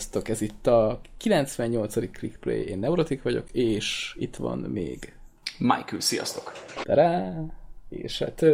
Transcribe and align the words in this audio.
Sziasztok, 0.00 0.28
ez 0.28 0.40
itt 0.40 0.66
a 0.66 1.00
98. 1.16 2.10
Clickplay, 2.12 2.60
én 2.64 2.78
Neurotik 2.78 3.22
vagyok, 3.22 3.50
és 3.52 4.16
itt 4.18 4.36
van 4.36 4.58
még... 4.58 5.14
Michael, 5.58 6.00
sziasztok! 6.00 6.52
Tará! 6.82 7.40
És 7.88 8.18
hát 8.18 8.44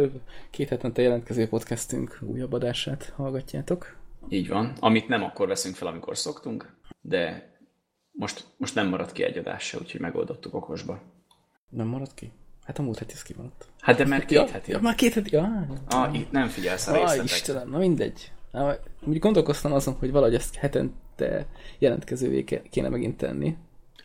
két 0.49 0.69
hetente 0.69 1.01
jelentkező 1.01 1.47
podcastünk 1.47 2.19
újabb 2.21 2.53
adását 2.53 3.13
hallgatjátok. 3.15 3.95
Így 4.29 4.47
van, 4.47 4.73
amit 4.79 5.07
nem 5.07 5.23
akkor 5.23 5.47
veszünk 5.47 5.75
fel, 5.75 5.87
amikor 5.87 6.17
szoktunk, 6.17 6.75
de 7.01 7.51
most, 8.11 8.45
most 8.57 8.75
nem 8.75 8.87
maradt 8.87 9.11
ki 9.11 9.23
egy 9.23 9.37
adás 9.37 9.63
se, 9.63 9.77
úgyhogy 9.77 10.01
megoldottuk 10.01 10.53
okosba. 10.53 11.01
Nem 11.69 11.87
maradt 11.87 12.13
ki? 12.13 12.31
Hát 12.63 12.79
a 12.79 12.81
múlt 12.81 12.97
heti 12.99 13.13
ez 13.13 13.21
kimaradt. 13.21 13.65
Hát 13.79 13.97
de 13.97 14.05
mert 14.05 14.25
két 14.25 14.37
Ja, 14.37 14.51
heti. 14.51 14.71
ja, 14.71 14.79
már 14.79 14.95
két 14.95 15.13
heti. 15.13 15.35
Ah, 15.35 15.47
Ah, 15.87 16.19
itt 16.19 16.31
nem 16.31 16.47
figyelsz 16.47 16.87
a 16.87 16.91
ah 16.91 16.97
részletekre. 16.97 17.35
Istenem, 17.35 17.69
na 17.69 17.77
mindegy. 17.77 18.31
Úgy 19.05 19.19
gondolkoztam 19.19 19.73
azon, 19.73 19.93
hogy 19.93 20.11
valahogy 20.11 20.35
ezt 20.35 20.55
hetente 21.17 21.47
jelentkezővé 21.79 22.43
ké- 22.43 22.69
kéne 22.69 22.89
megint 22.89 23.17
tenni. 23.17 23.55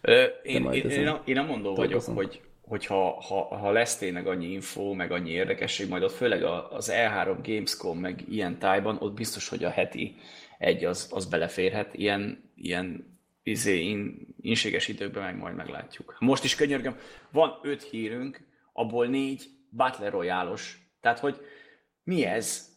Ö, 0.01 0.23
én, 0.43 0.71
én, 0.73 0.89
én, 0.91 1.07
a- 1.07 1.23
én 1.25 1.35
nem 1.35 1.47
mondó 1.47 1.75
vagyok, 1.75 1.91
dolgozom. 1.91 2.15
hogy, 2.15 2.41
hogy 2.61 2.87
ha, 2.87 3.21
ha, 3.21 3.57
ha 3.57 3.71
lesz 3.71 3.97
tényleg 3.97 4.27
annyi 4.27 4.47
info, 4.53 4.93
meg 4.93 5.13
annyi 5.13 5.31
érdekesség, 5.31 5.89
majd 5.89 6.03
ott 6.03 6.13
főleg 6.13 6.43
a- 6.43 6.71
az 6.73 6.93
E3 6.95 7.37
Gamescom, 7.43 7.99
meg 7.99 8.25
ilyen 8.29 8.59
tájban, 8.59 8.97
ott 9.01 9.15
biztos, 9.15 9.49
hogy 9.49 9.65
a 9.65 9.71
heti 9.71 10.15
egy 10.59 10.85
az, 10.85 11.09
az 11.11 11.27
beleférhet. 11.27 11.95
Ilyen, 11.95 12.51
ilyen 12.57 13.11
izé, 13.43 13.81
in, 13.81 14.27
inséges 14.41 14.89
időkben 14.89 15.23
meg 15.23 15.37
majd 15.37 15.55
meglátjuk. 15.57 16.17
Most 16.19 16.45
is 16.45 16.55
könyörgöm, 16.55 16.97
van 17.31 17.59
öt 17.63 17.83
hírünk, 17.83 18.41
abból 18.73 19.07
négy 19.07 19.45
Battle 19.71 20.09
Royale-os. 20.11 20.79
Tehát, 21.01 21.19
hogy 21.19 21.37
mi 22.05 22.25
ez? 22.25 22.71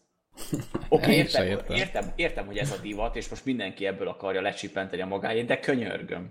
Oké, 0.88 1.12
Én 1.12 1.18
értem, 1.18 1.46
értem. 1.46 1.76
értem, 1.76 2.12
értem, 2.16 2.46
hogy 2.46 2.56
ez 2.56 2.70
a 2.70 2.80
divat, 2.82 3.16
és 3.16 3.28
most 3.28 3.44
mindenki 3.44 3.86
ebből 3.86 4.08
akarja 4.08 4.40
lecsipenteni 4.40 5.02
a 5.02 5.06
magáét, 5.06 5.46
de 5.46 5.60
könyörgöm. 5.60 6.30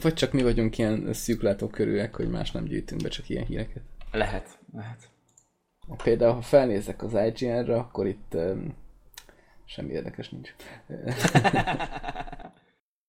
Vagy 0.00 0.14
csak 0.14 0.32
mi 0.32 0.42
vagyunk 0.42 0.78
ilyen 0.78 1.12
szűklátókörűek, 1.12 2.14
hogy 2.14 2.28
más 2.28 2.50
nem 2.50 2.64
gyűjtünk 2.64 3.02
be, 3.02 3.08
csak 3.08 3.28
ilyen 3.28 3.44
híreket. 3.44 3.82
Lehet, 4.12 4.58
lehet. 4.72 5.08
Például, 6.02 6.32
ha 6.32 6.42
felnézek 6.42 7.02
az 7.02 7.14
IGN-re, 7.14 7.76
akkor 7.76 8.06
itt 8.06 8.34
um, 8.34 8.74
semmi 9.64 9.92
érdekes 9.92 10.28
nincs. 10.28 10.54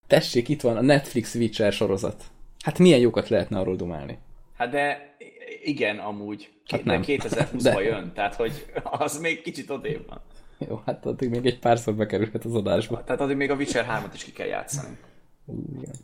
Tessék, 0.08 0.50
itt 0.50 0.62
van 0.62 0.78
a 0.78 0.82
Netflix 0.82 1.36
Witcher 1.36 1.74
sorozat. 1.74 2.24
Hát 2.64 2.80
milyen 2.80 3.00
jókat 3.00 3.30
lehetne 3.30 3.60
arról 3.60 3.76
dumálni. 3.76 4.18
Hát 4.58 4.70
de 4.70 5.15
igen, 5.68 6.00
amúgy. 6.00 6.54
Hát 6.66 6.84
nem. 6.84 7.02
2020-ban 7.06 7.62
De. 7.62 7.82
jön, 7.82 8.14
tehát 8.14 8.36
hogy 8.36 8.66
az 8.84 9.20
még 9.20 9.42
kicsit 9.42 9.70
odébb 9.70 10.08
van. 10.08 10.22
Jó, 10.58 10.82
hát 10.86 11.06
addig 11.06 11.30
még 11.30 11.46
egy 11.46 11.60
párszor 11.60 11.96
bekerülhet 11.96 12.46
az 12.46 12.56
adásba. 12.56 13.04
Tehát 13.04 13.22
addig 13.22 13.36
még 13.36 13.52
a 13.52 13.56
Witcher 13.56 13.86
3-at 13.90 14.14
is 14.14 14.24
ki 14.24 14.32
kell 14.32 14.48
játszani. 14.48 14.98
Igen. 15.78 15.96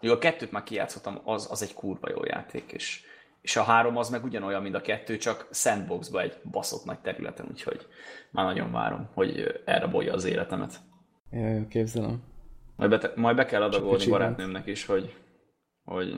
Jó, 0.00 0.12
a 0.12 0.18
kettőt 0.18 0.50
már 0.52 0.62
kijátszottam, 0.62 1.20
az, 1.24 1.48
az 1.50 1.62
egy 1.62 1.74
kurva 1.74 2.10
jó 2.10 2.24
játék, 2.24 2.72
és, 2.72 3.02
és 3.40 3.56
a 3.56 3.62
három 3.62 3.96
az 3.96 4.10
meg 4.10 4.24
ugyanolyan, 4.24 4.62
mint 4.62 4.74
a 4.74 4.80
kettő, 4.80 5.16
csak 5.16 5.48
sandboxba 5.50 6.20
egy 6.20 6.36
baszott 6.50 6.84
nagy 6.84 6.98
területen, 6.98 7.46
úgyhogy 7.50 7.86
már 8.30 8.44
nagyon 8.44 8.72
várom, 8.72 9.08
hogy 9.14 9.62
erre 9.64 9.86
bolja 9.86 10.12
az 10.12 10.24
életemet. 10.24 10.80
Jó, 11.30 11.46
jó, 11.46 11.66
képzelem. 11.66 12.22
Majd 12.76 12.90
be, 12.90 13.12
majd 13.16 13.36
be 13.36 13.44
kell 13.44 13.62
adagolni 13.62 14.08
barátnőmnek 14.08 14.66
is, 14.66 14.86
hogy, 14.86 15.16
hogy 15.84 16.16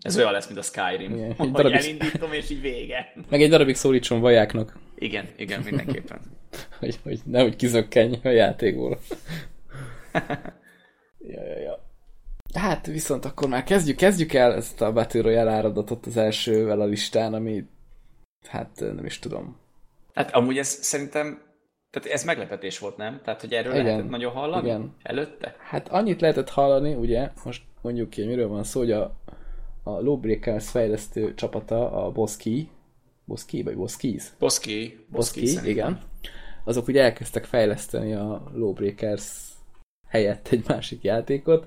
ez 0.00 0.16
olyan 0.16 0.32
lesz, 0.32 0.46
mint 0.46 0.58
a 0.58 0.62
Skyrim, 0.62 1.14
Igen, 1.14 1.34
hogy 1.34 1.50
darabig- 1.50 1.78
elindítom, 1.78 2.32
és 2.32 2.50
így 2.50 2.60
vége. 2.60 3.12
Meg 3.28 3.42
egy 3.42 3.50
darabig 3.50 3.74
szólítson 3.74 4.20
vajáknak, 4.20 4.78
Igen, 4.98 5.28
igen, 5.36 5.60
mindenképpen. 5.60 6.20
hogy, 6.80 6.98
hogy 7.02 7.20
nehogy 7.24 7.56
kizökkenj 7.56 8.18
a 8.22 8.28
játékból. 8.28 8.98
ja, 11.18 11.44
ja, 11.44 11.58
ja. 11.58 11.88
Hát 12.54 12.86
viszont 12.86 13.24
akkor 13.24 13.48
már 13.48 13.64
kezdjük, 13.64 13.96
kezdjük 13.96 14.32
el 14.32 14.54
ezt 14.54 14.80
a 14.80 14.92
Battle 14.92 15.20
Royale 15.22 15.50
áradatot 15.50 16.06
az 16.06 16.16
elsővel 16.16 16.80
a 16.80 16.84
listán, 16.84 17.34
ami 17.34 17.64
hát 18.48 18.70
nem 18.80 19.04
is 19.04 19.18
tudom. 19.18 19.56
Hát 20.14 20.34
amúgy 20.34 20.58
ez 20.58 20.68
szerintem, 20.68 21.42
tehát 21.90 22.08
ez 22.08 22.24
meglepetés 22.24 22.78
volt, 22.78 22.96
nem? 22.96 23.20
Tehát, 23.24 23.40
hogy 23.40 23.52
erről 23.52 23.72
Igen, 23.72 23.84
lehetett 23.84 24.08
nagyon 24.08 24.32
hallani? 24.32 24.66
igen. 24.66 24.96
Előtte? 25.02 25.56
Hát 25.58 25.88
annyit 25.88 26.20
lehetett 26.20 26.48
hallani, 26.50 26.94
ugye, 26.94 27.30
most 27.44 27.62
mondjuk 27.82 28.10
ki, 28.10 28.24
miről 28.24 28.48
van 28.48 28.64
szó, 28.64 28.80
hogy 28.80 28.92
a, 28.92 29.19
a 29.94 30.00
Lawbreakers 30.00 30.70
fejlesztő 30.70 31.34
csapata, 31.34 32.04
a 32.04 32.10
Boski, 32.10 32.68
Boski 33.24 33.62
vagy 33.62 33.76
Boskis? 33.76 34.24
Boszki. 34.38 34.98
Boski, 35.08 35.68
igen. 35.68 36.00
Azok 36.64 36.88
ugye 36.88 37.02
elkezdtek 37.02 37.44
fejleszteni 37.44 38.14
a 38.14 38.50
Lawbreakers 38.54 39.48
helyett 40.08 40.48
egy 40.50 40.64
másik 40.66 41.02
játékot, 41.02 41.66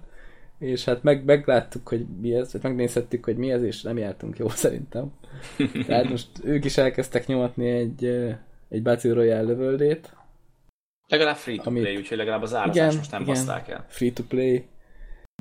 és 0.59 0.85
hát 0.85 1.03
meg, 1.03 1.25
megláttuk, 1.25 1.87
hogy 1.87 2.05
mi 2.21 2.35
ez, 2.35 2.51
vagy 2.51 2.63
megnézhettük, 2.63 3.25
hogy 3.25 3.37
mi 3.37 3.51
ez, 3.51 3.63
és 3.63 3.81
nem 3.81 3.97
jártunk 3.97 4.37
jó 4.37 4.49
szerintem. 4.49 5.11
Tehát 5.87 6.09
most 6.09 6.27
ők 6.43 6.65
is 6.65 6.77
elkezdtek 6.77 7.27
nyomatni 7.27 7.69
egy, 7.69 8.05
ö, 8.05 8.29
egy 8.69 8.81
Battle 8.81 9.13
Royale 9.13 9.41
lövöldét, 9.41 10.15
Legalább 11.07 11.35
free 11.35 11.55
to 11.57 11.69
Amit- 11.69 11.81
play, 11.81 11.95
úgyhogy 11.97 12.17
legalább 12.17 12.41
az 12.41 12.53
árazás 12.53 12.75
igen, 12.75 12.95
most 12.95 13.11
nem 13.11 13.21
igen, 13.21 13.33
baszták 13.33 13.69
el. 13.69 13.85
free 13.87 14.11
to 14.11 14.23
play, 14.23 14.65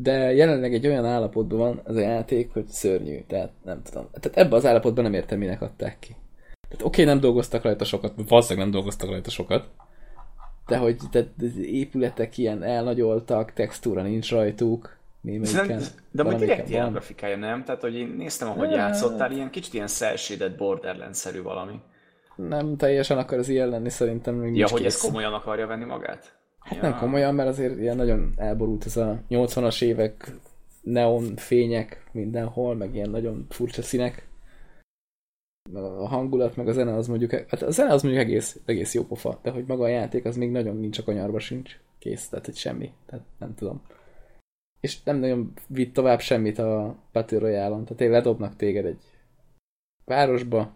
de 0.00 0.32
jelenleg 0.34 0.75
egy 0.75 0.86
olyan 0.86 1.04
állapotban 1.04 1.58
van 1.58 1.80
az 1.84 1.97
a 1.97 2.00
játék, 2.00 2.53
hogy 2.53 2.66
szörnyű, 2.66 3.20
tehát 3.26 3.50
nem 3.64 3.82
tudom. 3.82 4.08
Tehát 4.20 4.38
ebben 4.38 4.53
az 4.58 4.66
állapotban 4.66 5.04
nem 5.04 5.14
értem, 5.14 5.38
minek 5.38 5.62
adták 5.62 5.98
ki. 5.98 6.16
Tehát 6.69 6.84
oké, 6.84 7.04
nem 7.04 7.20
dolgoztak 7.20 7.62
rajta 7.62 7.84
sokat, 7.84 8.12
valószínűleg 8.28 8.64
nem 8.69 8.75
dolgoztak 8.75 9.08
rajta 9.10 9.30
sokat, 9.30 9.69
de 10.66 10.76
hogy 10.76 10.97
tehát 11.10 11.28
épületek 11.62 12.38
ilyen 12.38 12.62
elnagyoltak, 12.62 13.53
textúra 13.53 14.03
nincs 14.03 14.30
rajtuk, 14.30 15.00
Szerintem- 15.42 15.82
De 16.10 16.22
majd 16.22 16.38
direkt 16.38 16.69
ilyen 16.69 16.82
van. 16.82 16.92
grafikája, 16.92 17.36
nem? 17.36 17.64
Tehát, 17.64 17.80
hogy 17.80 17.94
én 17.94 18.14
néztem, 18.19 18.48
ahogy 18.48 18.69
Hát. 18.69 18.76
játszottál, 18.76 19.32
ilyen 19.32 19.50
kicsit 19.50 19.74
ilyen 19.74 19.86
cel-shaded 19.86 20.56
Borderlands-szerű 20.56 21.42
valami. 21.42 21.80
Nem 22.36 22.76
teljesen 22.76 23.19
akar 23.19 23.38
az 23.38 23.48
ilyen 23.48 23.69
lenni, 23.69 23.88
szerintem 23.91 24.34
még 24.34 24.56
Ja, 24.56 24.69
hogy 24.69 24.84
ez 24.84 24.94
kész. 24.94 25.03
komolyan 25.04 25.32
akarja 25.32 25.66
venni 25.66 25.84
magát? 25.84 26.34
Hát 26.65 26.77
ja. 26.77 26.83
nem 26.83 26.99
komolyan, 26.99 27.34
mert 27.34 27.49
azért 27.49 27.78
ilyen 27.78 27.97
nagyon 27.97 28.33
elborult 28.37 28.84
ez 28.84 28.97
a 28.97 29.23
80-as 29.31 29.83
évek 29.83 30.33
neon 30.83 31.37
fények 31.37 32.09
mindenhol, 32.12 32.75
meg 32.75 32.95
ilyen 32.95 33.11
nagyon 33.11 33.47
furcsa 33.49 33.83
színek. 33.83 34.28
A 35.72 36.09
hangulat, 36.09 36.56
meg 36.56 36.69
a 36.69 36.72
zene 36.72 36.95
az 36.95 37.06
mondjuk, 37.06 37.31
hát 37.31 37.62
a 37.62 37.71
zene 37.71 37.93
az 37.93 38.03
mondjuk 38.03 38.25
egész, 38.25 38.61
egész 38.65 38.95
jó 38.95 39.05
pofa, 39.05 39.39
de 39.43 39.51
hogy 39.51 39.65
maga 39.67 39.84
a 39.84 39.89
játék 39.89 40.25
az 40.25 40.37
még 40.37 40.51
nagyon 40.51 40.77
nincs 40.77 40.99
a 40.99 41.03
kanyarba 41.03 41.39
sincs 41.39 41.78
kész, 41.99 42.28
tehát 42.28 42.45
hogy 42.45 42.56
semmi, 42.56 42.93
tehát 43.06 43.25
nem 43.39 43.55
tudom. 43.55 43.83
És 44.81 45.03
nem 45.03 45.17
nagyon 45.17 45.53
vitt 45.67 45.95
tovább 45.95 46.21
semmit 46.21 46.59
a 46.59 46.97
Battle 47.12 47.39
Royale-on, 47.39 47.83
tehát 47.83 47.99
tényleg 47.99 48.17
ledobnak 48.17 48.56
téged 48.56 48.84
egy 48.84 49.01
városba, 50.05 50.72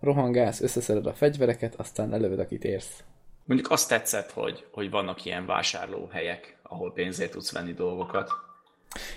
rohangálsz, 0.00 0.60
összeszeded 0.60 1.06
a 1.06 1.14
fegyvereket, 1.14 1.74
aztán 1.74 2.08
lelövöd, 2.08 2.38
akit 2.38 2.64
érsz. 2.64 3.04
Mondjuk 3.46 3.70
azt 3.70 3.88
tetszett, 3.88 4.30
hogy, 4.30 4.64
hogy 4.70 4.90
vannak 4.90 5.24
ilyen 5.24 5.46
vásárlóhelyek, 5.46 6.56
ahol 6.62 6.92
pénzért 6.92 7.30
tudsz 7.30 7.52
venni 7.52 7.72
dolgokat. 7.72 8.30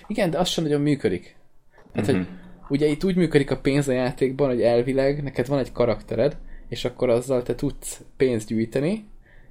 Igen, 0.06 0.30
de 0.30 0.38
az 0.38 0.48
sem 0.48 0.64
nagyon 0.64 0.80
működik. 0.80 1.36
Tehát, 1.92 2.10
Mhm. 2.10 2.16
hogy 2.18 2.28
ugye 2.68 2.86
itt 2.86 3.04
úgy 3.04 3.16
működik 3.16 3.50
a 3.50 3.56
pénz 3.60 3.88
a 3.88 3.92
játékban, 3.92 4.48
hogy 4.48 4.62
elvileg 4.62 5.22
neked 5.22 5.46
van 5.46 5.58
egy 5.58 5.72
karaktered, 5.72 6.36
és 6.68 6.84
akkor 6.84 7.08
azzal 7.10 7.42
te 7.42 7.54
tudsz 7.54 8.00
pénzt 8.16 8.48
gyűjteni, 8.48 9.08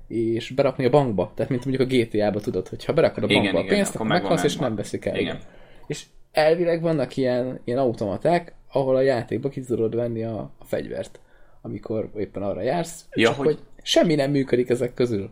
és 0.08 0.50
berakni 0.50 0.86
a 0.86 0.90
bankba. 0.90 1.32
Tehát, 1.36 1.52
mint 1.52 1.66
mondjuk 1.66 1.90
a 1.90 1.94
GTA-ba 1.96 2.40
tudod, 2.40 2.68
hogy 2.68 2.86
ha 2.86 2.94
berakod 2.94 3.24
a 3.24 3.26
Igen, 3.26 3.42
bankba 3.42 3.60
igen, 3.60 3.72
a 3.72 3.76
pénzt, 3.76 3.96
akkor 3.96 4.08
meghalsz, 4.08 4.44
és 4.44 4.56
nem 4.56 4.76
veszik 4.76 5.06
el. 5.06 5.16
Igen. 5.16 5.40
És 5.88 6.06
elvileg 6.32 6.82
vannak 6.82 7.18
ilyen, 7.18 7.60
ilyen 7.64 7.80
automaták, 7.80 8.54
ahol 8.72 8.96
a 8.96 9.02
játékba 9.02 9.50
ki 9.50 9.62
tudod 9.62 9.96
venni 9.96 10.24
a, 10.24 10.52
a 10.60 10.66
fegyvert, 10.66 11.20
amikor 11.62 12.10
éppen 12.18 12.44
arra 12.44 12.62
jársz, 12.62 13.06
Ja, 13.14 13.28
csak 13.28 13.38
hogy- 13.38 13.46
hogy 13.46 13.60
semmi 13.90 14.16
nem 14.16 14.32
működik 14.32 14.70
ezek 14.70 14.94
közül. 14.94 15.30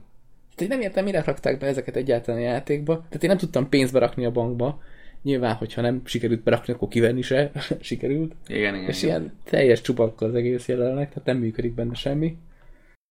Tehát 0.55 0.61
én 0.61 0.67
nem 0.67 0.81
értem, 0.81 1.03
mire 1.03 1.21
rakták 1.23 1.57
be 1.57 1.67
ezeket 1.67 1.95
egyáltalán 1.95 2.41
a 2.41 2.43
játékba. 2.43 2.95
Tehát 2.95 3.23
én 3.23 3.29
nem 3.29 3.37
tudtam 3.37 3.69
pénzt 3.69 3.93
berakni 3.93 4.25
a 4.25 4.31
bankba. 4.31 4.81
Nyilván, 5.23 5.55
hogyha 5.55 5.81
nem 5.81 6.01
sikerült 6.05 6.43
berakni, 6.43 6.73
akkor 6.73 6.87
kivenni 6.87 7.21
se 7.21 7.51
sikerült. 7.79 8.35
Igen, 8.47 8.75
igen. 8.75 8.87
És 8.87 9.03
igen. 9.03 9.21
ilyen 9.21 9.33
teljes 9.43 9.81
csupakka 9.81 10.25
az 10.25 10.35
egész 10.35 10.67
jelenleg, 10.67 11.07
tehát 11.09 11.25
nem 11.25 11.37
működik 11.37 11.73
benne 11.73 11.93
semmi. 11.93 12.37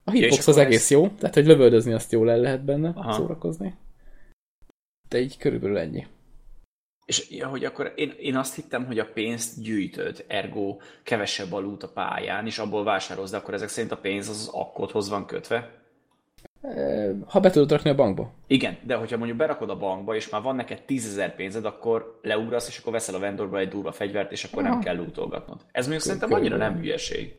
A 0.04 0.10
hitbox 0.10 0.46
az 0.46 0.54
akkor 0.56 0.66
egész 0.66 0.82
ez- 0.82 0.90
jó, 0.90 1.08
tehát 1.08 1.34
hogy 1.34 1.46
lövöldözni 1.46 1.92
azt 1.92 2.12
jól 2.12 2.30
el 2.30 2.38
lehet 2.38 2.64
benne, 2.64 2.92
Aha. 2.94 3.12
szórakozni. 3.12 3.74
De 5.08 5.20
így 5.20 5.36
körülbelül 5.36 5.78
ennyi. 5.78 6.06
És 7.06 7.30
ja, 7.30 7.46
hogy 7.46 7.64
akkor 7.64 7.92
én, 7.96 8.14
én 8.18 8.36
azt 8.36 8.54
hittem, 8.54 8.86
hogy 8.86 8.98
a 8.98 9.10
pénzt 9.14 9.62
gyűjtöd, 9.62 10.24
ergo 10.28 10.76
kevesebb 11.02 11.52
a 11.52 11.60
loot 11.60 11.82
a 11.82 11.88
pályán, 11.88 12.46
és 12.46 12.58
abból 12.58 12.84
vásárolsz, 12.84 13.30
de 13.30 13.36
akkor 13.36 13.54
ezek 13.54 13.68
szerint 13.68 13.92
a 13.92 13.96
pénz 13.96 14.28
az, 14.28 14.36
az 14.36 14.50
akkodhoz 14.52 15.08
van 15.08 15.26
kötve. 15.26 15.70
Ha 17.26 17.40
be 17.40 17.50
tudod 17.50 17.70
rakni 17.70 17.90
a 17.90 17.94
bankba. 17.94 18.32
Igen, 18.46 18.78
de 18.82 18.94
hogyha 18.94 19.16
mondjuk 19.16 19.38
berakod 19.38 19.70
a 19.70 19.76
bankba, 19.76 20.14
és 20.14 20.28
már 20.28 20.42
van 20.42 20.56
neked 20.56 20.82
10.000 20.88 21.32
pénzed, 21.36 21.64
akkor 21.64 22.18
leugrasz, 22.22 22.68
és 22.68 22.78
akkor 22.78 22.92
veszel 22.92 23.14
a 23.14 23.18
vendorba 23.18 23.58
egy 23.58 23.68
durva 23.68 23.92
fegyvert, 23.92 24.32
és 24.32 24.44
akkor 24.44 24.62
nem 24.62 24.72
Aha. 24.72 24.80
kell 24.80 24.96
lootolgatnod. 24.96 25.60
Ez 25.72 25.82
mondjuk 25.86 26.04
szerintem 26.04 26.28
körülbelül. 26.28 26.58
annyira 26.58 26.70
nem 26.70 26.82
hülyeség. 26.82 27.34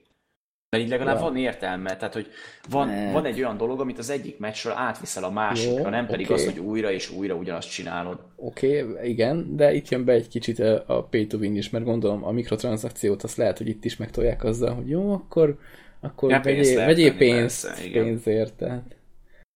Mert 0.69 0.83
így 0.83 0.89
legalább 0.89 1.15
ja. 1.15 1.21
van 1.21 1.37
értelme, 1.37 1.97
tehát 1.97 2.13
hogy 2.13 2.27
van, 2.69 3.11
van 3.11 3.25
egy 3.25 3.39
olyan 3.39 3.57
dolog, 3.57 3.79
amit 3.79 3.97
az 3.97 4.09
egyik 4.09 4.39
meccsről 4.39 4.73
átviszel 4.73 5.23
a 5.23 5.31
másikra, 5.31 5.79
Jó, 5.79 5.89
nem 5.89 6.05
pedig 6.05 6.25
okay. 6.25 6.37
az, 6.37 6.45
hogy 6.45 6.59
újra 6.59 6.91
és 6.91 7.09
újra 7.11 7.35
ugyanazt 7.35 7.71
csinálod. 7.71 8.19
Oké, 8.35 8.81
okay, 8.81 9.09
igen, 9.09 9.55
de 9.55 9.73
itt 9.73 9.89
jön 9.89 10.05
be 10.05 10.13
egy 10.13 10.27
kicsit 10.27 10.59
a 10.85 11.07
pay 11.09 11.27
to 11.27 11.37
win 11.37 11.55
is, 11.55 11.69
mert 11.69 11.85
gondolom 11.85 12.23
a 12.23 12.31
mikrotranszakciót 12.31 13.23
azt 13.23 13.37
lehet, 13.37 13.57
hogy 13.57 13.67
itt 13.67 13.85
is 13.85 13.97
megtolják 13.97 14.43
azzal, 14.43 14.73
hogy 14.73 14.89
jó, 14.89 15.13
akkor, 15.13 15.57
akkor 15.99 16.29
ja, 16.29 16.39
vegyél, 16.43 16.85
vegyél 16.85 17.17
pénzt, 17.17 17.67
persze, 17.67 17.89
pénzért. 17.91 18.53
Tehát. 18.53 18.95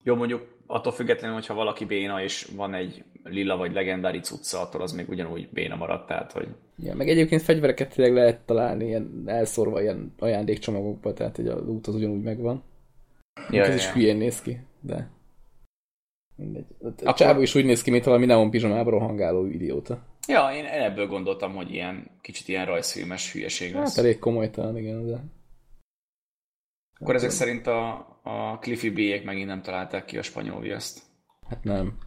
Jó, 0.03 0.15
mondjuk 0.15 0.47
attól 0.67 0.91
függetlenül, 0.91 1.35
hogyha 1.35 1.53
valaki 1.53 1.85
béna, 1.85 2.23
és 2.23 2.47
van 2.55 2.73
egy 2.73 3.03
lila 3.23 3.57
vagy 3.57 3.73
legendári 3.73 4.19
cucca, 4.19 4.61
attól 4.61 4.81
az 4.81 4.91
még 4.91 5.09
ugyanúgy 5.09 5.49
béna 5.49 5.75
maradt, 5.75 6.07
tehát 6.07 6.31
hogy... 6.31 6.47
Ja, 6.77 6.95
meg 6.95 7.09
egyébként 7.09 7.41
fegyvereket 7.41 7.93
tényleg 7.93 8.13
lehet 8.13 8.39
találni 8.39 8.85
ilyen 8.85 9.23
elszórva 9.25 9.81
ilyen 9.81 10.13
ajándékcsomagokba, 10.19 11.13
tehát 11.13 11.35
hogy 11.35 11.47
a 11.47 11.55
loot 11.55 11.87
az 11.87 11.95
ugyanúgy 11.95 12.21
megvan. 12.21 12.63
Ja, 13.49 13.61
ez 13.63 13.67
ja, 13.67 13.75
is 13.75 13.91
hülyén 13.91 14.17
néz 14.17 14.41
ki, 14.41 14.59
de... 14.79 15.09
Mindegy. 16.35 16.65
A 16.79 16.87
Akkor... 16.87 17.13
csávó 17.13 17.41
is 17.41 17.55
úgy 17.55 17.65
néz 17.65 17.81
ki, 17.81 17.91
mint 17.91 18.03
valami 18.03 18.25
neon 18.25 18.49
pizsamában 18.49 18.91
rohangáló 18.91 19.45
idióta. 19.45 20.03
Ja, 20.27 20.49
én 20.55 20.65
ebből 20.65 21.07
gondoltam, 21.07 21.55
hogy 21.55 21.73
ilyen 21.73 22.11
kicsit 22.21 22.47
ilyen 22.47 22.65
rajzfilmes 22.65 23.31
hülyeség 23.31 23.73
lesz. 23.73 23.95
Hát 23.95 24.05
elég 24.05 24.19
komolytalan, 24.19 24.77
igen, 24.77 25.05
de... 25.05 25.23
Akkor 26.99 27.15
ezek 27.15 27.29
szerint 27.29 27.67
a, 27.67 27.93
a 28.23 28.57
Cliffy 28.59 28.89
B-ek 28.89 29.23
megint 29.23 29.47
nem 29.47 29.61
találták 29.61 30.05
ki 30.05 30.17
a 30.17 30.21
spanyol 30.21 30.59
viaszt. 30.59 31.01
Hát 31.49 31.63
nem. 31.63 31.97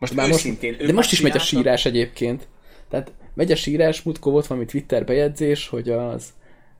Most 0.00 0.14
már 0.14 0.28
most, 0.28 0.60
de 0.86 0.92
most 0.92 1.12
is 1.12 1.20
megy 1.20 1.36
a 1.36 1.38
sírás 1.38 1.84
egyébként. 1.84 2.48
Tehát 2.88 3.12
megy 3.34 3.50
a 3.50 3.56
sírás, 3.56 4.02
múltkor 4.02 4.32
volt 4.32 4.46
valami 4.46 4.66
Twitter 4.66 5.04
bejegyzés, 5.04 5.68
hogy 5.68 5.88
az 5.90 6.32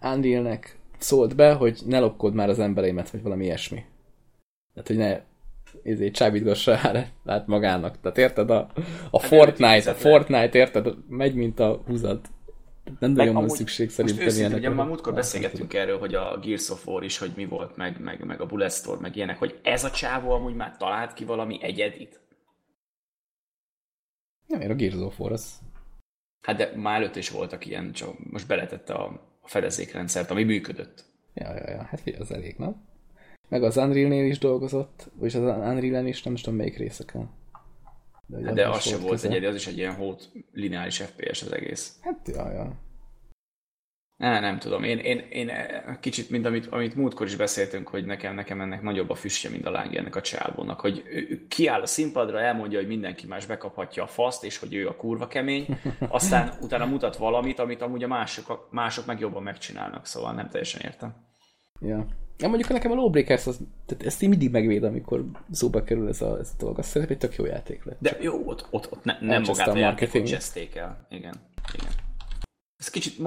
Unreal-nek 0.03 0.79
szólt 0.99 1.37
be, 1.37 1.53
hogy 1.53 1.81
ne 1.87 1.99
lopkod 1.99 2.35
már 2.35 2.49
az 2.49 2.59
embereimet, 2.59 3.11
vagy 3.11 3.23
valami 3.23 3.45
ilyesmi. 3.45 3.85
Tehát, 4.75 4.89
hogy 4.89 4.97
ne 4.97 5.21
ezért 5.83 6.15
csábítgassa 6.15 6.79
át 7.25 7.47
magának. 7.47 8.01
Tehát 8.01 8.19
érted? 8.19 8.51
A, 8.51 8.71
a 9.11 9.21
hát 9.21 9.29
Fortnite, 9.29 9.91
a 9.91 9.95
Fortnite, 9.95 10.59
érted? 10.59 10.95
Megy, 11.09 11.35
mint 11.35 11.61
a 11.61 11.83
húzat 11.87 12.29
nem 12.99 13.13
nagyon 13.13 13.35
van 13.35 13.49
szükség 13.49 13.91
szerintem 13.91 14.29
ilyenek. 14.29 14.59
Ugye 14.59 14.69
már 14.69 14.87
múltkor 14.87 15.15
beszélgettünk 15.15 15.75
erről, 15.75 15.99
hogy 15.99 16.15
a 16.15 16.39
Gears 16.43 16.71
of 16.71 16.87
War 16.87 17.03
is, 17.03 17.19
hogy 17.19 17.31
mi 17.37 17.45
volt, 17.45 17.77
meg, 17.77 18.01
meg, 18.01 18.25
meg 18.25 18.41
a 18.41 18.47
Bulletstorm, 18.47 19.01
meg 19.01 19.17
ilyenek, 19.17 19.39
hogy 19.39 19.59
ez 19.63 19.85
a 19.85 19.91
csávó 19.91 20.31
amúgy 20.31 20.55
már 20.55 20.77
talált 20.77 21.13
ki 21.13 21.25
valami 21.25 21.59
egyedit. 21.63 22.21
Nem, 24.51 24.61
én 24.61 24.71
a 24.71 24.75
Gears 24.75 24.95
of 24.95 25.21
War 25.21 25.33
az. 25.33 25.59
Hát 26.41 26.57
de 26.57 26.73
már 26.77 27.01
előtt 27.01 27.17
is 27.17 27.31
voltak 27.31 27.67
ilyen, 27.67 27.93
csak 27.93 28.31
most 28.31 28.47
beletette 28.47 28.93
a, 28.93 29.29
fedezékrendszert, 29.51 30.31
ami 30.31 30.45
működött. 30.45 31.05
Ja, 31.35 31.55
ja, 31.55 31.71
ja, 31.71 31.83
hát 31.83 32.03
az 32.19 32.33
elég, 32.33 32.55
nem? 32.59 32.77
Meg 33.49 33.63
az 33.63 33.77
Unreal-nél 33.77 34.27
is 34.27 34.39
dolgozott, 34.39 35.11
és 35.23 35.35
az 35.35 35.43
Unreal-en 35.43 36.07
is 36.07 36.23
nem 36.23 36.35
tudom 36.35 36.55
melyik 36.55 36.77
részeken. 36.77 37.31
De, 38.27 38.45
hát 38.45 38.55
de 38.55 38.69
az 38.69 38.83
sem 38.83 39.01
volt 39.01 39.25
egy, 39.25 39.45
az 39.45 39.55
is 39.55 39.67
egy 39.67 39.77
ilyen 39.77 39.95
hót 39.95 40.29
lineáris 40.53 40.97
FPS 40.97 41.43
az 41.43 41.53
egész. 41.53 41.99
Hát, 42.01 42.29
ja, 42.29 42.53
ja. 42.53 42.77
Ne, 44.21 44.41
nem 44.41 44.59
tudom. 44.59 44.83
Én, 44.83 44.99
én, 44.99 45.19
én 45.31 45.51
kicsit, 46.01 46.31
mint 46.31 46.47
amit, 46.47 46.67
amit 46.67 46.95
múltkor 46.95 47.27
is 47.27 47.37
beszéltünk, 47.37 47.89
hogy 47.89 48.05
nekem, 48.05 48.35
nekem 48.35 48.61
ennek 48.61 48.83
nagyobb 48.83 49.11
a 49.11 49.15
füstje, 49.15 49.51
mint 49.51 49.67
a 49.67 49.71
lángja 49.71 50.01
ennek 50.01 50.17
a 50.17 50.21
csávónak, 50.21 50.81
hogy 50.81 51.03
ő 51.11 51.47
kiáll 51.49 51.81
a 51.81 51.87
színpadra, 51.87 52.41
elmondja, 52.41 52.79
hogy 52.79 52.89
mindenki 52.89 53.27
más 53.27 53.47
bekaphatja 53.47 54.03
a 54.03 54.07
faszt, 54.07 54.45
és 54.45 54.59
hogy 54.59 54.75
ő 54.75 54.89
a 54.89 54.97
kurva 54.97 55.27
kemény, 55.27 55.67
aztán 56.09 56.53
utána 56.65 56.87
mutat 56.87 57.17
valamit, 57.17 57.59
amit 57.59 57.83
amúgy 57.83 58.03
a 58.03 58.09
mások, 58.09 58.69
mások 58.71 59.07
meg 59.07 59.21
jobban 59.21 59.43
megcsinálnak, 59.43 60.07
szóval 60.07 60.33
nem 60.33 60.49
teljesen 60.49 60.81
értem. 60.81 61.15
Ja. 61.81 62.07
Ja, 62.39 62.49
mondjuk 62.49 62.69
nekem 62.69 62.91
a 62.91 62.95
Lawbreakers, 62.95 63.47
az, 63.47 63.59
tehát 63.87 64.05
ezt 64.05 64.23
én 64.23 64.29
mindig 64.29 64.51
megvéd, 64.51 64.83
amikor 64.83 65.25
szóba 65.51 65.83
kerül 65.83 66.09
ez 66.09 66.23
a, 66.23 66.39
ez 66.39 66.51
a 66.53 66.57
dolog. 66.59 66.79
Azt 66.79 66.89
szerintem 66.89 67.17
egy 67.17 67.29
tök 67.29 67.35
jó 67.35 67.45
játék 67.45 67.85
lett. 67.85 67.97
De 68.01 68.17
jó, 68.21 68.43
ott, 68.45 68.67
ott, 68.71 68.93
ott 68.93 69.05
ne, 69.05 69.17
nem 69.21 69.43
magát 69.43 69.69
a, 69.69 69.73
a 69.73 69.77
játékot 69.77 70.31
el. 70.31 70.39
Igen, 70.55 71.07
igen. 71.09 71.35
Ez 72.81 72.91
kicsit, 72.91 73.19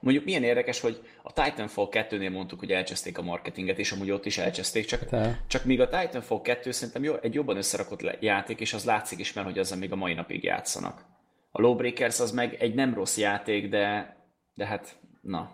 mondjuk 0.00 0.24
milyen 0.24 0.42
érdekes, 0.42 0.80
hogy 0.80 1.02
a 1.22 1.32
Titanfall 1.32 1.88
2-nél 1.90 2.32
mondtuk, 2.32 2.58
hogy 2.58 2.70
elcseszték 2.70 3.18
a 3.18 3.22
marketinget, 3.22 3.78
és 3.78 3.92
amúgy 3.92 4.10
ott 4.10 4.26
is 4.26 4.38
elcseszték, 4.38 4.84
csak, 4.84 5.06
Te. 5.06 5.44
csak 5.46 5.64
míg 5.64 5.80
a 5.80 5.88
Titanfall 5.88 6.40
2 6.40 6.70
szerintem 6.70 7.02
jó, 7.04 7.14
egy 7.22 7.34
jobban 7.34 7.56
összerakott 7.56 8.22
játék, 8.22 8.60
és 8.60 8.72
az 8.72 8.84
látszik 8.84 9.18
is, 9.18 9.32
mert 9.32 9.46
hogy 9.46 9.58
azzal 9.58 9.78
még 9.78 9.92
a 9.92 9.96
mai 9.96 10.14
napig 10.14 10.44
játszanak. 10.44 11.04
A 11.50 11.60
Lawbreakers 11.60 12.20
az 12.20 12.32
meg 12.32 12.54
egy 12.54 12.74
nem 12.74 12.94
rossz 12.94 13.16
játék, 13.16 13.68
de, 13.68 14.16
de 14.54 14.66
hát, 14.66 14.98
na. 15.20 15.50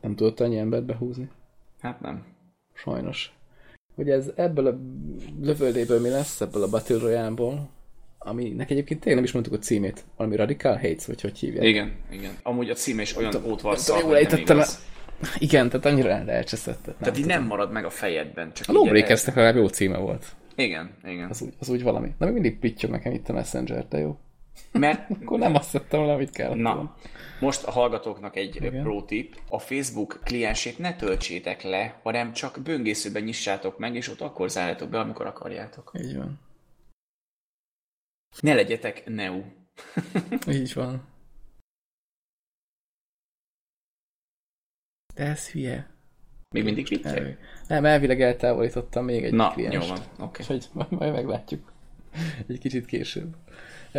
Nem 0.00 0.14
tudott 0.14 0.40
annyi 0.40 0.58
embert 0.58 0.84
behúzni. 0.84 1.30
Hát 1.80 2.00
nem. 2.00 2.26
Sajnos. 2.74 3.32
Hogy 3.94 4.10
ez 4.10 4.30
ebből 4.36 4.66
a 4.66 4.78
lövöldéből 5.40 6.00
mi 6.00 6.08
lesz, 6.08 6.40
ebből 6.40 6.62
a 6.62 6.68
Battle 6.68 6.98
Royale-ból, 6.98 7.70
aminek 8.24 8.70
egyébként 8.70 9.00
tényleg 9.00 9.14
nem 9.14 9.24
is 9.24 9.32
mondtuk 9.32 9.54
a 9.54 9.58
címét, 9.58 10.04
valami 10.16 10.36
Radical 10.36 10.76
Hates, 10.76 11.06
vagy 11.06 11.20
hogy 11.20 11.38
hívják. 11.38 11.64
Igen, 11.64 11.92
igen. 12.10 12.32
Amúgy 12.42 12.70
a 12.70 12.74
címe 12.74 13.02
is 13.02 13.16
olyan 13.16 13.34
ótvarszal, 13.46 14.00
jól 14.00 14.16
ejtettem 14.16 14.62
Igen, 15.38 15.68
tehát 15.68 15.86
annyira 15.86 16.08
elcseszett. 16.08 16.82
Tehát, 16.82 17.00
tehát 17.00 17.18
így 17.18 17.26
nem 17.26 17.44
marad 17.44 17.72
meg 17.72 17.84
a 17.84 17.90
fejedben. 17.90 18.52
Csak 18.52 18.68
a 18.68 18.72
Lawbreakers-nek 18.72 19.34
legalább 19.34 19.56
jó 19.56 19.66
címe 19.66 19.96
volt. 19.96 20.26
Igen, 20.56 20.90
igen. 21.04 21.30
Az 21.30 21.42
úgy, 21.42 21.52
az 21.58 21.68
úgy 21.68 21.82
valami. 21.82 22.14
Na, 22.18 22.24
még 22.24 22.34
mindig 22.34 22.58
pittyog 22.58 22.90
nekem 22.90 23.12
itt 23.12 23.28
a 23.28 23.32
Messenger, 23.32 23.86
de 23.88 23.98
jó. 23.98 24.18
Mert... 24.72 25.10
Akkor 25.22 25.38
nem 25.38 25.54
azt 25.54 25.72
tettem 25.72 25.98
volna, 25.98 26.14
amit 26.14 26.30
kell. 26.30 26.54
Na, 26.54 26.96
most 27.40 27.64
a 27.64 27.70
hallgatóknak 27.70 28.36
egy 28.36 28.56
Igen. 28.56 28.82
pro 28.82 29.02
tip. 29.02 29.36
A 29.48 29.58
Facebook 29.58 30.20
kliensét 30.24 30.78
ne 30.78 30.96
töltsétek 30.96 31.62
le, 31.62 32.00
hanem 32.02 32.32
csak 32.32 32.58
böngészőben 32.64 33.22
nyissátok 33.22 33.78
meg, 33.78 33.94
és 33.94 34.10
ott 34.10 34.20
akkor 34.20 34.50
zárjátok 34.50 34.88
be, 34.88 34.98
amikor 34.98 35.26
akarjátok. 35.26 35.92
Így 36.00 36.16
van. 36.16 36.38
Ne 38.40 38.54
legyetek 38.54 39.06
neu. 39.06 39.42
Így 40.48 40.72
van. 40.74 41.06
De 45.14 45.24
ez 45.24 45.50
hülye. 45.50 45.90
Még 46.50 46.64
mindig 46.64 46.88
pittyeg? 46.88 47.38
Nem, 47.68 47.84
elvileg 47.84 48.20
eltávolítottam 48.20 49.04
még 49.04 49.24
egy 49.24 49.32
Na, 49.32 49.52
klienst. 49.52 49.88
jó 49.88 49.94
van, 49.94 50.28
oké. 50.28 50.42
Okay. 50.42 50.60
majd, 50.72 50.90
majd 50.90 51.12
meglátjuk. 51.12 51.72
Egy 52.46 52.58
kicsit 52.58 52.86
később. 52.86 53.36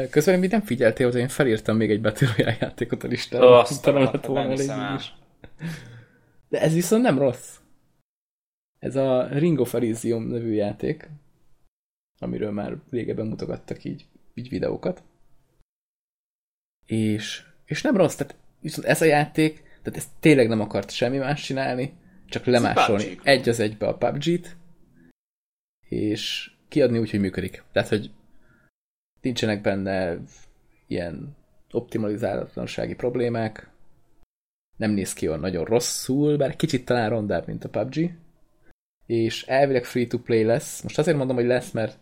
Közben 0.09 0.39
mit 0.39 0.51
nem 0.51 0.61
figyeltél, 0.61 1.11
hogy 1.11 1.19
én 1.19 1.27
felírtam 1.27 1.77
még 1.77 1.91
egy 1.91 2.01
Battle 2.01 2.57
játékot 2.59 3.03
a 3.03 3.07
listára. 3.07 3.59
Azt 3.59 3.85
nem 3.85 3.95
lett 3.95 4.25
volna 4.25 4.51
elég 4.51 4.71
is. 4.97 5.13
De 6.49 6.61
ez 6.61 6.73
viszont 6.73 7.01
nem 7.01 7.17
rossz. 7.17 7.57
Ez 8.79 8.95
a 8.95 9.27
Ring 9.27 9.59
of 9.59 9.73
Elysium 9.73 10.23
nevű 10.23 10.51
játék, 10.51 11.09
amiről 12.19 12.51
már 12.51 12.77
régebben 12.89 13.27
mutogattak 13.27 13.83
így, 13.83 14.05
így 14.35 14.49
videókat. 14.49 15.03
És, 16.85 17.45
és 17.65 17.81
nem 17.81 17.97
rossz, 17.97 18.15
tehát 18.15 18.35
viszont 18.59 18.87
ez 18.87 19.01
a 19.01 19.05
játék, 19.05 19.63
tehát 19.81 19.99
ez 19.99 20.07
tényleg 20.19 20.47
nem 20.47 20.61
akart 20.61 20.91
semmi 20.91 21.17
más 21.17 21.43
csinálni, 21.43 21.93
csak 22.25 22.45
lemásolni 22.45 23.19
egy 23.23 23.49
az 23.49 23.59
egybe 23.59 23.87
a 23.87 23.97
PUBG-t, 23.97 24.57
és 25.89 26.51
kiadni 26.67 26.97
úgy, 26.97 27.09
hogy 27.09 27.19
működik. 27.19 27.63
Tehát, 27.71 27.89
hogy 27.89 28.11
nincsenek 29.21 29.61
benne 29.61 30.17
ilyen 30.87 31.35
optimalizálatlansági 31.71 32.95
problémák, 32.95 33.69
nem 34.77 34.91
néz 34.91 35.13
ki 35.13 35.27
olyan 35.27 35.39
nagyon 35.39 35.65
rosszul, 35.65 36.37
bár 36.37 36.55
kicsit 36.55 36.85
talán 36.85 37.09
rondább, 37.09 37.47
mint 37.47 37.63
a 37.63 37.69
PUBG, 37.69 38.11
és 39.05 39.43
elvileg 39.43 39.85
free-to-play 39.85 40.43
lesz. 40.43 40.81
Most 40.81 40.97
azért 40.97 41.17
mondom, 41.17 41.35
hogy 41.35 41.45
lesz, 41.45 41.71
mert 41.71 41.99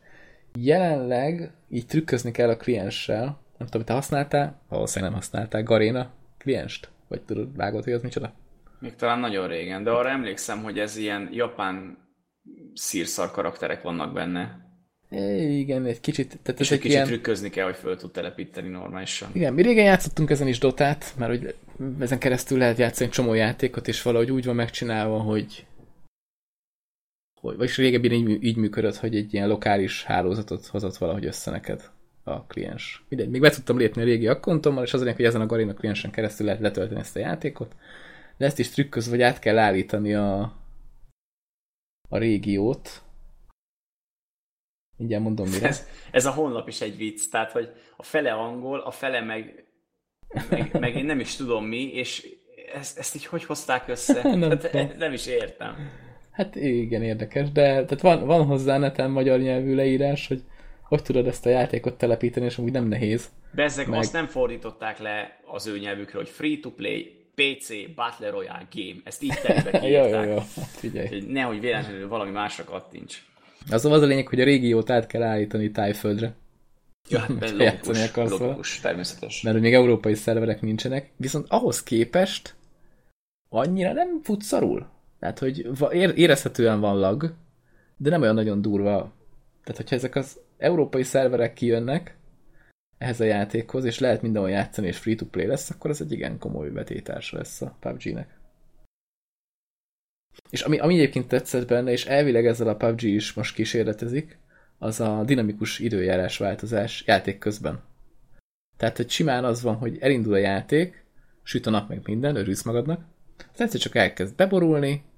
jelenleg 0.60 1.52
így 1.70 1.86
trükközni 1.86 2.32
kell 2.32 2.50
a 2.50 2.58
klienssel. 2.58 3.42
Nem 3.58 3.68
tudom, 3.68 3.86
te 3.86 3.94
használtál? 3.94 4.62
Valószínűleg 4.70 5.12
nem 5.12 5.22
használtál. 5.22 5.64
Garéna 5.64 6.12
klienst? 6.38 6.90
Vagy 7.08 7.22
tudod, 7.22 7.56
vágod, 7.56 7.84
hogy 7.84 7.94
az 7.94 8.02
micsoda? 8.02 8.34
Még 8.80 8.96
talán 8.96 9.20
nagyon 9.20 9.48
régen, 9.48 9.84
de 9.84 9.92
arra 9.92 10.10
emlékszem, 10.10 10.64
hogy 10.64 10.80
ez 10.80 10.98
ilyen 10.98 11.30
japán 11.32 11.98
szírszar 12.74 13.32
karakterek 13.32 13.82
vannak 13.82 14.14
benne. 14.14 14.62
É, 15.10 15.58
igen, 15.58 15.86
egy 15.86 16.00
kicsit... 16.00 16.40
Tehát 16.44 16.60
és 16.60 16.72
egy 16.72 16.78
kicsit 16.78 16.92
ilyen... 16.92 17.06
trükközni 17.06 17.50
kell, 17.50 17.66
hogy 17.66 17.76
föl 17.76 17.98
tud 17.98 18.12
telepíteni 18.12 18.70
normálisan. 18.70 19.30
Igen, 19.34 19.54
mi 19.54 19.62
régen 19.62 19.86
játszottunk 19.86 20.30
ezen 20.30 20.48
is 20.48 20.60
Dotát, 20.60 21.14
mert 21.18 21.32
hogy 21.32 21.56
ezen 22.00 22.20
keresztül 22.20 22.58
lehet 22.58 22.78
játszani 22.78 23.10
csomó 23.10 23.34
játékot, 23.34 23.88
és 23.88 24.02
valahogy 24.02 24.32
úgy 24.32 24.46
van 24.46 24.56
megcsinálva, 24.56 25.20
hogy 25.20 25.66
hogy, 27.44 27.58
vagyis 27.58 27.78
régebben 27.78 28.12
így, 28.12 28.44
így 28.44 28.56
működött, 28.56 28.96
hogy 28.96 29.16
egy 29.16 29.34
ilyen 29.34 29.48
lokális 29.48 30.04
hálózatot 30.04 30.66
hozott 30.66 30.98
valahogy 30.98 31.26
össze 31.26 31.52
neked 31.52 31.92
a 32.24 32.46
kliens. 32.46 33.06
Mindegy, 33.10 33.30
még 33.30 33.42
be 33.42 33.50
tudtam 33.50 33.78
lépni 33.78 34.02
a 34.02 34.06
régi 34.06 34.28
akkontommal, 34.28 34.84
és 34.84 34.94
az 34.94 35.02
hogy 35.02 35.26
ezen 35.26 35.42
a 35.42 35.46
Garina 35.46 35.74
kliensen 35.74 36.12
keresztül 36.12 36.46
lehet 36.46 36.62
letölteni 36.62 37.00
ezt 37.00 37.16
a 37.16 37.20
játékot, 37.20 37.76
de 38.38 38.46
ezt 38.46 38.60
is 38.60 38.70
trükköz, 38.70 39.10
vagy 39.10 39.22
át 39.22 39.40
kell 39.40 39.58
állítani 39.58 40.14
a, 40.14 40.42
a 42.10 42.18
régiót, 42.18 43.02
Mindjárt 44.98 45.24
mondom, 45.24 45.50
mire. 45.50 45.68
Ez, 45.68 45.88
ez 46.12 46.26
a 46.26 46.32
honlap 46.32 46.68
is 46.68 46.82
egy 46.82 46.98
vicc, 46.98 47.30
tehát, 47.30 47.52
hogy 47.52 47.70
a 47.98 48.04
fele 48.04 48.34
angol, 48.34 48.80
a 48.80 48.92
fele 48.92 49.22
meg, 49.22 49.66
meg, 50.50 50.80
meg 50.80 50.96
én 50.96 51.06
nem 51.06 51.20
is 51.20 51.36
tudom 51.36 51.66
mi, 51.66 51.94
és 51.94 52.28
ezt, 52.74 52.98
ezt 52.98 53.16
így 53.16 53.26
hogy 53.26 53.44
hozták 53.44 53.88
össze? 53.88 54.22
Nem 54.38 54.58
tudom. 54.58 54.92
nem 54.98 55.14
is 55.14 55.28
értem. 55.28 56.02
Hát 56.34 56.56
igen, 56.56 57.04
érdekes, 57.04 57.52
de 57.52 57.62
tehát 57.62 58.02
van, 58.02 58.26
van 58.26 58.46
hozzá 58.46 58.78
neten 58.78 59.12
magyar 59.12 59.40
nyelvű 59.40 59.76
leírás, 59.76 60.28
hogy 60.28 60.44
hogy 60.84 61.02
tudod 61.02 61.28
ezt 61.28 61.46
a 61.46 61.50
játékot 61.50 61.98
telepíteni, 61.98 62.46
és 62.46 62.58
amúgy 62.58 62.72
nem 62.72 62.88
nehéz. 62.88 63.30
Bezzeg 63.52 63.88
Meg- 63.88 64.00
azt 64.00 64.14
nem 64.14 64.28
fordították 64.28 65.00
le 65.00 65.40
az 65.46 65.68
ő 65.68 65.80
nyelvükre, 65.80 66.18
hogy 66.18 66.30
free-to-play, 66.30 67.26
PC, 67.36 67.70
Battle 67.96 68.30
Royale 68.30 68.68
game. 68.74 69.00
Ezt 69.04 69.24
így 69.24 69.40
telibe 69.42 69.88
Jó, 69.98 70.08
jó, 70.08 70.24
jó, 70.24 70.36
hát 70.36 70.70
figyelj. 70.70 71.08
Hogy 71.08 71.28
nehogy 71.28 71.60
véletlenül 71.60 72.08
valami 72.08 72.32
másra 72.32 72.64
kattints. 72.64 73.24
Az 73.70 73.86
az 73.86 74.02
a 74.02 74.06
lényeg, 74.06 74.28
hogy 74.28 74.42
a 74.42 74.44
régiót 74.44 74.90
át 74.90 75.08
kell 75.08 75.24
állítani 75.24 75.72
tájföldre, 75.72 76.34
Ja, 77.10 77.20
hát 77.20 77.52
logikus, 77.58 78.16
logikus, 78.16 78.80
természetes. 78.80 79.42
mert 79.42 79.60
még 79.60 79.74
európai 79.74 80.14
szerverek 80.14 80.62
nincsenek, 80.62 81.12
viszont 81.18 81.46
ahhoz 81.50 81.84
képest 81.84 82.56
annyira 83.50 83.94
nem 83.94 84.20
fut 84.24 84.42
szarul. 84.42 84.88
Tehát, 85.24 85.40
hogy 85.40 85.70
érezhetően 86.18 86.80
van 86.80 87.00
lag, 87.00 87.36
de 87.98 88.10
nem 88.10 88.22
olyan 88.22 88.34
nagyon 88.34 88.62
durva. 88.62 89.14
Tehát, 89.64 89.78
hogyha 89.78 89.96
ezek 89.96 90.16
az 90.16 90.40
európai 90.58 91.04
szerverek 91.04 91.54
kijönnek 91.54 92.18
ehhez 92.98 93.20
a 93.20 93.24
játékhoz, 93.24 93.84
és 93.86 94.00
lehet 94.00 94.22
mindenhol 94.22 94.52
játszani, 94.52 94.88
és 94.88 94.98
free-to-play 94.98 95.46
lesz, 95.46 95.70
akkor 95.70 95.90
ez 95.90 96.02
egy 96.02 96.12
igen 96.12 96.40
komoly 96.40 96.72
vetétársa 96.72 97.38
lesz 97.38 97.62
a 97.62 97.78
PUBG-nek. 97.80 98.40
És 100.50 100.62
ami, 100.62 100.80
ami 100.80 100.94
egyébként 100.94 101.28
tetszett 101.28 101.68
benne, 101.68 101.92
és 101.92 102.06
elvileg 102.06 102.46
ezzel 102.46 102.68
a 102.68 102.76
PUBG 102.76 103.02
is 103.04 103.34
most 103.34 103.56
kísérletezik, 103.56 104.38
az 104.78 105.00
a 105.00 105.24
dinamikus 105.26 105.80
időjárás 105.80 106.38
változás 106.38 107.04
játék 107.06 107.38
közben. 107.38 107.84
Tehát, 108.78 108.98
hogy 108.98 109.10
simán 109.10 109.46
az 109.46 109.62
van, 109.62 109.76
hogy 109.76 109.98
elindul 110.00 110.34
a 110.34 110.38
játék, 110.38 111.06
süt 111.44 111.66
a 111.66 111.70
nap 111.70 111.90
meg 111.90 112.02
minden, 112.04 112.36
örülsz 112.36 112.64
magadnak, 112.64 113.06
aztán 113.38 113.68
egyszer 113.68 113.82
csak 113.82 113.96
elkezd 113.96 114.36
beborulni, 114.36 115.12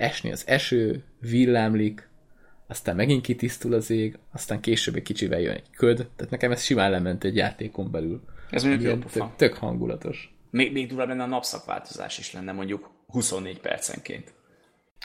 esni 0.00 0.32
az 0.32 0.44
eső, 0.46 1.04
villámlik, 1.20 2.08
aztán 2.66 2.96
megint 2.96 3.22
kitisztul 3.22 3.72
az 3.72 3.90
ég, 3.90 4.18
aztán 4.32 4.60
később 4.60 4.94
egy 4.94 5.02
kicsivel 5.02 5.40
jön 5.40 5.54
egy 5.54 5.70
köd, 5.76 5.96
tehát 5.96 6.30
nekem 6.30 6.50
ez 6.50 6.62
simán 6.62 6.90
lement 6.90 7.24
egy 7.24 7.36
játékon 7.36 7.90
belül. 7.90 8.20
Ez 8.50 8.62
mondjuk 8.62 8.92
jó 8.92 9.10
tök, 9.10 9.36
tök 9.36 9.54
hangulatos. 9.54 10.34
Még, 10.50 10.72
még 10.72 10.88
durvább 10.88 11.08
lenne 11.08 11.22
a 11.22 11.26
napszakváltozás 11.26 12.18
is 12.18 12.32
lenne 12.32 12.52
mondjuk 12.52 12.90
24 13.06 13.60
percenként. 13.60 14.32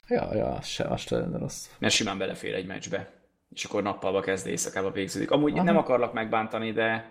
Ja, 0.07 0.35
ja, 0.35 0.51
az 0.51 0.65
se, 0.65 0.83
az 0.83 1.01
se 1.01 1.17
lenne 1.17 1.37
rossz. 1.37 1.67
Mert 1.79 1.93
simán 1.93 2.17
belefér 2.17 2.53
egy 2.53 2.65
meccsbe. 2.65 3.11
És 3.49 3.63
akkor 3.63 3.83
nappalba 3.83 4.19
kezd, 4.19 4.47
éjszakába 4.47 4.91
végződik. 4.91 5.31
Amúgy 5.31 5.53
Aha. 5.53 5.63
nem 5.63 5.77
akarlak 5.77 6.13
megbántani, 6.13 6.71
de 6.71 7.09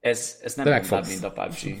ez, 0.00 0.40
ez 0.42 0.54
nem 0.54 0.82
mint 1.06 1.24
a 1.24 1.30
PUBG. 1.30 1.80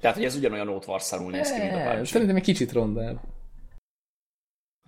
Tehát, 0.00 0.16
hogy 0.16 0.24
ez 0.24 0.36
ugyanolyan 0.36 0.68
ótvarszarul 0.68 1.30
néz 1.30 1.52
ki, 1.52 1.60
mint 1.60 1.72
a 1.72 1.76
Eh, 1.78 1.94
PUBG. 1.94 2.06
Szerintem 2.06 2.36
egy 2.36 2.42
kicsit 2.42 2.72
rondább. 2.72 3.20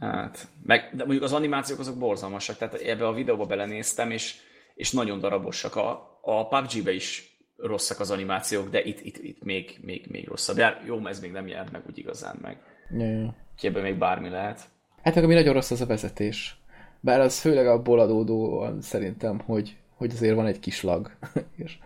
Hát, 0.01 0.49
meg, 0.63 0.91
de 0.93 1.05
mondjuk 1.05 1.23
az 1.23 1.33
animációk 1.33 1.79
azok 1.79 1.99
borzalmasak, 1.99 2.57
tehát 2.57 2.75
ebbe 2.75 3.07
a 3.07 3.13
videóba 3.13 3.47
belenéztem, 3.47 4.11
és, 4.11 4.37
és 4.75 4.93
nagyon 4.93 5.21
darabosak. 5.21 5.77
A, 5.77 6.19
a 6.23 6.49
PUBG-be 6.49 6.93
is 6.93 7.39
rosszak 7.57 8.01
az 8.01 8.11
animációk, 8.11 8.71
de 8.71 8.83
itt, 8.83 9.01
itt, 9.01 9.17
itt 9.17 9.45
még, 9.45 9.79
még, 9.83 10.07
még 10.11 10.29
rosszabb. 10.29 10.57
De 10.57 10.83
jó, 10.87 11.07
ez 11.07 11.21
még 11.21 11.33
nem 11.33 11.47
jelent 11.47 11.73
meg 11.73 11.83
úgy 11.87 11.99
igazán 11.99 12.39
meg. 12.43 12.59
Ja. 12.99 13.35
Úgyhogy 13.53 13.71
ebben 13.71 13.83
még 13.83 13.99
bármi 13.99 14.29
lehet. 14.29 14.61
Hát 15.03 15.15
meg 15.15 15.25
ami 15.25 15.35
nagyon 15.35 15.53
rossz 15.53 15.71
az 15.71 15.81
a 15.81 15.87
vezetés. 15.87 16.61
Bár 17.01 17.21
az 17.21 17.41
főleg 17.41 17.67
abból 17.67 18.01
adódóan 18.01 18.81
szerintem, 18.81 19.39
hogy, 19.39 19.77
hogy 19.95 20.11
azért 20.13 20.35
van 20.35 20.47
egy 20.47 20.59
kis 20.59 20.83
lag, 20.83 21.11
és, 21.65 21.79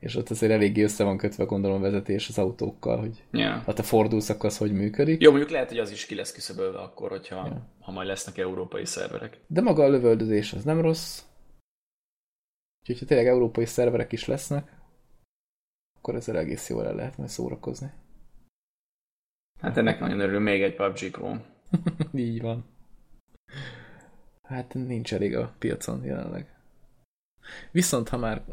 és 0.00 0.16
ott 0.16 0.30
azért 0.30 0.52
eléggé 0.52 0.82
össze 0.82 1.04
van 1.04 1.16
kötve 1.16 1.44
gondolom 1.44 1.76
a 1.76 1.80
vezetés 1.80 2.28
az 2.28 2.38
autókkal, 2.38 2.98
hogy 2.98 3.24
Yeah. 3.30 3.64
ha 3.64 3.72
te 3.72 3.82
fordulsz, 3.82 4.28
akkor 4.28 4.46
az 4.46 4.58
hogy 4.58 4.72
működik. 4.72 5.22
Jó, 5.22 5.30
mondjuk 5.30 5.50
lehet, 5.50 5.68
hogy 5.68 5.78
az 5.78 5.90
is 5.90 6.06
ki 6.06 6.14
lesz 6.14 6.32
küszöbölve 6.32 6.78
akkor, 6.78 7.10
hogyha 7.10 7.46
ja. 7.46 7.66
ha 7.80 7.92
majd 7.92 8.06
lesznek 8.06 8.38
európai 8.38 8.84
szerverek. 8.84 9.38
De 9.46 9.60
maga 9.60 9.84
a 9.84 9.88
lövöldözés 9.88 10.52
az 10.52 10.64
nem 10.64 10.80
rossz. 10.80 11.22
Úgyhogy 12.80 12.98
ha 12.98 13.04
tényleg 13.04 13.26
európai 13.26 13.64
szerverek 13.64 14.12
is 14.12 14.26
lesznek, 14.26 14.78
akkor 15.96 16.14
ezzel 16.14 16.38
egész 16.38 16.68
jól 16.68 16.86
el 16.86 16.94
lehet 16.94 17.16
majd 17.16 17.28
szórakozni. 17.28 17.90
Hát 19.60 19.76
ennek 19.76 20.00
nagyon 20.00 20.20
örül 20.20 20.40
még 20.40 20.62
egy 20.62 20.74
PUBG 20.74 21.10
klón. 21.10 21.44
Így 22.14 22.40
van. 22.40 22.64
Hát 24.42 24.74
nincs 24.74 25.14
elég 25.14 25.36
a 25.36 25.54
piacon 25.58 26.04
jelenleg. 26.04 26.54
Viszont 27.72 28.08
ha 28.08 28.16
már 28.16 28.44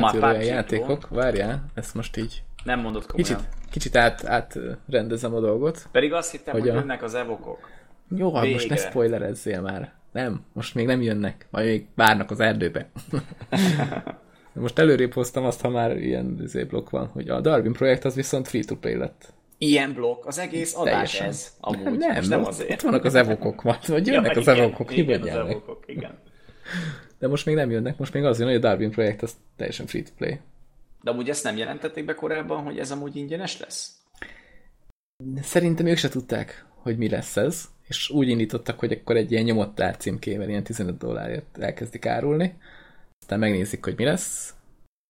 már 0.00 0.14
olyan 0.14 0.32
PUBG 0.34 0.44
játékok, 0.46 0.98
klón, 0.98 1.20
várjál, 1.22 1.64
ezt 1.74 1.94
most 1.94 2.16
így 2.16 2.42
nem 2.64 2.80
mondod 2.80 3.06
komolyan. 3.06 3.36
kicsit, 3.36 3.48
kicsit 3.70 3.96
át, 3.96 4.26
át 4.26 4.58
rendezem 4.88 5.34
a 5.34 5.40
dolgot. 5.40 5.88
Pedig 5.92 6.12
azt 6.12 6.30
hittem, 6.30 6.52
hogy, 6.52 6.60
Hogy 6.62 6.70
a- 6.70 6.74
jönnek 6.74 7.02
az 7.02 7.14
evokok. 7.14 7.68
Jó, 8.16 8.34
hát 8.34 8.44
most 8.50 8.68
ne 8.68 8.74
Végre. 8.74 8.90
spoilerezzél 8.90 9.60
már. 9.60 9.92
Nem, 10.12 10.44
most 10.52 10.74
még 10.74 10.86
nem 10.86 11.02
jönnek, 11.02 11.46
majd 11.50 11.66
még 11.66 11.86
várnak 11.94 12.30
az 12.30 12.40
erdőbe. 12.40 12.88
most 14.52 14.78
előrébb 14.78 15.12
hoztam 15.12 15.44
azt, 15.44 15.60
ha 15.60 15.68
már 15.68 15.96
ilyen 15.96 16.38
izé, 16.42 16.64
blokk 16.64 16.90
van, 16.90 17.06
hogy 17.06 17.28
a 17.28 17.40
Darwin 17.40 17.72
projekt 17.72 18.04
az 18.04 18.14
viszont 18.14 18.48
free-to-play 18.48 18.96
lett. 18.96 19.32
Ilyen 19.58 19.92
blokk, 19.92 20.26
az 20.26 20.38
egész 20.38 20.74
adás 20.76 20.92
Teljesen. 20.92 21.26
ez. 21.26 21.52
Amúgy. 21.60 21.98
nem, 21.98 22.14
Most 22.14 22.28
nem 22.28 22.40
ott, 22.40 22.46
azért. 22.46 22.70
ott 22.70 22.80
vannak 22.80 23.04
az 23.04 23.14
evokok, 23.14 23.62
majd, 23.62 23.86
vagy 23.88 24.06
jönnek 24.06 24.32
Ja, 24.32 24.40
az 24.40 24.46
igen, 24.46 24.58
evokok, 24.58 24.96
igen, 24.96 25.20
az 25.20 25.26
evokok, 25.28 25.82
igen. 25.86 26.18
De 27.18 27.28
most 27.28 27.46
még 27.46 27.54
nem 27.54 27.70
jönnek, 27.70 27.98
most 27.98 28.12
még 28.12 28.24
az 28.24 28.38
jön, 28.38 28.48
hogy 28.48 28.56
a 28.56 28.60
Darwin 28.60 28.90
projekt 28.90 29.22
az 29.22 29.36
teljesen 29.56 29.86
free-to-play. 29.86 30.40
De 31.02 31.10
amúgy 31.10 31.28
ezt 31.28 31.44
nem 31.44 31.56
jelentették 31.56 32.04
be 32.04 32.14
korábban, 32.14 32.62
hogy 32.62 32.78
ez 32.78 32.90
amúgy 32.90 33.16
ingyenes 33.16 33.60
lesz? 33.60 33.92
Szerintem 35.42 35.86
ők 35.86 35.96
se 35.96 36.08
tudták, 36.08 36.64
hogy 36.68 36.96
mi 36.96 37.08
lesz 37.08 37.36
ez, 37.36 37.68
és 37.88 38.10
úgy 38.10 38.28
indítottak, 38.28 38.78
hogy 38.78 38.92
akkor 38.92 39.16
egy 39.16 39.32
ilyen 39.32 39.44
nyomott 39.44 39.82
címkével, 39.98 40.48
ilyen 40.48 40.64
15 40.64 40.98
dollárért 40.98 41.58
elkezdik 41.58 42.06
árulni, 42.06 42.54
aztán 43.20 43.38
megnézik, 43.38 43.84
hogy 43.84 43.96
mi 43.96 44.04
lesz. 44.04 44.54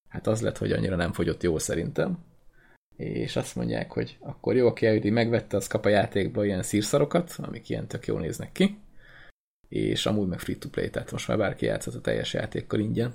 Hát 0.09 0.27
az 0.27 0.41
lett, 0.43 0.59
hogy 0.59 0.73
annyira 0.73 0.97
nem 0.97 1.13
fogyott 1.13 1.43
jó 1.43 1.59
szerintem. 1.59 2.19
És 2.97 3.37
azt 3.37 3.57
mondják, 3.57 3.93
hogy 3.93 4.17
akkor 4.21 4.57
jó, 4.57 4.67
aki 4.67 5.11
megvette, 5.11 5.57
az 5.57 5.67
kap 5.67 5.85
a 5.85 5.89
játékba 5.89 6.45
ilyen 6.45 6.63
szírszarokat, 6.63 7.35
amik 7.39 7.69
ilyen 7.69 7.87
tök 7.87 8.07
jól 8.07 8.21
néznek 8.21 8.53
ki, 8.53 8.79
és 9.75 10.07
amúgy 10.07 10.28
meg 10.28 10.40
free-to-play, 10.40 10.90
tehát 10.90 11.12
most 11.12 11.28
már 11.28 11.38
bárki 11.38 11.64
játszhat 11.64 11.95
a 11.95 12.00
teljes 12.00 12.33
játékkal 12.33 12.81
ingyen. 12.81 13.14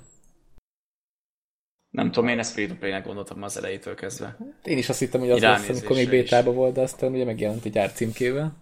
Nem 1.90 2.10
tudom, 2.10 2.28
én 2.28 2.38
ezt 2.38 2.52
free-to-play-nek 2.52 3.04
gondoltam 3.04 3.42
az 3.42 3.56
elejétől 3.56 3.94
kezdve. 3.94 4.36
Én 4.64 4.78
is 4.78 4.88
azt 4.88 4.98
hittem, 4.98 5.20
hogy 5.20 5.30
az 5.30 5.40
lesz, 5.40 5.68
amikor 5.68 5.96
még 5.96 6.08
bétában 6.08 6.54
volt, 6.54 6.74
de 6.74 6.80
aztán 6.80 7.12
ugye 7.12 7.24
megjelent 7.24 7.64
egy 7.64 7.78
árcímkével. 7.78 8.56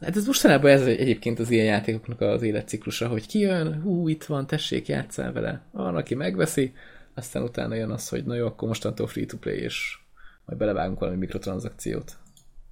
Hát 0.00 0.16
ez 0.16 0.26
mostanában 0.26 0.70
ez 0.70 0.86
egyébként 0.86 1.38
az 1.38 1.50
ilyen 1.50 1.64
játékoknak 1.64 2.20
az 2.20 2.42
életciklusa, 2.42 3.08
hogy 3.08 3.26
kijön, 3.26 3.80
hú, 3.82 4.08
itt 4.08 4.24
van, 4.24 4.46
tessék, 4.46 4.86
játszál 4.86 5.32
vele. 5.32 5.62
Van, 5.72 5.96
aki 5.96 6.14
megveszi, 6.14 6.72
aztán 7.14 7.42
utána 7.42 7.74
jön 7.74 7.90
az, 7.90 8.08
hogy 8.08 8.24
na 8.24 8.34
jó, 8.34 8.46
akkor 8.46 8.68
mostantól 8.68 9.06
free-to-play, 9.06 9.58
és 9.58 9.98
majd 10.44 10.58
belevágunk 10.58 10.98
valami 10.98 11.18
mikrotranszakciót. 11.18 12.16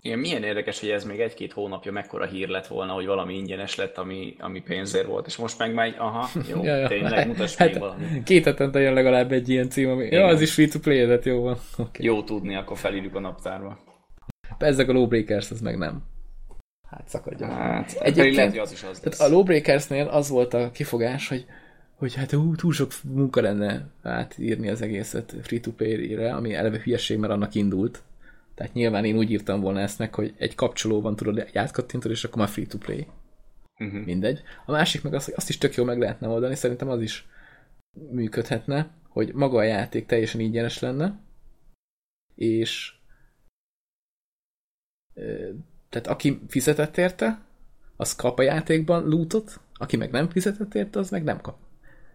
Igen, 0.08 0.20
milyen 0.20 0.42
érdekes, 0.42 0.80
hogy 0.80 0.88
ez 0.88 1.04
még 1.04 1.20
egy-két 1.20 1.52
hónapja 1.52 1.92
mekkora 1.92 2.26
hír 2.26 2.48
lett 2.48 2.66
volna, 2.66 2.92
hogy 2.92 3.06
valami 3.06 3.34
ingyenes 3.34 3.76
lett, 3.76 3.98
ami, 3.98 4.34
ami 4.38 4.60
pénzért 4.60 5.06
volt, 5.06 5.26
és 5.26 5.36
most 5.36 5.58
meg 5.58 5.74
megy, 5.74 5.94
aha, 5.98 6.28
jó, 6.50 6.62
Ja, 6.62 6.76
ja. 6.76 6.88
tényleg, 6.88 7.26
mutass 7.26 7.54
Hát, 7.56 7.70
még 7.70 7.78
valami. 7.78 8.22
Két 8.24 8.44
hetente 8.44 8.80
jön 8.80 8.92
legalább 8.92 9.32
egy 9.32 9.48
ilyen 9.48 9.68
cím, 9.68 9.88
ami... 9.90 10.06
Ja, 10.06 10.26
az 10.26 10.40
is 10.40 10.52
free-to-play, 10.54 11.06
tehát 11.06 11.24
jó 11.24 11.42
van. 11.42 11.58
Okay. 11.78 12.06
Jó 12.06 12.22
tudni, 12.22 12.54
akkor 12.56 12.76
felírjuk 12.76 13.14
a 13.14 13.20
naptárba. 13.20 13.78
Ezek 14.58 14.88
a 14.88 14.92
Lawbreakers, 14.92 15.50
az 15.50 15.60
meg 15.60 15.78
nem. 15.78 16.02
Hát 16.90 17.08
szakadjon. 17.08 17.50
Hát, 17.50 17.92
Egyébként- 18.00 18.36
lehet, 18.36 18.50
hogy 18.50 18.60
az 18.60 18.72
is 18.72 18.82
az 18.82 19.00
lesz. 19.02 19.16
Tehát 19.16 19.32
a 19.32 19.34
Lawbreakersnél 19.34 20.06
az 20.06 20.28
volt 20.28 20.54
a 20.54 20.70
kifogás, 20.70 21.28
hogy, 21.28 21.46
hogy 21.94 22.14
hát 22.14 22.32
ú, 22.32 22.54
túl 22.54 22.72
sok 22.72 22.90
munka 23.02 23.40
lenne 23.40 23.86
átírni 24.02 24.68
az 24.68 24.82
egészet 24.82 25.34
free-to-play-re, 25.42 26.34
ami 26.34 26.54
eleve 26.54 26.80
hülyeség, 26.84 27.18
mert 27.18 27.32
annak 27.32 27.54
indult. 27.54 28.02
Tehát 28.58 28.72
nyilván 28.72 29.04
én 29.04 29.16
úgy 29.16 29.30
írtam 29.30 29.60
volna 29.60 29.80
ezt 29.80 29.98
meg, 29.98 30.14
hogy 30.14 30.34
egy 30.38 30.54
kapcsolóban 30.54 31.16
tudod, 31.16 31.38
egy 31.38 31.58
átkattintod, 31.58 32.10
és 32.10 32.24
akkor 32.24 32.38
már 32.38 32.48
free-to-play. 32.48 33.06
Uh-huh. 33.80 34.04
Mindegy. 34.04 34.42
A 34.66 34.70
másik 34.70 35.02
meg 35.02 35.14
az, 35.14 35.24
hogy 35.24 35.34
azt 35.36 35.48
is 35.48 35.58
tök 35.58 35.74
jól 35.74 35.86
meg 35.86 35.98
lehetne 35.98 36.28
oldani, 36.28 36.54
szerintem 36.54 36.88
az 36.88 37.00
is 37.00 37.26
működhetne, 38.10 38.90
hogy 39.08 39.32
maga 39.34 39.58
a 39.58 39.62
játék 39.62 40.06
teljesen 40.06 40.40
ingyenes 40.40 40.78
lenne, 40.78 41.20
és 42.34 42.94
tehát 45.88 46.06
aki 46.06 46.40
fizetett 46.48 46.96
érte, 46.96 47.42
az 47.96 48.16
kap 48.16 48.38
a 48.38 48.42
játékban 48.42 49.08
lootot, 49.08 49.60
aki 49.74 49.96
meg 49.96 50.10
nem 50.10 50.28
fizetett 50.28 50.74
érte, 50.74 50.98
az 50.98 51.10
meg 51.10 51.22
nem 51.24 51.40
kap. 51.40 51.58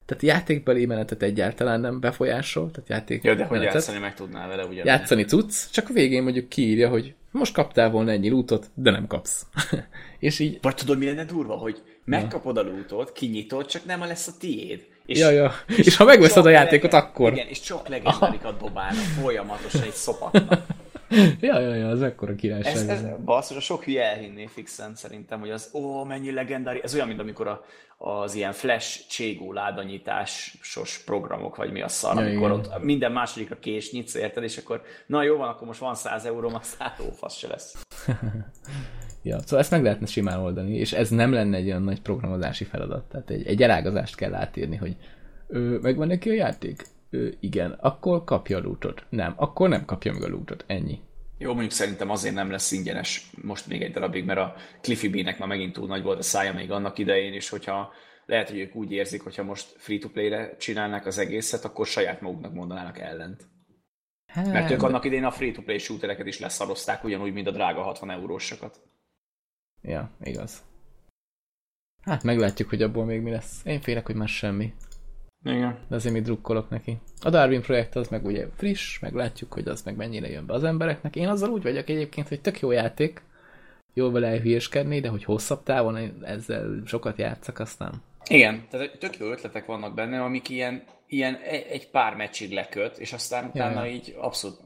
Tehát 0.05 0.23
játékbeli 0.23 0.85
menetet 0.85 1.21
egyáltalán 1.21 1.79
nem 1.79 1.99
befolyásol, 1.99 2.71
tehát 2.71 2.89
játék 2.89 3.23
Ja, 3.23 3.35
de 3.35 3.45
hogy 3.45 3.61
játszani 3.61 3.99
meg 3.99 4.13
tudnál 4.13 4.47
vele, 4.47 4.65
ugye? 4.65 4.81
Játszani 4.85 5.25
tudsz, 5.25 5.69
csak 5.71 5.89
a 5.89 5.93
végén 5.93 6.23
mondjuk 6.23 6.49
kiírja, 6.49 6.89
hogy 6.89 7.13
most 7.31 7.53
kaptál 7.53 7.89
volna 7.89 8.11
ennyi 8.11 8.29
lootot, 8.29 8.69
de 8.73 8.91
nem 8.91 9.07
kapsz. 9.07 9.45
és 10.19 10.39
így, 10.39 10.57
Vagy 10.61 10.75
tudod, 10.75 10.97
mi 10.97 11.05
lenne 11.05 11.25
durva, 11.25 11.55
hogy 11.55 11.81
megkapod 12.05 12.57
a 12.57 12.61
lootot, 12.61 13.11
kinyitod, 13.11 13.65
csak 13.65 13.85
nem 13.85 13.99
lesz 13.99 14.27
a 14.27 14.31
tiéd. 14.39 14.85
És, 15.05 15.19
ja, 15.19 15.29
ja. 15.29 15.51
És, 15.67 15.77
és 15.77 15.95
ha 15.95 16.03
megveszed 16.03 16.45
a 16.45 16.49
játékot, 16.49 16.91
legend- 16.91 17.09
akkor. 17.09 17.31
Igen, 17.31 17.47
és 17.47 17.59
csak 17.59 17.87
legendárikat 17.87 18.59
dobálnak 18.59 19.03
folyamatosan 19.21 19.81
egy 19.81 19.93
szopatnak. 19.93 20.61
ja, 21.41 21.59
ja, 21.59 21.75
ja, 21.75 21.89
az 21.89 22.01
ekkora 22.01 22.35
királyság. 22.35 22.73
Ez, 22.73 22.87
ez 22.87 23.05
basszus, 23.25 23.57
a 23.57 23.59
sok 23.59 23.83
hülye 23.83 24.03
elhinné 24.03 24.45
fixen 24.45 24.95
szerintem, 24.95 25.39
hogy 25.39 25.49
az 25.49 25.69
ó, 25.73 26.03
mennyi 26.03 26.31
legendári. 26.31 26.79
Ez 26.83 26.93
olyan, 26.93 27.07
mint 27.07 27.19
amikor 27.19 27.47
a, 27.47 27.63
az 27.97 28.35
ilyen 28.35 28.51
flash 28.51 29.07
cségó 29.07 29.53
ládanyításos 29.53 31.03
programok, 31.05 31.55
vagy 31.55 31.71
mi 31.71 31.81
a 31.81 31.87
szar, 31.87 32.15
ja, 32.15 32.21
amikor 32.21 32.51
igen. 32.51 32.51
ott 32.51 32.83
minden 32.83 33.11
másodikra 33.11 33.59
kés 33.59 33.91
nyitsz, 33.91 34.15
érted, 34.15 34.43
és 34.43 34.57
akkor 34.57 34.81
na 35.07 35.23
jó 35.23 35.37
van, 35.37 35.49
akkor 35.49 35.67
most 35.67 35.79
van 35.79 35.95
100 35.95 36.25
euró, 36.25 36.49
az 36.49 36.77
hát 36.77 36.99
ó, 36.99 37.11
fasz 37.11 37.37
se 37.37 37.47
lesz. 37.47 37.85
ja, 39.23 39.39
szóval 39.39 39.59
ezt 39.59 39.71
meg 39.71 39.83
lehetne 39.83 40.05
simán 40.05 40.39
oldani, 40.39 40.75
és 40.75 40.93
ez 40.93 41.09
nem 41.09 41.33
lenne 41.33 41.57
egy 41.57 41.67
olyan 41.67 41.83
nagy 41.83 42.01
programozási 42.01 42.63
feladat. 42.63 43.03
Tehát 43.03 43.29
egy, 43.29 43.47
egy 43.47 43.63
elágazást 43.63 44.15
kell 44.15 44.33
átírni, 44.33 44.75
hogy 44.75 44.97
ö, 45.47 45.77
megvan 45.81 46.07
neki 46.07 46.29
a 46.29 46.33
játék? 46.33 46.85
Igen, 47.39 47.71
akkor 47.71 48.23
kapja 48.23 48.57
a 48.57 48.61
lootot. 48.61 49.05
Nem, 49.09 49.33
akkor 49.35 49.69
nem 49.69 49.85
kapja 49.85 50.13
meg 50.13 50.23
a 50.23 50.27
lootot. 50.27 50.63
Ennyi. 50.67 50.99
Jó, 51.37 51.51
mondjuk 51.51 51.71
szerintem 51.71 52.09
azért 52.09 52.35
nem 52.35 52.51
lesz 52.51 52.71
ingyenes 52.71 53.29
most 53.41 53.67
még 53.67 53.81
egy 53.81 53.91
darabig, 53.91 54.25
mert 54.25 54.39
a 54.39 54.55
Cliffy 54.81 55.09
B-nek 55.09 55.39
már 55.39 55.47
megint 55.47 55.73
túl 55.73 55.87
nagy 55.87 56.03
volt 56.03 56.19
a 56.19 56.23
szája 56.23 56.53
még 56.53 56.71
annak 56.71 56.97
idején, 56.97 57.33
és 57.33 57.49
hogyha 57.49 57.91
lehet, 58.25 58.49
hogy 58.49 58.59
ők 58.59 58.75
úgy 58.75 58.91
érzik, 58.91 59.21
hogyha 59.21 59.43
most 59.43 59.75
free-to-play-re 59.77 60.55
csinálnak 60.57 61.05
az 61.05 61.17
egészet, 61.17 61.65
akkor 61.65 61.85
saját 61.85 62.21
maguknak 62.21 62.53
mondanának 62.53 62.99
ellent. 62.99 63.43
Hát, 64.25 64.47
Mert 64.47 64.71
ők 64.71 64.83
annak 64.83 65.05
idején 65.05 65.23
a 65.23 65.31
free-to-play 65.31 65.77
shootereket 65.77 66.27
is 66.27 66.39
leszarozták, 66.39 67.03
ugyanúgy, 67.03 67.33
mint 67.33 67.47
a 67.47 67.51
drága 67.51 67.81
60 67.81 68.11
eurósokat. 68.11 68.81
Ja, 69.81 70.11
igaz. 70.23 70.63
Hát 72.01 72.23
meglátjuk, 72.23 72.69
hogy 72.69 72.81
abból 72.81 73.05
még 73.05 73.21
mi 73.21 73.31
lesz. 73.31 73.61
Én 73.65 73.81
félek, 73.81 74.05
hogy 74.05 74.15
már 74.15 74.27
semmi. 74.27 74.73
Igen. 75.43 75.77
De 75.89 75.95
azért 75.95 76.13
még 76.13 76.23
drukkolok 76.23 76.69
neki. 76.69 76.97
A 77.21 77.29
Darwin 77.29 77.61
projekt 77.61 77.95
az 77.95 78.07
meg 78.07 78.25
ugye 78.25 78.47
friss, 78.55 78.99
meg 78.99 79.13
látjuk, 79.13 79.53
hogy 79.53 79.67
az 79.67 79.81
meg 79.81 79.95
mennyire 79.95 80.29
jön 80.29 80.45
be 80.45 80.53
az 80.53 80.63
embereknek. 80.63 81.15
Én 81.15 81.27
azzal 81.27 81.49
úgy 81.49 81.63
vagyok 81.63 81.89
egyébként, 81.89 82.27
hogy 82.27 82.41
tök 82.41 82.59
jó 82.59 82.71
játék, 82.71 83.21
jól 83.93 84.11
vele 84.11 84.27
elhülyéskedni, 84.27 84.99
de 84.99 85.09
hogy 85.09 85.23
hosszabb 85.23 85.63
távon 85.63 86.23
ezzel 86.23 86.81
sokat 86.85 87.17
játszak, 87.17 87.59
aztán. 87.59 88.01
Igen, 88.29 88.67
tehát 88.69 88.97
tök 88.99 89.17
jó 89.17 89.31
ötletek 89.31 89.65
vannak 89.65 89.93
benne, 89.93 90.23
amik 90.23 90.49
ilyen, 90.49 90.83
ilyen 91.07 91.35
egy 91.69 91.89
pár 91.89 92.15
meccsig 92.15 92.51
leköt, 92.51 92.97
és 92.97 93.13
aztán 93.13 93.45
utána 93.45 93.85
ja. 93.85 93.91
így 93.91 94.15
abszolút 94.17 94.59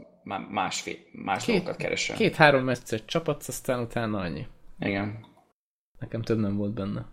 másfél, 0.50 0.96
más 1.12 1.46
két, 1.46 1.56
dolgokat 1.56 1.82
keresem. 1.82 2.18
Két-három 2.18 2.64
meccset 2.64 3.06
csapatsz, 3.06 3.48
aztán 3.48 3.80
utána 3.80 4.20
annyi. 4.20 4.48
Igen. 4.80 5.26
Nekem 6.00 6.22
több 6.22 6.40
nem 6.40 6.58
volt 6.58 6.74
benne. 6.74 7.06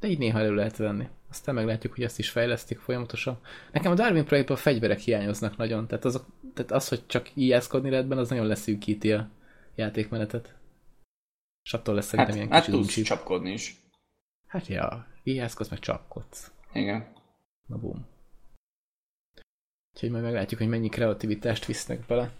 De 0.00 0.08
így 0.08 0.18
néha 0.18 0.38
elő 0.38 0.54
lehet 0.54 0.76
venni. 0.76 1.08
Aztán 1.30 1.54
meglátjuk, 1.54 1.94
hogy 1.94 2.04
ezt 2.04 2.18
is 2.18 2.30
fejlesztik 2.30 2.78
folyamatosan. 2.78 3.40
Nekem 3.72 3.92
a 3.92 3.94
Darwin 3.94 4.24
projektben 4.24 4.56
a 4.56 4.60
fegyverek 4.60 4.98
hiányoznak 4.98 5.56
nagyon, 5.56 5.86
tehát, 5.86 6.04
azok, 6.04 6.26
tehát 6.54 6.70
az, 6.70 6.88
hogy 6.88 7.06
csak 7.06 7.30
ijeszkodni 7.36 7.90
lehet 7.90 8.06
benne, 8.06 8.20
az 8.20 8.28
nagyon 8.28 8.46
leszűkíti 8.46 9.12
a 9.12 9.28
játékmenetet. 9.74 10.54
És 11.64 11.74
attól 11.74 11.94
lesz 11.94 12.06
szerintem 12.06 12.34
hát, 12.34 12.42
ilyen 12.44 12.52
hát 12.52 12.64
kicsit 12.64 12.80
tudsz 12.80 13.02
csapkodni 13.02 13.52
is. 13.52 13.80
Hát 14.46 14.66
ja, 14.66 15.06
ijeszkodsz, 15.22 15.68
meg 15.68 15.78
csapkodsz. 15.78 16.50
Igen. 16.72 17.12
Na 17.66 17.76
bum. 17.76 18.06
Úgyhogy 19.94 20.10
majd 20.10 20.22
meglátjuk, 20.22 20.60
hogy 20.60 20.68
mennyi 20.68 20.88
kreativitást 20.88 21.64
visznek 21.64 22.06
bele. 22.06 22.30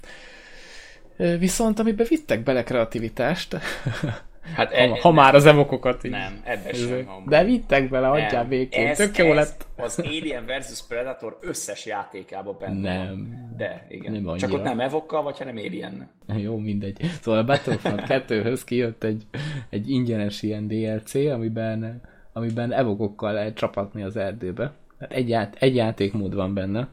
Viszont 1.39 1.79
amiben 1.79 2.07
vittek 2.09 2.43
bele 2.43 2.63
kreativitást, 2.63 3.57
Hát 4.43 4.73
e, 4.73 4.89
ha, 4.89 4.99
ha 5.01 5.11
már 5.11 5.35
az 5.35 5.47
evokokat 5.47 6.05
így. 6.05 6.11
Nem, 6.11 6.41
ebben 6.45 6.73
sem. 6.73 7.25
De 7.27 7.45
vittek 7.45 7.89
bele, 7.89 8.09
adjál 8.09 8.45
békén. 8.45 8.95
Tök 8.95 9.17
jó 9.17 9.33
lett. 9.33 9.67
Az 9.77 9.99
Alien 9.99 10.45
vs 10.47 10.87
Predator 10.89 11.39
összes 11.41 11.87
játékában 11.87 12.57
benne 12.61 13.05
Nem. 13.05 13.49
De, 13.57 13.87
igen. 13.89 14.13
Nem 14.13 14.37
Csak 14.37 14.53
ott 14.53 14.63
nem 14.63 14.81
evokkal, 14.81 15.23
vagy 15.23 15.39
hanem 15.39 15.57
Alien. 15.57 16.11
Jó, 16.45 16.59
mindegy. 16.59 17.01
Szóval 17.21 17.41
a 17.41 17.45
Battlefront 17.45 18.03
2-höz 18.07 18.61
kijött 18.65 19.05
egy, 19.05 19.23
egy 19.69 19.91
ingyenes 19.91 20.43
ilyen 20.43 20.69
DLC, 20.69 21.15
amiben, 21.15 22.01
amiben 22.33 22.73
evokokkal 22.73 23.33
lehet 23.33 23.55
csapatni 23.55 24.03
az 24.03 24.17
erdőbe. 24.17 24.73
Tehát 24.99 25.15
egy, 25.15 25.29
ját, 25.29 25.57
egy 25.59 25.75
játékmód 25.75 26.35
van 26.35 26.55
benne, 26.55 26.89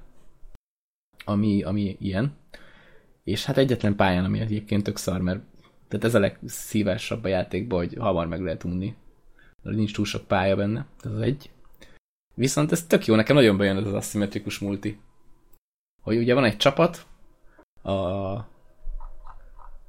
ami, 1.25 1.63
ami 1.63 1.97
ilyen. 1.99 2.35
És 3.23 3.45
hát 3.45 3.57
egyetlen 3.57 3.95
pályán, 3.95 4.25
ami 4.25 4.39
egyébként 4.39 4.83
tök 4.83 4.97
szar, 4.97 5.21
mert 5.21 5.39
tehát 5.87 6.05
ez 6.05 6.15
a 6.15 6.19
legszívásabb 6.19 7.23
a 7.23 7.27
játékban, 7.27 7.79
hogy 7.79 7.95
hamar 7.97 8.27
meg 8.27 8.41
lehet 8.41 8.63
unni. 8.63 8.95
Nincs 9.61 9.93
túl 9.93 10.05
sok 10.05 10.27
pálya 10.27 10.55
benne, 10.55 10.85
ez 11.03 11.11
az 11.11 11.21
egy. 11.21 11.49
Viszont 12.35 12.71
ez 12.71 12.85
tök 12.87 13.05
jó, 13.05 13.15
nekem 13.15 13.35
nagyon 13.35 13.57
bejön 13.57 13.77
ez 13.77 13.85
az 13.85 13.93
aszimmetrikus 13.93 14.59
multi. 14.59 14.99
Hogy 16.01 16.17
ugye 16.17 16.33
van 16.33 16.43
egy 16.43 16.57
csapat, 16.57 17.05
a, 17.81 17.91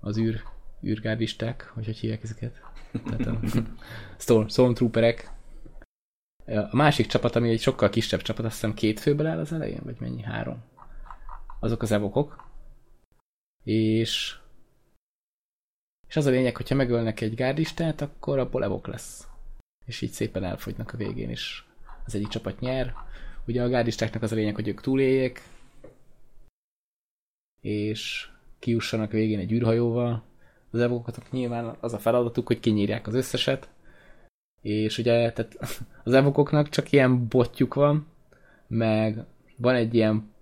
az 0.00 0.18
űr, 0.18 0.42
űrgárdisták, 0.84 1.70
hogy 1.74 1.84
hogy 1.84 1.98
hívják 1.98 2.22
ezeket? 2.22 2.60
Tehát 3.04 3.26
a 3.26 3.38
Storm, 4.18 4.46
Stormtrooperek. 4.46 5.30
A 6.44 6.76
másik 6.76 7.06
csapat, 7.06 7.36
ami 7.36 7.50
egy 7.50 7.60
sokkal 7.60 7.88
kisebb 7.88 8.22
csapat, 8.22 8.44
azt 8.44 8.54
hiszem 8.54 8.74
két 8.74 9.00
főből 9.00 9.26
áll 9.26 9.38
az 9.38 9.52
elején, 9.52 9.80
vagy 9.84 9.96
mennyi? 10.00 10.22
Három. 10.22 10.62
Azok 11.60 11.82
az 11.82 11.92
evokok. 11.92 12.44
És 13.64 14.38
és 16.08 16.16
az 16.16 16.26
a 16.26 16.30
lényeg, 16.30 16.56
hogyha 16.56 16.74
megölnek 16.74 17.20
egy 17.20 17.34
gárdistát, 17.34 18.00
akkor 18.00 18.38
abból 18.38 18.64
evok 18.64 18.86
lesz. 18.86 19.26
És 19.86 20.00
így 20.00 20.10
szépen 20.10 20.44
elfogynak 20.44 20.92
a 20.92 20.96
végén 20.96 21.30
is. 21.30 21.66
Az 22.06 22.14
egyik 22.14 22.28
csapat 22.28 22.60
nyer. 22.60 22.94
Ugye 23.46 23.62
a 23.62 23.68
gárdistáknak 23.68 24.22
az 24.22 24.32
a 24.32 24.34
lényeg, 24.34 24.54
hogy 24.54 24.68
ők 24.68 24.80
túléljék, 24.80 25.42
és 27.60 28.28
kiussanak 28.58 29.10
végén 29.10 29.38
egy 29.38 29.52
űrhajóval. 29.52 30.22
Az 30.70 30.80
evokoknak 30.80 31.30
nyilván 31.30 31.76
az 31.80 31.92
a 31.92 31.98
feladatuk, 31.98 32.46
hogy 32.46 32.60
kinyírják 32.60 33.06
az 33.06 33.14
összeset, 33.14 33.68
és 34.60 34.98
ugye 34.98 35.32
tehát 35.32 35.56
az 36.04 36.12
evokoknak 36.12 36.68
csak 36.68 36.92
ilyen 36.92 37.28
botjuk 37.28 37.74
van, 37.74 38.06
meg 38.66 39.24
van 39.56 39.74
egy 39.74 39.94
ilyen 39.94 40.32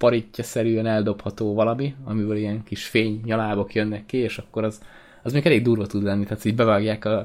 paritja-szerűen 0.00 0.86
eldobható 0.86 1.54
valami, 1.54 1.94
amiből 2.04 2.36
ilyen 2.36 2.62
kis 2.62 2.86
fény 2.86 3.20
nyalábok 3.24 3.74
jönnek 3.74 4.06
ki, 4.06 4.16
és 4.16 4.38
akkor 4.38 4.64
az 4.64 4.80
az 5.22 5.32
még 5.32 5.46
elég 5.46 5.62
durva 5.62 5.86
tud 5.86 6.02
lenni, 6.02 6.24
tehát 6.24 6.44
így 6.44 6.54
bevágják 6.54 7.04
a, 7.04 7.18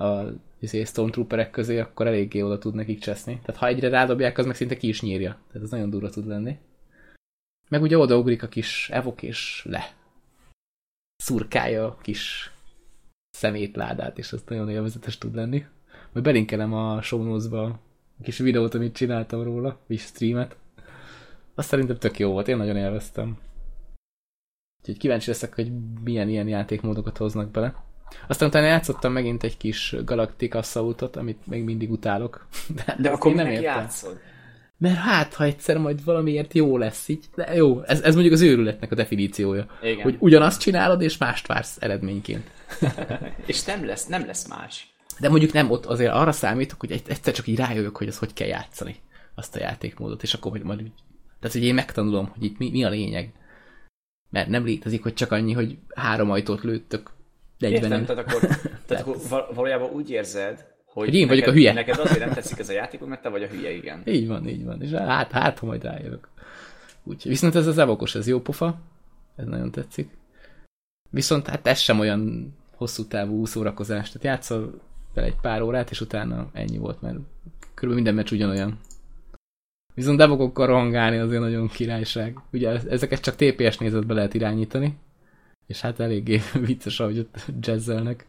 a 0.00 0.32
izé, 0.58 0.84
Stormtrooperek 0.84 1.50
közé, 1.50 1.78
akkor 1.78 2.06
eléggé 2.06 2.40
oda 2.40 2.58
tud 2.58 2.74
nekik 2.74 3.00
cseszni. 3.00 3.40
Tehát 3.44 3.60
ha 3.60 3.66
egyre 3.66 3.88
rádobják, 3.88 4.38
az 4.38 4.46
meg 4.46 4.54
szinte 4.54 4.76
ki 4.76 4.88
is 4.88 5.00
nyírja. 5.00 5.38
Tehát 5.48 5.62
ez 5.62 5.70
nagyon 5.70 5.90
durva 5.90 6.10
tud 6.10 6.26
lenni. 6.26 6.58
Meg 7.68 7.82
ugye 7.82 7.98
odaugrik 7.98 8.42
a 8.42 8.48
kis 8.48 8.90
evok 8.90 9.22
és 9.22 9.66
le. 9.68 9.94
Szurkálja 11.16 11.86
a 11.86 11.98
kis 12.02 12.50
szemétládát, 13.30 14.18
és 14.18 14.32
ez 14.32 14.42
nagyon 14.46 14.70
élvezetes 14.70 15.18
tud 15.18 15.34
lenni. 15.34 15.64
Majd 16.12 16.24
belinkelem 16.24 16.72
a 16.72 17.02
show 17.02 17.54
a 17.56 17.80
kis 18.22 18.38
videót, 18.38 18.74
amit 18.74 18.94
csináltam 18.94 19.42
róla, 19.42 19.80
és 19.86 20.02
streamet. 20.02 20.56
Azt 21.58 21.68
szerintem 21.68 21.96
tök 21.96 22.18
jó 22.18 22.30
volt, 22.30 22.48
én 22.48 22.56
nagyon 22.56 22.76
élveztem. 22.76 23.38
Úgyhogy 24.80 24.98
kíváncsi 24.98 25.30
leszek, 25.30 25.54
hogy 25.54 25.72
milyen 26.04 26.28
ilyen 26.28 26.48
játékmódokat 26.48 27.16
hoznak 27.16 27.50
bele. 27.50 27.74
Aztán 28.28 28.48
utána 28.48 28.66
játszottam 28.66 29.12
megint 29.12 29.42
egy 29.42 29.56
kis 29.56 29.94
Galactic 30.04 30.54
Assaultot, 30.54 31.16
amit 31.16 31.46
még 31.46 31.64
mindig 31.64 31.90
utálok. 31.90 32.46
De, 32.74 32.96
De 32.98 33.10
akkor 33.10 33.34
nem 33.34 33.46
értem. 33.46 33.62
játszod? 33.62 34.20
Mert 34.78 34.96
hát, 34.96 35.34
ha 35.34 35.44
egyszer 35.44 35.78
majd 35.78 36.04
valamiért 36.04 36.54
jó 36.54 36.76
lesz 36.78 37.08
így, 37.08 37.24
de 37.34 37.54
jó, 37.54 37.82
ez, 37.82 38.00
ez 38.00 38.12
mondjuk 38.12 38.34
az 38.34 38.40
őrületnek 38.40 38.92
a 38.92 38.94
definíciója. 38.94 39.66
Igen. 39.82 40.02
Hogy 40.02 40.16
ugyanazt 40.18 40.60
csinálod, 40.60 41.02
és 41.02 41.18
mást 41.18 41.46
vársz 41.46 41.76
eredményként. 41.80 42.50
és 43.46 43.64
nem 43.64 43.86
lesz, 43.86 44.06
nem 44.06 44.26
lesz 44.26 44.48
más. 44.48 44.94
De 45.20 45.28
mondjuk 45.28 45.52
nem, 45.52 45.70
ott 45.70 45.86
azért 45.86 46.12
arra 46.12 46.32
számítok, 46.32 46.80
hogy 46.80 47.02
egyszer 47.06 47.34
csak 47.34 47.46
így 47.46 47.56
rájövök, 47.56 47.96
hogy 47.96 48.08
az 48.08 48.18
hogy 48.18 48.32
kell 48.32 48.48
játszani 48.48 48.96
azt 49.34 49.56
a 49.56 49.58
játékmódot, 49.58 50.22
és 50.22 50.34
akkor 50.34 50.50
hogy 50.50 50.62
majd, 50.62 50.90
tehát 51.40 51.56
hogy 51.56 51.64
én 51.64 51.74
megtanulom, 51.74 52.26
hogy 52.26 52.44
itt 52.44 52.58
mi, 52.58 52.70
mi 52.70 52.84
a 52.84 52.88
lényeg. 52.88 53.32
Mert 54.30 54.48
nem 54.48 54.64
létezik, 54.64 55.02
hogy 55.02 55.14
csak 55.14 55.32
annyi, 55.32 55.52
hogy 55.52 55.78
három 55.94 56.30
ajtót 56.30 56.62
lőttök 56.62 57.10
egyben. 57.58 57.92
Értem, 57.92 58.04
tehát 58.04 58.26
akkor, 58.26 58.48
tehát 58.86 59.06
akkor 59.06 59.46
valójában 59.54 59.90
úgy 59.90 60.10
érzed, 60.10 60.66
hogy, 60.84 61.04
hogy 61.04 61.14
én 61.14 61.26
neked, 61.26 61.28
vagyok 61.28 61.46
a 61.46 61.56
hülye. 61.56 61.72
Neked 61.72 61.98
azért 61.98 62.18
nem 62.18 62.32
tetszik 62.32 62.58
ez 62.58 62.68
a 62.68 62.72
játék, 62.72 63.00
mert 63.00 63.22
te 63.22 63.28
vagy 63.28 63.42
a 63.42 63.46
hülye, 63.46 63.70
igen. 63.70 64.02
Így 64.04 64.26
van, 64.26 64.48
így 64.48 64.64
van. 64.64 64.82
És 64.82 64.90
hát, 64.90 65.30
hát 65.30 65.58
ha 65.58 65.66
majd 65.66 65.82
rájövök. 65.82 66.28
Úgyhogy 67.02 67.30
viszont 67.30 67.54
ez 67.54 67.66
az 67.66 67.78
evokos, 67.78 68.14
ez 68.14 68.26
jó 68.26 68.40
pofa. 68.40 68.78
Ez 69.36 69.46
nagyon 69.46 69.70
tetszik. 69.70 70.10
Viszont 71.10 71.46
hát 71.46 71.66
ez 71.66 71.78
sem 71.78 71.98
olyan 71.98 72.54
hosszú 72.76 73.04
távú 73.04 73.44
szórakozás. 73.44 74.06
Tehát 74.06 74.26
játszol 74.26 74.80
vele 75.14 75.26
egy 75.26 75.40
pár 75.40 75.62
órát, 75.62 75.90
és 75.90 76.00
utána 76.00 76.50
ennyi 76.52 76.78
volt, 76.78 77.00
mert 77.00 77.16
körülbelül 77.74 77.94
minden 77.94 78.14
meccs 78.14 78.32
ugyanolyan. 78.32 78.78
Viszont 79.96 80.18
devokokkal 80.18 80.66
rohangálni 80.66 81.16
azért 81.18 81.40
nagyon 81.40 81.68
királyság. 81.68 82.38
Ugye 82.52 82.80
ezeket 82.88 83.20
csak 83.20 83.36
TPS 83.36 83.78
nézetbe 83.78 84.14
lehet 84.14 84.34
irányítani, 84.34 84.98
és 85.66 85.80
hát 85.80 86.00
eléggé 86.00 86.40
vicces, 86.66 87.00
ahogy 87.00 87.18
ott 87.18 87.44
jazzelnek. 87.60 88.26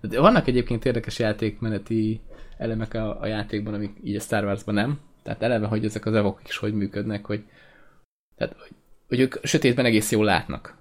De 0.00 0.20
vannak 0.20 0.46
egyébként 0.46 0.84
érdekes 0.84 1.18
játékmeneti 1.18 2.20
elemek 2.58 2.94
a, 2.94 3.20
a 3.20 3.26
játékban, 3.26 3.74
amik 3.74 3.96
így 4.02 4.16
a 4.16 4.20
Star 4.20 4.44
Wars-ban 4.44 4.74
nem. 4.74 4.98
Tehát 5.22 5.42
eleve, 5.42 5.66
hogy 5.66 5.84
ezek 5.84 6.06
az 6.06 6.14
evok 6.14 6.40
is 6.48 6.56
hogy 6.56 6.74
működnek, 6.74 7.26
hogy 7.26 7.44
tehát 8.36 8.56
hogy 8.58 8.70
hogy 9.08 9.20
ők 9.20 9.34
sötétben 9.42 9.84
egész 9.84 10.10
jól 10.10 10.24
látnak. 10.24 10.78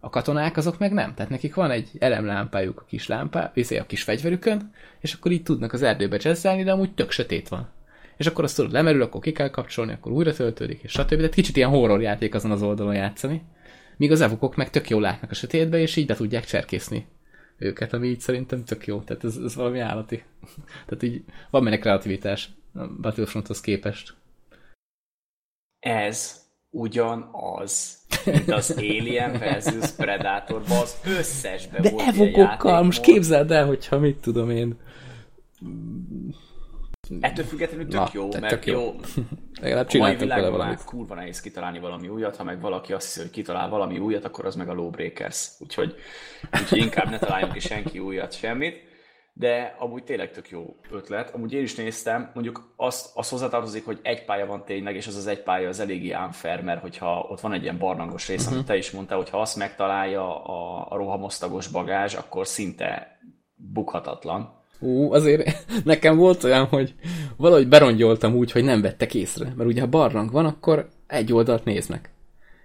A 0.00 0.10
katonák 0.10 0.56
azok 0.56 0.78
meg 0.78 0.92
nem. 0.92 1.14
Tehát 1.14 1.30
nekik 1.30 1.54
van 1.54 1.70
egy 1.70 1.90
elemlámpájuk 1.98 2.80
a 2.80 2.84
kis 2.84 3.06
lámpá, 3.06 3.50
izé, 3.54 3.78
a 3.78 3.86
kis 3.86 4.02
fegyverükön, 4.02 4.72
és 5.00 5.12
akkor 5.12 5.32
így 5.32 5.42
tudnak 5.42 5.72
az 5.72 5.82
erdőbe 5.82 6.18
jazzelni, 6.20 6.62
de 6.62 6.72
amúgy 6.72 6.94
tök 6.94 7.10
sötét 7.10 7.48
van. 7.48 7.68
És 8.16 8.26
akkor 8.26 8.44
azt 8.44 8.56
tudod, 8.56 8.72
lemerül, 8.72 9.02
akkor 9.02 9.20
ki 9.20 9.32
kell 9.32 9.50
kapcsolni, 9.50 9.92
akkor 9.92 10.12
újra 10.12 10.32
töltődik, 10.32 10.82
és 10.82 10.90
stb. 10.90 11.08
Tehát 11.08 11.34
kicsit 11.34 11.56
ilyen 11.56 11.70
horror 11.70 12.02
játék 12.02 12.34
azon 12.34 12.50
az 12.50 12.62
oldalon 12.62 12.94
játszani. 12.94 13.42
Míg 13.96 14.10
az 14.10 14.20
evokok 14.20 14.56
meg 14.56 14.70
tök 14.70 14.88
jól 14.88 15.00
látnak 15.00 15.30
a 15.30 15.34
sötétbe, 15.34 15.78
és 15.78 15.96
így 15.96 16.06
be 16.06 16.14
tudják 16.14 16.44
cserkészni 16.44 17.06
őket, 17.58 17.92
ami 17.92 18.08
így 18.08 18.20
szerintem 18.20 18.64
tök 18.64 18.86
jó. 18.86 19.00
Tehát 19.00 19.24
ez, 19.24 19.36
ez 19.36 19.54
valami 19.54 19.78
állati. 19.78 20.22
Tehát 20.86 21.02
így 21.02 21.24
van 21.50 21.64
benne 21.64 21.78
kreativitás 21.78 22.50
a 22.74 22.86
Battlefronthoz 23.00 23.60
képest. 23.60 24.14
Ez 25.78 26.44
ugyanaz, 26.70 27.98
mint 28.24 28.50
az 28.50 28.74
Alien 28.76 29.38
versus 29.38 29.90
Predatorban 29.90 30.78
az 30.78 30.96
összesben 31.04 31.82
De 31.82 31.90
volt 31.90 32.06
evokokkal, 32.06 32.82
most 32.82 33.00
képzeld 33.00 33.50
el, 33.50 33.66
hogyha 33.66 33.98
mit 33.98 34.16
tudom 34.16 34.50
én. 34.50 34.76
Ettől 37.20 37.44
függetlenül 37.44 37.88
tök 37.88 38.00
Na, 38.00 38.08
jó, 38.12 38.28
mert 38.28 38.48
tök 38.48 38.66
jó. 38.66 38.80
jó. 38.80 38.94
Legalább 39.60 39.86
csináltak 39.86 40.18
vele 40.18 40.34
világban 40.34 40.58
valamit. 40.58 40.84
kurva 40.84 41.14
nehéz 41.14 41.40
kitalálni 41.40 41.78
valami 41.78 42.08
újat, 42.08 42.36
ha 42.36 42.44
meg 42.44 42.60
valaki 42.60 42.92
azt 42.92 43.06
hiszi, 43.06 43.20
hogy 43.20 43.30
kitalál 43.30 43.68
valami 43.68 43.98
újat, 43.98 44.24
akkor 44.24 44.46
az 44.46 44.54
meg 44.54 44.68
a 44.68 44.74
Lawbreakers. 44.74 45.48
Úgyhogy, 45.58 45.94
úgyhogy 46.60 46.78
inkább 46.78 47.10
ne 47.10 47.18
találjunk 47.18 47.52
ki 47.52 47.58
senki 47.58 47.98
újat, 47.98 48.32
semmit. 48.32 48.84
De 49.32 49.76
amúgy 49.78 50.04
tényleg 50.04 50.30
tök 50.30 50.50
jó 50.50 50.76
ötlet. 50.90 51.34
Amúgy 51.34 51.52
én 51.52 51.62
is 51.62 51.74
néztem, 51.74 52.30
mondjuk 52.34 52.72
azt, 52.76 53.10
azt 53.14 53.30
hozzátartozik, 53.30 53.84
hogy 53.84 53.98
egy 54.02 54.24
pálya 54.24 54.46
van 54.46 54.64
tényleg, 54.64 54.96
és 54.96 55.06
az 55.06 55.16
az 55.16 55.26
egy 55.26 55.42
pálya 55.42 55.68
az 55.68 55.80
eléggé 55.80 56.14
unfair, 56.14 56.62
mert 56.62 56.80
hogyha 56.80 57.26
ott 57.30 57.40
van 57.40 57.52
egy 57.52 57.62
ilyen 57.62 57.78
barlangos 57.78 58.28
rész, 58.28 58.40
uh-huh. 58.40 58.54
amit 58.54 58.66
te 58.66 58.76
is 58.76 58.90
mondtál, 58.90 59.16
hogy 59.16 59.30
ha 59.30 59.40
azt 59.40 59.56
megtalálja 59.56 60.44
a, 60.44 60.86
a 60.88 60.96
rohamosztagos 60.96 61.68
bagázs, 61.68 62.14
akkor 62.14 62.46
szinte 62.46 63.18
bukhatatlan. 63.54 64.64
Ú, 64.78 65.12
azért 65.12 65.66
nekem 65.84 66.16
volt 66.16 66.44
olyan, 66.44 66.64
hogy 66.64 66.94
valahogy 67.36 67.68
berongyoltam 67.68 68.34
úgy, 68.34 68.52
hogy 68.52 68.64
nem 68.64 68.80
vettek 68.80 69.14
észre. 69.14 69.52
Mert 69.56 69.70
ugye 69.70 69.80
ha 69.80 69.86
barlang 69.86 70.30
van, 70.30 70.46
akkor 70.46 70.88
egy 71.06 71.32
oldalt 71.32 71.64
néznek. 71.64 72.10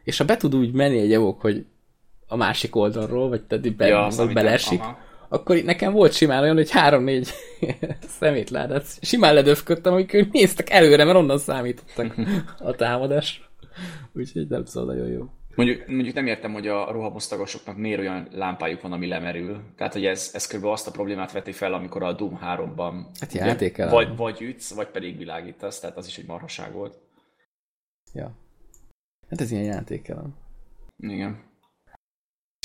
És 0.03 0.17
ha 0.17 0.25
be 0.25 0.37
tud 0.37 0.55
úgy 0.55 0.71
menni 0.71 0.99
egy 0.99 1.13
evok, 1.13 1.41
hogy 1.41 1.65
a 2.27 2.35
másik 2.35 2.75
oldalról, 2.75 3.29
vagy 3.29 3.41
tehát 3.41 3.75
be, 3.75 3.87
Ja, 3.87 4.09
szerintem, 4.09 4.43
beleesik, 4.43 4.79
aha. 4.79 4.97
akkor 5.29 5.55
nekem 5.63 5.91
volt 5.91 6.13
simán 6.13 6.41
olyan, 6.41 6.55
hogy 6.55 6.71
három-négy 6.71 7.29
szemétládát 8.19 8.85
simán 9.01 9.33
ledöfködtem, 9.33 9.93
amik 9.93 10.13
ők 10.13 10.31
néztek 10.31 10.69
előre, 10.69 11.03
mert 11.03 11.17
onnan 11.17 11.37
számítottak 11.37 12.15
a 12.59 12.75
támadás. 12.75 13.49
Úgyhogy 14.13 14.47
nem 14.47 14.65
szóval 14.65 14.93
nagyon 14.93 15.11
jó. 15.11 15.29
Mondjuk, 15.55 15.87
mondjuk 15.87 16.15
nem 16.15 16.27
értem, 16.27 16.53
hogy 16.53 16.67
a 16.67 16.91
rohamosztagosoknak 16.91 17.77
miért 17.77 17.99
olyan 17.99 18.27
lámpájuk 18.31 18.81
van, 18.81 18.91
ami 18.91 19.07
lemerül. 19.07 19.61
Tehát, 19.75 19.93
hogy 19.93 20.05
ez, 20.05 20.31
ez 20.33 20.47
kb. 20.47 20.65
azt 20.65 20.87
a 20.87 20.91
problémát 20.91 21.31
veti 21.31 21.51
fel, 21.51 21.73
amikor 21.73 22.03
a 22.03 22.13
Doom 22.13 22.39
3-ban 22.43 23.05
Hát 23.19 23.33
ugye, 23.33 23.89
vagy, 23.89 24.15
vagy 24.15 24.41
ütsz, 24.41 24.73
vagy 24.73 24.87
pedig 24.87 25.17
világítasz, 25.17 25.79
tehát 25.79 25.97
az 25.97 26.07
is 26.07 26.17
egy 26.17 26.25
marhaság 26.25 26.73
volt. 26.73 26.99
Ja. 28.13 28.31
Hát 29.29 29.41
ez 29.41 29.51
ilyen 29.51 29.63
játékelem. 29.63 30.35
Igen. 30.97 31.50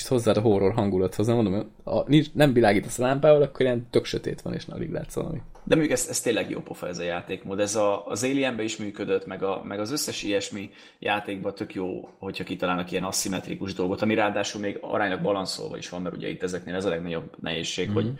És 0.00 0.08
hozzád 0.08 0.36
a 0.36 0.40
horror 0.40 0.72
hangulathoz, 0.72 1.26
nem 1.26 1.36
mondom, 1.36 1.72
ha 1.84 2.04
nincs, 2.06 2.32
nem 2.32 2.52
világítasz 2.52 2.98
a 2.98 3.02
lámpával, 3.02 3.42
akkor 3.42 3.60
ilyen 3.60 3.86
tök 3.90 4.04
sötét 4.04 4.40
van, 4.40 4.54
és 4.54 4.64
alig 4.68 4.90
látsz 4.90 5.14
valami. 5.14 5.42
De 5.64 5.74
mondjuk 5.74 5.98
ez, 5.98 6.06
ez 6.08 6.20
tényleg 6.20 6.50
jó 6.50 6.60
pofa 6.60 6.88
ez 6.88 6.98
a 6.98 7.02
játékmód. 7.02 7.60
Ez 7.60 7.74
a, 7.74 8.06
az 8.06 8.24
Alienbe 8.24 8.62
is 8.62 8.76
működött, 8.76 9.26
meg, 9.26 9.42
a, 9.42 9.62
meg 9.64 9.80
az 9.80 9.92
összes 9.92 10.22
ilyesmi 10.22 10.70
játékban 10.98 11.54
tök 11.54 11.74
jó, 11.74 12.08
hogyha 12.18 12.44
kitalálnak 12.44 12.90
ilyen 12.90 13.04
aszimmetrikus 13.04 13.74
dolgot, 13.74 14.02
ami 14.02 14.14
ráadásul 14.14 14.60
még 14.60 14.78
aránylag 14.80 15.22
balanszolva 15.22 15.76
is 15.76 15.88
van, 15.88 16.02
mert 16.02 16.16
ugye 16.16 16.28
itt 16.28 16.42
ezeknél 16.42 16.74
ez 16.74 16.84
a 16.84 16.88
legnagyobb 16.88 17.30
nehézség, 17.40 17.86
mm-hmm. 17.86 17.94
hogy, 17.94 18.12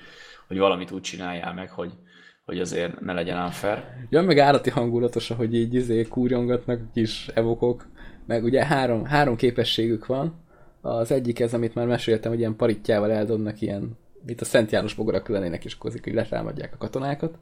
hogy 0.47 0.59
valamit 0.59 0.91
úgy 0.91 1.03
csináljál 1.03 1.55
meg, 1.55 1.71
hogy, 1.71 1.93
hogy 2.45 2.61
azért 2.61 3.01
ne 3.01 3.12
legyen 3.12 3.43
unfair. 3.43 3.85
Ja, 4.11 4.23
meg 4.23 4.39
állati 4.39 4.71
hangulatos, 4.71 5.29
hogy 5.29 5.55
így 5.55 5.75
izé 5.75 6.03
kúrjongatnak 6.03 6.81
a 6.81 6.91
kis 6.95 7.29
evokok, 7.35 7.87
meg 8.27 8.45
ugye 8.45 8.65
három, 8.65 9.05
három 9.05 9.37
képességük 9.37 10.07
van. 10.07 10.45
Az 10.87 11.11
egyik 11.11 11.40
ez, 11.40 11.55
amit 11.55 11.75
már 11.75 11.87
meséltem, 11.87 12.31
hogy 12.31 12.40
ilyen 12.40 12.57
parittyával 12.57 13.11
eldobnak 13.11 13.61
ilyen, 13.61 13.99
mint 14.25 14.40
a 14.40 14.44
Szent 14.44 14.70
János 14.70 14.94
bogarak 14.94 15.29
lennének, 15.29 15.64
és 15.64 15.79
kozik, 15.79 16.05
hogy 16.05 16.14
letámadják 16.14 16.75
a 16.75 16.77
katonákat. 16.77 17.38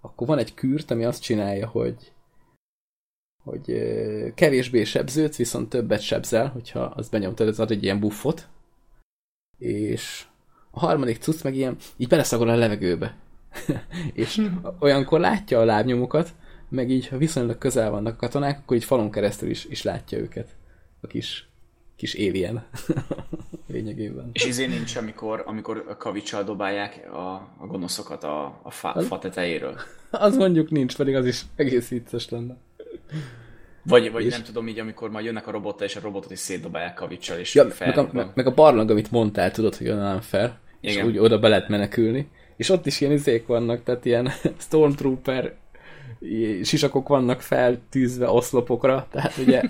Akkor 0.00 0.26
van 0.26 0.38
egy 0.38 0.54
kürt, 0.54 0.90
ami 0.90 1.04
azt 1.04 1.22
csinálja, 1.22 1.66
hogy 1.66 2.12
hogy 3.44 3.94
kevésbé 4.34 4.84
sebződsz, 4.84 5.36
viszont 5.36 5.68
többet 5.68 6.00
sebzel, 6.00 6.48
hogyha 6.48 6.80
azt 6.80 7.10
benyomtad, 7.10 7.48
ez 7.48 7.58
ad 7.58 7.70
egy 7.70 7.82
ilyen 7.82 8.00
buffot. 8.00 8.48
És 9.58 10.24
a 10.70 10.78
harmadik 10.78 11.18
cucc 11.18 11.42
meg 11.42 11.54
ilyen, 11.54 11.76
így 11.96 12.08
beleszagol 12.08 12.48
a 12.48 12.54
levegőbe. 12.54 13.16
és 14.12 14.48
olyankor 14.78 15.20
látja 15.20 15.60
a 15.60 15.64
lábnyomokat, 15.64 16.34
meg 16.68 16.90
így, 16.90 17.08
ha 17.08 17.16
viszonylag 17.16 17.58
közel 17.58 17.90
vannak 17.90 18.14
a 18.14 18.16
katonák, 18.16 18.58
akkor 18.58 18.76
így 18.76 18.84
falon 18.84 19.10
keresztül 19.10 19.50
is, 19.50 19.64
is 19.64 19.82
látja 19.82 20.18
őket. 20.18 20.48
A 21.00 21.06
kis, 21.06 21.48
kis 21.96 22.14
alien. 22.14 22.64
Lényegében. 23.72 24.30
És 24.32 24.44
izé 24.44 24.66
nincs, 24.66 24.96
amikor, 24.96 25.42
amikor 25.46 25.84
a 25.88 25.96
kavicsal 25.96 26.44
dobálják 26.44 27.12
a, 27.12 27.32
a 27.58 27.66
gonoszokat 27.66 28.24
a, 28.24 28.60
a 28.62 28.70
fa, 28.70 29.00
fa 29.00 29.18
tetejéről. 29.18 29.76
Az 30.10 30.36
mondjuk 30.36 30.70
nincs, 30.70 30.96
pedig 30.96 31.14
az 31.14 31.26
is 31.26 31.42
egész 31.56 31.88
vicces 31.88 32.28
lenne. 32.28 32.56
Vagy, 33.82 34.12
vagy 34.12 34.24
És- 34.24 34.32
nem 34.32 34.42
tudom 34.42 34.68
így, 34.68 34.78
amikor 34.78 35.10
majd 35.10 35.24
jönnek 35.24 35.46
a 35.46 35.50
robottal, 35.50 35.86
és 35.86 35.96
a 35.96 36.00
robotot 36.00 36.30
is 36.30 36.38
szétdobálják 36.38 36.94
kavicsal, 36.94 37.38
és 37.38 37.54
Ja, 37.54 37.70
fel 37.70 37.88
meg, 37.88 37.98
a, 37.98 38.08
meg, 38.12 38.26
meg 38.34 38.46
a 38.46 38.54
barlang, 38.54 38.90
amit 38.90 39.10
mondtál, 39.10 39.50
tudod, 39.50 39.76
hogy 39.76 39.88
onnan 39.88 40.20
fel, 40.20 40.58
és 40.80 40.92
Igen. 40.94 41.06
úgy 41.06 41.18
oda 41.18 41.38
be 41.38 41.48
lehet 41.48 41.68
menekülni. 41.68 42.28
És 42.56 42.68
ott 42.68 42.86
is 42.86 43.00
ilyen 43.00 43.12
izék 43.12 43.46
vannak, 43.46 43.82
tehát 43.82 44.04
ilyen 44.04 44.30
Stormtrooper 44.66 45.54
sisakok 46.62 47.08
vannak 47.08 47.40
feltűzve 47.40 48.28
oszlopokra, 48.30 49.06
tehát 49.10 49.36
ugye 49.36 49.62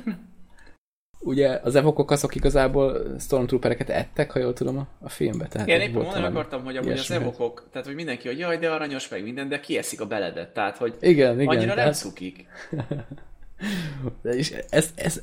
ugye 1.24 1.60
az 1.62 1.74
evokok 1.74 2.10
azok 2.10 2.34
igazából 2.34 3.16
Stormtroopereket 3.20 3.90
ettek, 3.90 4.30
ha 4.30 4.38
jól 4.38 4.52
tudom 4.52 4.78
a, 4.78 4.86
a 5.00 5.08
filmbe. 5.08 5.46
Tehát 5.46 5.66
Igen, 5.66 5.80
éppen 5.80 6.02
mondani 6.02 6.24
akartam, 6.24 6.64
hogy 6.64 6.76
amúgy 6.76 6.90
az 6.92 7.10
evokok, 7.10 7.68
tehát 7.72 7.86
hogy 7.86 7.96
mindenki, 7.96 8.28
hogy 8.28 8.38
jaj, 8.38 8.58
de 8.58 8.70
aranyos 8.70 9.08
meg 9.08 9.22
minden, 9.22 9.48
de 9.48 9.60
kieszik 9.60 10.00
a 10.00 10.06
beledet, 10.06 10.52
tehát 10.52 10.76
hogy 10.76 10.94
Igen, 11.00 11.40
igen. 11.40 11.46
annyira 11.54 11.66
nem 11.66 11.76
tehát- 11.76 11.94
cukik. 11.94 12.46
De 14.22 14.30
És, 14.30 14.54
ez, 14.70 14.90
ez, 14.94 15.22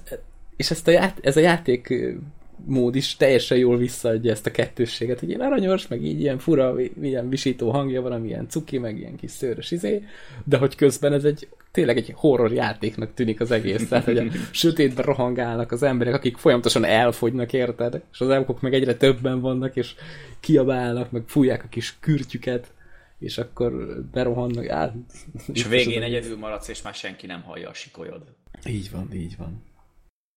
és 0.55 0.71
ezt 0.71 0.87
a 0.87 0.91
ját, 0.91 1.17
ez 1.21 1.37
a 1.37 1.39
játék 1.39 1.93
mód 2.65 2.95
is 2.95 3.15
teljesen 3.15 3.57
jól 3.57 3.77
visszaadja 3.77 4.31
ezt 4.31 4.45
a 4.45 4.51
kettősséget, 4.51 5.19
hogy 5.19 5.29
ilyen 5.29 5.41
aranyos, 5.41 5.87
meg 5.87 6.03
így 6.03 6.19
ilyen 6.19 6.37
fura, 6.37 6.75
ilyen 7.01 7.29
visító 7.29 7.71
hangja 7.71 8.01
van, 8.01 8.25
ilyen 8.25 8.49
cuki, 8.49 8.77
meg 8.77 8.97
ilyen 8.97 9.15
kis 9.15 9.31
szőrös 9.31 9.71
izé, 9.71 10.03
de 10.43 10.57
hogy 10.57 10.75
közben 10.75 11.13
ez 11.13 11.23
egy 11.23 11.47
tényleg 11.71 11.97
egy 11.97 12.13
horror 12.15 12.53
játéknak 12.53 13.13
tűnik 13.13 13.41
az 13.41 13.51
egész, 13.51 13.87
tehát 13.87 14.05
hogy 14.05 14.17
a 14.17 14.25
sötétben 14.51 15.05
rohangálnak 15.05 15.71
az 15.71 15.83
emberek, 15.83 16.13
akik 16.13 16.37
folyamatosan 16.37 16.83
elfogynak, 16.83 17.53
érted? 17.53 18.01
És 18.11 18.19
az 18.19 18.29
elkok 18.29 18.61
meg 18.61 18.73
egyre 18.73 18.95
többen 18.95 19.41
vannak, 19.41 19.75
és 19.75 19.95
kiabálnak, 20.39 21.11
meg 21.11 21.23
fújják 21.25 21.63
a 21.63 21.67
kis 21.67 21.97
kürtjüket, 21.99 22.73
és 23.19 23.37
akkor 23.37 24.01
berohannak. 24.11 24.69
Á, 24.69 24.93
És 25.53 25.65
a 25.65 25.69
végén 25.69 26.01
egyedül 26.01 26.37
maradsz, 26.37 26.67
és 26.67 26.81
már 26.81 26.93
senki 26.93 27.25
nem 27.25 27.41
hallja 27.41 27.69
a 27.69 27.73
sikolyod. 27.73 28.23
Így 28.67 28.91
van, 28.91 29.09
így 29.13 29.37
van. 29.37 29.63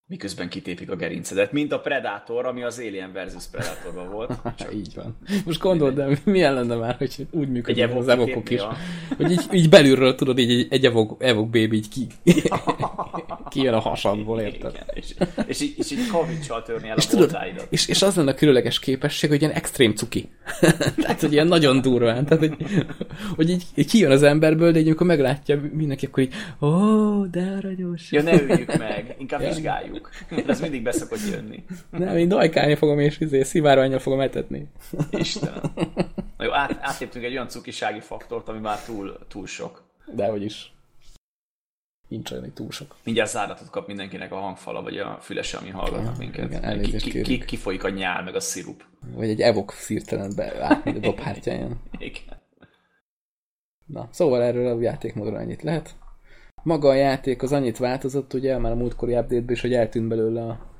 Miközben 0.07 0.49
kitépik 0.49 0.90
a 0.90 0.97
gerincedet, 0.97 1.53
mint 1.53 1.73
a 1.73 1.81
Predator, 1.81 2.47
ami 2.47 2.62
az 2.62 2.79
Alien 2.79 3.12
versus 3.12 3.45
Predatorban 3.51 4.11
volt. 4.11 4.33
Csak 4.59 4.75
így 4.75 4.95
van. 4.95 5.17
Most 5.45 5.61
gondold 5.61 5.99
el, 5.99 6.17
milyen 6.25 6.55
lenne 6.55 6.75
már, 6.75 6.95
hogy 6.97 7.27
úgy 7.31 7.43
Egy 7.43 7.49
működnek 7.51 7.85
evok 7.85 7.99
az 7.99 8.09
evokok 8.09 8.51
is. 8.51 8.61
a- 8.61 8.77
Hogy 9.17 9.31
így, 9.31 9.40
így 9.53 9.69
belülről 9.69 10.14
tudod, 10.14 10.38
így 10.38 10.51
egy, 10.51 10.67
egy 10.71 10.85
evok, 10.85 11.23
evok 11.23 11.45
baby 11.51 11.77
így 11.77 11.88
ki, 11.88 12.07
kijön 13.51 13.75
a 13.75 13.79
hasadból, 13.79 14.40
érted? 14.40 14.71
Igen, 14.75 14.87
és, 14.95 15.14
és, 15.47 15.61
így, 15.61 15.75
és 15.79 15.90
így 15.90 16.07
kavicsal 16.07 16.62
törni 16.62 16.88
el 16.88 16.97
És 16.97 17.07
a 17.07 17.09
tudod, 17.09 17.37
és, 17.71 17.88
és 17.88 18.03
az 18.03 18.14
lenne 18.17 18.31
a 18.31 18.35
különleges 18.35 18.79
képesség, 18.79 19.31
hogy 19.31 19.40
ilyen 19.40 19.55
extrém 19.55 19.95
cuki. 19.95 20.29
tehát, 21.03 21.21
hogy 21.21 21.33
ilyen 21.33 21.47
nagyon 21.47 21.81
durván. 21.81 22.25
Tehát, 22.25 22.38
hogy, 22.49 22.57
hogy 23.37 23.51
így, 23.51 23.64
így 23.75 23.87
kijön 23.90 24.11
az 24.11 24.23
emberből, 24.23 24.73
de 24.73 24.79
így 24.79 24.87
amikor 24.87 25.07
meglátja 25.07 25.61
mindenki, 25.73 26.07
akkor 26.07 26.23
így, 26.23 26.35
ó, 26.61 27.25
de 27.27 27.55
aranyos. 27.59 28.12
Ja, 28.12 28.23
ne 28.23 28.43
öljük 28.43 28.77
meg, 28.79 29.14
inkább 29.19 29.40
Ja. 29.40 29.49
vizsgáljuk. 29.49 30.04
De 30.29 30.45
ez 30.53 30.61
mindig 30.61 30.83
beszokott 30.83 31.29
jönni. 31.31 31.64
Nem, 31.90 32.17
én 32.17 32.29
dajkálni 32.29 32.75
fogom, 32.75 32.99
és 32.99 33.21
izé, 33.21 33.43
szivárványjal 33.43 33.99
fogom 33.99 34.21
etetni. 34.21 34.69
Istenem. 35.11 35.61
Na 36.37 36.45
jó, 36.45 36.53
át, 36.53 36.79
átléptünk 36.81 37.25
egy 37.25 37.33
olyan 37.33 37.49
cukisági 37.49 38.01
faktort, 38.01 38.49
ami 38.49 38.59
már 38.59 38.85
túl, 38.85 39.19
túl 39.29 39.47
sok. 39.47 39.83
Dehogy 40.07 40.43
is. 40.43 40.73
Nincs 42.09 42.31
olyan, 42.31 42.43
hogy 42.43 42.53
túl 42.53 42.71
sok. 42.71 42.97
Mindjárt 43.05 43.31
záratot 43.31 43.71
kap 43.71 43.87
mindenkinek 43.87 44.33
a 44.33 44.37
hangfala, 44.37 44.83
vagy 44.83 44.99
a 44.99 45.19
fülese, 45.21 45.57
ami 45.57 45.71
hallgatnak 45.71 46.19
minket. 46.19 46.45
igen, 46.45 46.64
elnézést 46.64 47.05
ki, 47.05 47.21
ki, 47.21 47.45
kifolyik 47.45 47.85
a 47.85 47.88
nyál, 47.88 48.23
meg 48.23 48.35
a 48.35 48.40
szirup. 48.40 48.85
Vagy 49.14 49.29
egy 49.29 49.40
evok 49.40 49.73
szírtelenbe 49.73 50.64
átmegy 50.64 50.97
a 50.97 51.01
dobhártyáján. 51.01 51.81
Igen. 51.99 52.43
Na, 53.87 54.09
szóval 54.11 54.43
erről 54.43 54.77
a 54.77 54.81
játékmódról 54.81 55.38
ennyit 55.38 55.62
lehet. 55.62 55.97
Maga 56.64 56.88
a 56.88 56.94
játék 56.94 57.42
az 57.42 57.53
annyit 57.53 57.79
változott, 57.79 58.33
ugye, 58.33 58.59
már 58.59 58.72
a 58.72 58.77
múltkori 58.77 59.16
update 59.16 59.53
is, 59.53 59.61
hogy 59.61 59.74
eltűnt 59.74 60.09
belőle 60.09 60.42
a... 60.42 60.72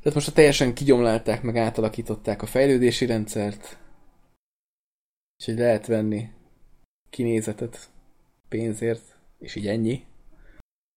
Tehát 0.00 0.14
most 0.14 0.28
a 0.28 0.32
teljesen 0.32 0.74
kigyomlálták, 0.74 1.42
meg 1.42 1.56
átalakították 1.56 2.42
a 2.42 2.46
fejlődési 2.46 3.06
rendszert, 3.06 3.78
és 5.38 5.44
hogy 5.44 5.58
lehet 5.58 5.86
venni 5.86 6.28
kinézetet 7.10 7.90
pénzért, 8.48 9.16
és 9.38 9.54
így 9.54 9.66
ennyi. 9.66 10.04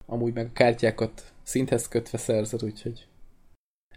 Amúgy 0.05 0.33
meg 0.33 0.45
a 0.45 0.53
kártyákat 0.53 1.33
szinthez 1.43 1.88
kötve 1.88 2.17
szerzed, 2.17 2.63
úgyhogy 2.63 3.07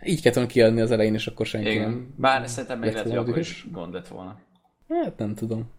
így 0.04 0.20
kellett 0.20 0.34
volna 0.34 0.50
kiadni 0.50 0.80
az 0.80 0.90
elején, 0.90 1.14
és 1.14 1.26
akkor 1.26 1.46
senki 1.46 1.70
Igen. 1.70 1.90
nem... 1.90 2.14
Bár 2.16 2.48
szerintem 2.48 2.78
meg 2.78 2.92
lehet, 2.92 3.08
hogy 3.08 3.16
akkor 3.16 3.38
is 3.38 3.66
gond 3.72 3.92
lett 3.92 4.08
volna. 4.08 4.40
Hát 4.88 5.18
nem 5.18 5.34
tudom. 5.34 5.70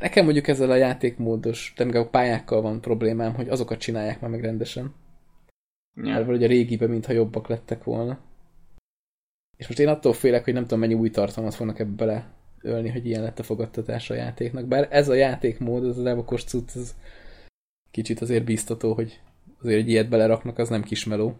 Nekem 0.00 0.24
mondjuk 0.24 0.48
ezzel 0.48 0.70
a 0.70 0.74
játékmódos, 0.74 1.72
de 1.76 1.98
a 1.98 2.08
pályákkal 2.08 2.62
van 2.62 2.80
problémám, 2.80 3.34
hogy 3.34 3.48
azokat 3.48 3.78
csinálják 3.78 4.20
már 4.20 4.30
meg 4.30 4.40
rendesen. 4.40 4.94
Ja. 5.94 6.02
Mert 6.02 6.18
valahogy 6.24 6.44
a 6.44 6.48
régiben, 6.48 6.90
mintha 6.90 7.12
jobbak 7.12 7.48
lettek 7.48 7.84
volna. 7.84 8.18
És 9.56 9.66
most 9.66 9.78
én 9.78 9.88
attól 9.88 10.12
félek, 10.12 10.44
hogy 10.44 10.52
nem 10.52 10.62
tudom 10.62 10.78
mennyi 10.78 10.94
új 10.94 11.10
tartalmat 11.10 11.54
fognak 11.54 11.78
ebbe 11.78 11.94
bele 11.94 12.34
ölni, 12.60 12.88
hogy 12.88 13.06
ilyen 13.06 13.22
lett 13.22 13.38
a 13.38 13.42
fogadtatása 13.42 14.14
a 14.14 14.16
játéknak. 14.16 14.66
Bár 14.66 14.88
ez 14.90 15.08
a 15.08 15.14
játékmód, 15.14 15.84
ez 15.84 15.98
az 15.98 16.04
evokos 16.04 16.44
cucc, 16.44 16.76
ez 16.76 16.94
kicsit 17.90 18.20
azért 18.20 18.44
biztató, 18.44 18.94
hogy 18.94 19.20
azért 19.60 19.78
egy 19.78 19.88
ilyet 19.88 20.08
beleraknak, 20.08 20.58
az 20.58 20.68
nem 20.68 20.82
kismeló. 20.82 21.38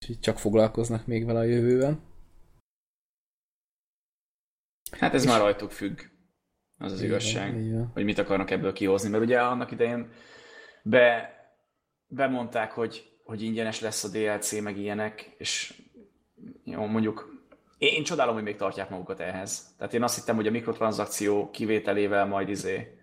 Úgyhogy 0.00 0.20
csak 0.20 0.38
foglalkoznak 0.38 1.06
még 1.06 1.24
vele 1.24 1.38
a 1.38 1.42
jövőben. 1.42 2.00
Hát 4.90 5.14
ez 5.14 5.24
már 5.24 5.40
rajtuk 5.40 5.70
függ. 5.70 6.00
Az 6.78 6.92
az 6.92 7.02
igazság. 7.02 7.72
van. 7.72 7.90
hogy 7.94 8.04
mit 8.04 8.18
akarnak 8.18 8.50
ebből 8.50 8.72
kihozni, 8.72 9.08
mert 9.08 9.22
ugye 9.22 9.40
annak 9.40 9.70
idején 9.70 10.12
be, 10.82 11.34
bemondták, 12.06 12.72
hogy, 12.72 13.12
hogy 13.24 13.42
ingyenes 13.42 13.80
lesz 13.80 14.04
a 14.04 14.08
DLC, 14.08 14.60
meg 14.60 14.78
ilyenek, 14.78 15.34
és 15.38 15.82
jó, 16.64 16.86
mondjuk 16.86 17.36
én, 17.78 17.94
én 17.94 18.04
csodálom, 18.04 18.34
hogy 18.34 18.42
még 18.42 18.56
tartják 18.56 18.90
magukat 18.90 19.20
ehhez. 19.20 19.74
Tehát 19.78 19.94
én 19.94 20.02
azt 20.02 20.14
hittem, 20.14 20.36
hogy 20.36 20.46
a 20.46 20.50
mikrotranszakció 20.50 21.50
kivételével 21.50 22.26
majd 22.26 22.48
izé 22.48 22.98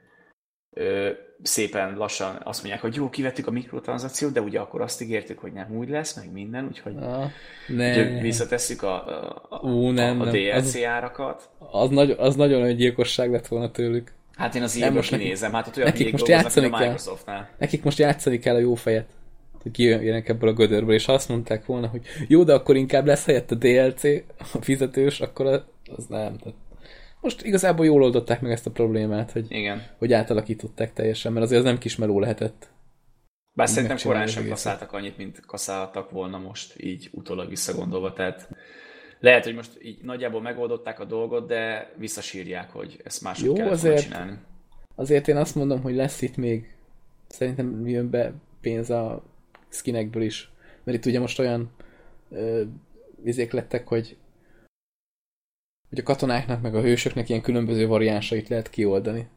ö, 0.69 1.11
szépen 1.43 1.95
lassan 1.97 2.39
azt 2.43 2.59
mondják, 2.61 2.81
hogy 2.81 2.95
jó, 2.95 3.09
kivettük 3.09 3.47
a 3.47 3.51
mikrotranszakciót, 3.51 4.31
de 4.33 4.41
ugye 4.41 4.59
akkor 4.59 4.81
azt 4.81 5.01
ígértük, 5.01 5.39
hogy 5.39 5.51
nem 5.53 5.75
úgy 5.77 5.89
lesz, 5.89 6.15
meg 6.15 6.31
minden, 6.31 6.65
úgyhogy 6.65 6.95
Ah, 7.01 7.25
ne. 7.67 8.19
visszatesszük 8.21 8.83
a, 8.83 9.07
a, 9.07 9.45
a, 9.49 9.57
Ú, 9.67 9.89
nem, 9.89 10.19
a, 10.19 10.21
a 10.21 10.25
nem. 10.25 10.33
DLC 10.33 10.75
Az- 10.75 10.83
árakat. 10.83 11.49
Az, 11.71 11.89
nagy, 11.89 12.11
az 12.11 12.35
nagyon 12.35 12.61
nagy 12.61 12.75
gyilkosság 12.75 13.31
lett 13.31 13.47
volna 13.47 13.71
tőlük. 13.71 14.11
Hát 14.35 14.55
én 14.55 14.61
az 14.61 14.75
Nem, 14.75 14.93
most 14.93 15.09
kinézem, 15.09 15.53
hát 15.53 15.67
ott 15.67 15.77
olyan 15.77 15.89
nekik 15.89 16.11
most 16.11 16.27
játszani 16.27 16.65
a 16.65 16.69
kell. 16.69 16.79
Microsoftnál. 16.79 17.49
Nekik 17.57 17.83
most 17.83 17.97
játszani 17.97 18.39
kell 18.39 18.55
a 18.55 18.59
jó 18.59 18.75
fejet. 18.75 19.05
Hogy 19.61 19.71
kijönjenek 19.71 20.29
ebből 20.29 20.49
a 20.49 20.53
gödörből, 20.53 20.93
és 20.93 21.05
ha 21.05 21.13
azt 21.13 21.29
mondták 21.29 21.65
volna, 21.65 21.87
hogy 21.87 22.01
jó, 22.27 22.43
de 22.43 22.53
akkor 22.53 22.75
inkább 22.75 23.05
lesz 23.05 23.25
helyett 23.25 23.51
a 23.51 23.55
DLC, 23.55 24.03
a 24.37 24.57
fizetős, 24.61 25.19
akkor 25.21 25.45
az- 25.45 25.61
az 25.97 26.05
nem. 26.05 26.37
Tehát 26.37 26.57
most 27.23 27.41
igazából 27.43 27.85
jól 27.85 28.03
oldották 28.03 28.41
meg 28.41 28.51
ezt 28.51 28.65
a 28.67 28.71
problémát, 28.71 29.31
hogy, 29.31 29.45
Igen. 29.49 29.81
hogy 29.97 30.13
átalakították 30.13 30.93
teljesen, 30.93 31.33
mert 31.33 31.45
azért 31.45 31.59
az 31.59 31.65
nem 31.65 31.77
kismeló 31.77 32.19
lehetett. 32.19 32.69
Bár 33.55 33.69
szerintem 33.69 33.97
korán 34.03 34.27
sem 34.27 34.47
kaszáltak 34.47 34.91
annyit, 34.91 35.17
mint 35.17 35.39
kaszáltak 35.45 36.09
volna 36.09 36.37
most, 36.37 36.83
így 36.83 37.09
utólag 37.11 37.49
visszagondolva. 37.49 38.13
Tehát 38.13 38.49
lehet, 39.19 39.43
hogy 39.43 39.55
most 39.55 39.77
így 39.81 40.01
nagyjából 40.01 40.41
megoldották 40.41 40.99
a 40.99 41.05
dolgot, 41.05 41.47
de 41.47 41.93
visszasírják, 41.97 42.71
hogy 42.71 43.01
ezt 43.03 43.21
máshogy 43.21 43.47
Jó, 43.47 43.53
kellett 43.53 43.71
azért- 43.71 44.01
csinálni. 44.01 44.37
Azért 44.95 45.27
én 45.27 45.37
azt 45.37 45.55
mondom, 45.55 45.81
hogy 45.81 45.95
lesz 45.95 46.21
itt 46.21 46.37
még 46.37 46.75
szerintem 47.27 47.87
jön 47.87 48.09
be 48.09 48.33
pénz 48.61 48.89
a 48.89 49.23
skinekből 49.69 50.23
is. 50.23 50.51
Mert 50.83 50.97
itt 50.97 51.05
ugye 51.05 51.19
most 51.19 51.39
olyan 51.39 51.71
ö, 52.29 52.61
izék 53.23 53.51
lettek, 53.51 53.87
hogy 53.87 54.17
hogy 55.93 56.01
a 56.01 56.13
katonáknak 56.13 56.61
meg 56.61 56.75
a 56.75 56.81
hősöknek 56.81 57.29
ilyen 57.29 57.41
különböző 57.41 57.87
variánsait 57.87 58.49
lehet 58.49 58.69
kioldani. 58.69 59.27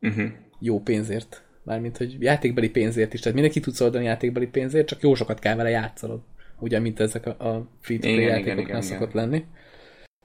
Uh-huh. 0.00 0.30
Jó 0.58 0.80
pénzért. 0.80 1.44
Mármint, 1.64 1.96
hogy 1.96 2.16
játékbeli 2.20 2.70
pénzért 2.70 3.14
is. 3.14 3.18
Tehát 3.18 3.34
mindenki 3.34 3.60
tudsz 3.60 3.80
oldani 3.80 4.04
játékbeli 4.04 4.46
pénzért, 4.46 4.86
csak 4.86 5.02
jó 5.02 5.14
sokat 5.14 5.38
kell 5.38 5.56
vele 5.56 5.68
játszanod. 5.68 6.20
Ugye, 6.58 6.78
mint 6.78 7.00
ezek 7.00 7.26
a, 7.26 7.30
a 7.30 7.68
free-to-play 7.80 8.12
Igen, 8.14 8.24
igen, 8.24 8.38
játékoknál 8.38 8.82
igen, 8.82 8.82
szokott 8.82 9.14
igen. 9.14 9.22
lenni. 9.22 9.44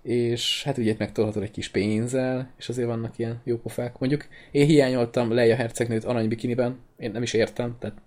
És 0.01 0.63
hát 0.63 0.77
ugye 0.77 0.95
megtolhatod 0.97 1.43
egy 1.43 1.51
kis 1.51 1.69
pénzzel, 1.69 2.53
és 2.57 2.69
azért 2.69 2.87
vannak 2.87 3.17
ilyen 3.17 3.41
jó 3.43 3.57
pofák. 3.57 3.99
Mondjuk 3.99 4.27
én 4.51 4.65
hiányoltam 4.65 5.31
Leia 5.31 5.55
hercegnőt 5.55 6.03
aranybikiniben, 6.03 6.79
én 6.97 7.11
nem 7.11 7.21
is 7.21 7.33
értem, 7.33 7.75
tehát 7.79 7.97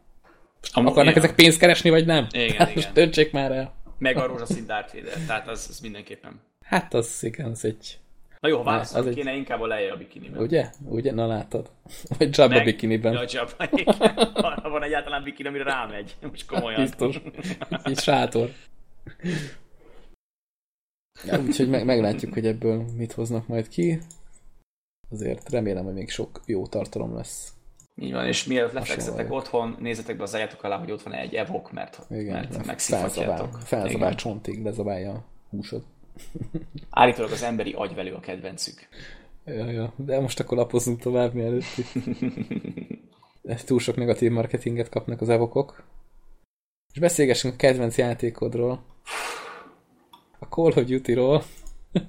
Amúgy, 0.72 0.90
akarnak 0.90 1.14
ja. 1.14 1.22
ezek 1.22 1.34
pénzt 1.34 1.58
keresni, 1.58 1.90
vagy 1.90 2.06
nem? 2.06 2.26
Igen, 2.30 2.48
hát 2.48 2.68
igen. 2.68 2.72
most 2.74 2.92
döntsék 2.92 3.32
már 3.32 3.52
el. 3.52 3.74
Meg 3.98 4.16
a 4.16 4.26
rózsaszín 4.26 4.66
Darth 4.66 4.94
Vader, 4.94 5.12
tehát 5.26 5.48
az, 5.48 5.66
az 5.70 5.80
mindenképpen. 5.80 6.40
Hát 6.70 6.94
az 6.94 7.22
igen, 7.22 7.50
az 7.50 7.64
egy... 7.64 7.98
Na 8.40 8.48
jó, 8.48 8.58
az 8.58 8.64
válaszolni 8.64 9.08
egy- 9.08 9.14
kéne 9.14 9.34
inkább 9.34 9.60
a 9.60 9.66
leje 9.66 9.92
a 9.92 9.96
bikiniben. 9.96 10.42
Ugye? 10.42 10.70
Ugye? 10.84 11.12
Na 11.12 11.26
látod. 11.26 11.70
Vagy 12.18 12.38
Jabba 12.38 12.54
Meg- 12.54 12.64
bikiniben. 12.64 13.12
Ja, 13.12 13.24
Jabba, 13.28 13.68
igen. 13.76 13.94
Van 14.62 14.82
egyáltalán 14.82 15.22
bikini, 15.22 15.48
amire 15.48 15.64
rámegy. 15.64 16.16
Most 16.30 16.46
komolyan. 16.46 16.80
Biztos. 16.80 17.20
Egy 17.84 17.98
sátor. 17.98 18.50
Ja, 21.24 21.40
úgyhogy 21.40 21.68
meg, 21.68 21.84
meglátjuk, 21.84 22.32
hogy 22.32 22.46
ebből 22.46 22.84
mit 22.96 23.12
hoznak 23.12 23.46
majd 23.46 23.68
ki. 23.68 23.98
Azért 25.10 25.50
remélem, 25.50 25.84
hogy 25.84 25.94
még 25.94 26.10
sok 26.10 26.40
jó 26.46 26.66
tartalom 26.66 27.14
lesz. 27.14 27.52
Így 27.96 28.12
van, 28.12 28.26
és 28.26 28.44
mielőtt 28.44 28.72
lefekszetek 28.72 29.32
otthon, 29.32 29.76
nézzetek 29.80 30.16
be 30.16 30.22
az 30.22 30.34
állatok 30.34 30.62
alá, 30.62 30.78
hogy 30.78 30.90
ott 30.90 31.02
van 31.02 31.12
egy 31.12 31.34
evok, 31.34 31.72
mert, 31.72 31.98
Igen, 32.10 32.32
mert 32.32 32.44
felzabál, 32.46 32.66
megszívhatjátok. 32.66 33.60
felzabál 33.64 33.94
Igen. 34.06 34.16
csontig, 34.16 34.62
lezabálja 34.64 35.10
a 35.12 35.24
húsod. 35.50 35.82
Állítólag 36.90 37.30
az 37.30 37.42
emberi 37.42 37.72
agyvelő 37.72 38.12
a 38.14 38.20
kedvencük. 38.20 38.88
Ja, 39.44 39.70
ja. 39.70 39.92
De 39.96 40.20
most 40.20 40.40
akkor 40.40 40.56
lapozzunk 40.58 41.00
tovább, 41.00 41.34
mielőtt 41.34 41.76
itt 41.76 42.04
ezt 43.42 43.66
túl 43.66 43.78
sok 43.78 43.96
negatív 43.96 44.30
marketinget 44.30 44.88
kapnak 44.88 45.20
az 45.20 45.28
evokok. 45.28 45.82
És 46.92 46.98
beszélgessünk 47.00 47.54
a 47.54 47.56
kedvenc 47.56 47.96
játékodról. 47.98 48.84
A 50.38 50.44
Call 50.44 50.66
of 50.72 50.84
Duty-ról. 50.84 51.42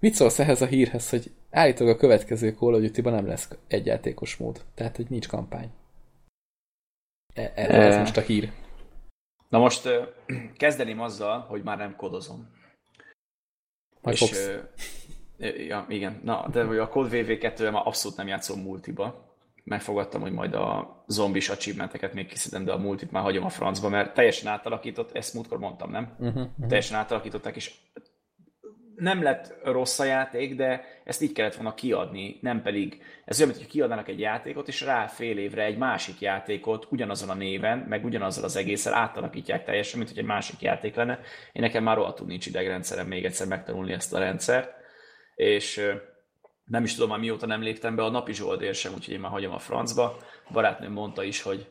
Mit 0.00 0.14
szólsz 0.14 0.38
ehhez 0.38 0.62
a 0.62 0.66
hírhez, 0.66 1.10
hogy 1.10 1.30
állítólag 1.50 1.94
a 1.94 1.98
következő 1.98 2.50
Call 2.58 2.74
of 2.74 2.80
Duty-ban 2.80 3.12
nem 3.12 3.26
lesz 3.26 3.48
egyjátékos 3.66 4.36
mód. 4.36 4.64
Tehát, 4.74 4.96
hogy 4.96 5.06
nincs 5.08 5.28
kampány. 5.28 5.70
E- 7.34 7.52
Erre 7.54 7.74
ez 7.74 7.94
Eh. 7.94 8.00
most 8.00 8.16
a 8.16 8.20
hír. 8.20 8.52
Na 9.48 9.58
most 9.58 9.88
kezdeném 10.56 11.00
azzal, 11.00 11.40
hogy 11.40 11.62
már 11.62 11.78
nem 11.78 11.96
kodozom. 11.96 12.56
Majd 14.00 14.16
és, 14.16 14.20
fogsz. 14.20 14.46
ö, 14.46 15.46
ja, 15.46 15.86
igen. 15.88 16.20
Na, 16.24 16.48
de 16.48 16.60
a 16.60 16.88
Code 16.88 17.08
VV2-vel 17.12 17.72
már 17.72 17.86
abszolút 17.86 18.16
nem 18.16 18.26
játszom 18.26 18.60
multiba. 18.60 19.26
Megfogadtam, 19.64 20.20
hogy 20.20 20.32
majd 20.32 20.54
a 20.54 20.96
zombis 21.06 21.48
achievementeket 21.48 22.14
még 22.14 22.26
kiszedem, 22.26 22.64
de 22.64 22.72
a 22.72 22.78
multit 22.78 23.10
már 23.10 23.22
hagyom 23.22 23.44
a 23.44 23.48
francba, 23.48 23.88
mert 23.88 24.14
teljesen 24.14 24.52
átalakított, 24.52 25.12
ezt 25.12 25.34
múltkor 25.34 25.58
mondtam, 25.58 25.90
nem? 25.90 26.14
Uh-huh, 26.18 26.36
uh-huh. 26.36 26.66
teljesen 26.66 26.98
átalakították, 26.98 27.56
és 27.56 27.74
nem 28.98 29.22
lett 29.22 29.54
rossz 29.64 29.98
a 29.98 30.04
játék, 30.04 30.54
de 30.54 30.84
ezt 31.04 31.22
így 31.22 31.32
kellett 31.32 31.54
volna 31.54 31.74
kiadni, 31.74 32.38
nem 32.40 32.62
pedig, 32.62 33.02
ez 33.24 33.40
olyan, 33.40 33.54
hogy 33.54 33.66
kiadnának 33.66 34.08
egy 34.08 34.20
játékot, 34.20 34.68
és 34.68 34.80
rá 34.80 35.06
fél 35.06 35.38
évre 35.38 35.64
egy 35.64 35.76
másik 35.76 36.20
játékot 36.20 36.86
ugyanazon 36.90 37.28
a 37.28 37.34
néven, 37.34 37.78
meg 37.78 38.04
ugyanazzal 38.04 38.44
az 38.44 38.56
egészen 38.56 38.92
átalakítják 38.92 39.64
teljesen, 39.64 39.98
mint 39.98 40.10
hogy 40.10 40.18
egy 40.18 40.24
másik 40.24 40.60
játék 40.60 40.94
lenne. 40.94 41.20
Én 41.52 41.62
nekem 41.62 41.82
már 41.82 41.96
rohadtul 41.96 42.26
nincs 42.26 42.46
idegrendszerem 42.46 43.06
még 43.06 43.24
egyszer 43.24 43.46
megtanulni 43.46 43.92
ezt 43.92 44.14
a 44.14 44.18
rendszert, 44.18 44.72
és 45.34 45.90
nem 46.64 46.84
is 46.84 46.94
tudom 46.94 47.08
már 47.08 47.18
mióta 47.18 47.46
nem 47.46 47.62
léptem 47.62 47.96
be 47.96 48.02
a 48.02 48.10
napi 48.10 48.32
zsoldér 48.32 48.74
sem, 48.74 48.92
úgyhogy 48.94 49.14
én 49.14 49.20
már 49.20 49.30
hagyom 49.30 49.52
a 49.52 49.58
francba. 49.58 50.16
Barátnőm 50.52 50.92
mondta 50.92 51.22
is, 51.22 51.42
hogy, 51.42 51.66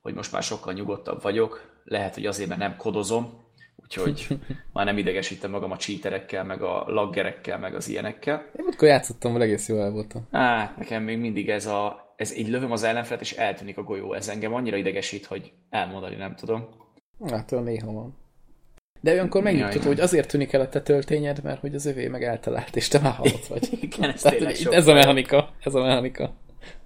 hogy 0.00 0.14
most 0.14 0.32
már 0.32 0.42
sokkal 0.42 0.72
nyugodtabb 0.72 1.22
vagyok, 1.22 1.80
lehet, 1.84 2.14
hogy 2.14 2.26
azért, 2.26 2.48
mert 2.48 2.60
nem 2.60 2.76
kodozom, 2.76 3.48
úgyhogy 3.82 4.26
már 4.72 4.84
nem 4.84 4.98
idegesítem 4.98 5.50
magam 5.50 5.70
a 5.70 5.76
cheaterekkel, 5.76 6.44
meg 6.44 6.62
a 6.62 6.84
laggerekkel, 6.86 7.58
meg 7.58 7.74
az 7.74 7.88
ilyenekkel. 7.88 8.50
Én 8.58 8.66
akkor 8.72 8.88
játszottam, 8.88 9.32
vele 9.32 9.44
egész 9.44 9.68
jól 9.68 9.80
el 9.80 9.90
voltam. 9.90 10.26
Á, 10.30 10.74
nekem 10.78 11.02
még 11.02 11.18
mindig 11.18 11.48
ez 11.48 11.66
a, 11.66 12.14
ez 12.16 12.36
így 12.36 12.48
lövöm 12.48 12.72
az 12.72 12.82
ellenfelet, 12.82 13.22
és 13.22 13.32
eltűnik 13.32 13.78
a 13.78 13.82
golyó. 13.82 14.12
Ez 14.12 14.28
engem 14.28 14.54
annyira 14.54 14.76
idegesít, 14.76 15.26
hogy 15.26 15.52
elmondani 15.70 16.16
nem 16.16 16.34
tudom. 16.34 16.68
Hát 17.28 17.52
olyan 17.52 17.64
néha 17.64 17.92
van. 17.92 18.18
De 19.00 19.12
olyankor 19.12 19.42
megnyugtató, 19.42 19.86
hogy 19.86 20.00
azért 20.00 20.28
tűnik 20.28 20.52
el 20.52 20.60
a 20.60 20.68
te 20.68 20.82
töltényed, 20.82 21.42
mert 21.42 21.60
hogy 21.60 21.74
az 21.74 21.86
övé 21.86 22.08
meg 22.08 22.22
eltalált, 22.22 22.76
és 22.76 22.88
te 22.88 22.98
már 22.98 23.12
halott 23.12 23.46
vagy. 23.46 23.68
Igen, 23.80 24.10
ez 24.10 24.22
Tehát, 24.22 24.38
hogy 24.38 24.66
ez 24.70 24.86
a 24.86 24.94
mechanika, 24.94 25.50
ez 25.60 25.74
a 25.74 25.82
mechanika. 25.82 26.34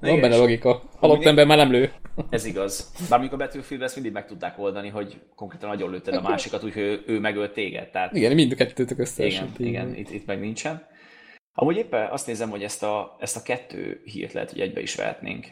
Van 0.00 0.10
Igen, 0.10 0.20
benne 0.20 0.36
logika. 0.36 0.82
Halott 0.96 1.24
ember 1.24 1.46
már 1.46 1.56
nem 1.56 1.70
lő. 1.70 1.92
Ez 2.30 2.44
igaz. 2.44 2.92
Bár 3.08 3.18
mondjuk 3.18 3.40
a 3.40 3.44
Battlefield 3.44 3.82
ezt 3.82 3.94
mindig 3.94 4.12
meg 4.12 4.26
tudták 4.26 4.58
oldani, 4.58 4.88
hogy 4.88 5.20
konkrétan 5.34 5.68
nagyon 5.68 5.90
lőtted 5.90 6.14
a 6.14 6.20
másikat, 6.20 6.64
úgyhogy 6.64 6.82
ő, 6.82 7.02
ő 7.06 7.20
megölt 7.20 7.52
téged. 7.52 7.90
Tehát 7.90 8.12
Igen, 8.12 8.34
mind 8.34 8.52
a 8.52 8.54
kettőtök 8.54 8.98
összeesett. 8.98 9.58
igen, 9.58 9.68
igen 9.68 9.96
itt, 9.96 10.10
itt 10.10 10.26
meg 10.26 10.40
nincsen. 10.40 10.86
Amúgy 11.52 11.76
éppen 11.76 12.10
azt 12.10 12.26
nézem, 12.26 12.50
hogy 12.50 12.62
ezt 12.62 12.82
a, 12.82 13.16
ezt 13.20 13.36
a 13.36 13.42
kettő 13.42 14.00
hírt 14.04 14.32
lehet, 14.32 14.50
hogy 14.50 14.60
egybe 14.60 14.80
is 14.80 14.94
vehetnénk. 14.94 15.46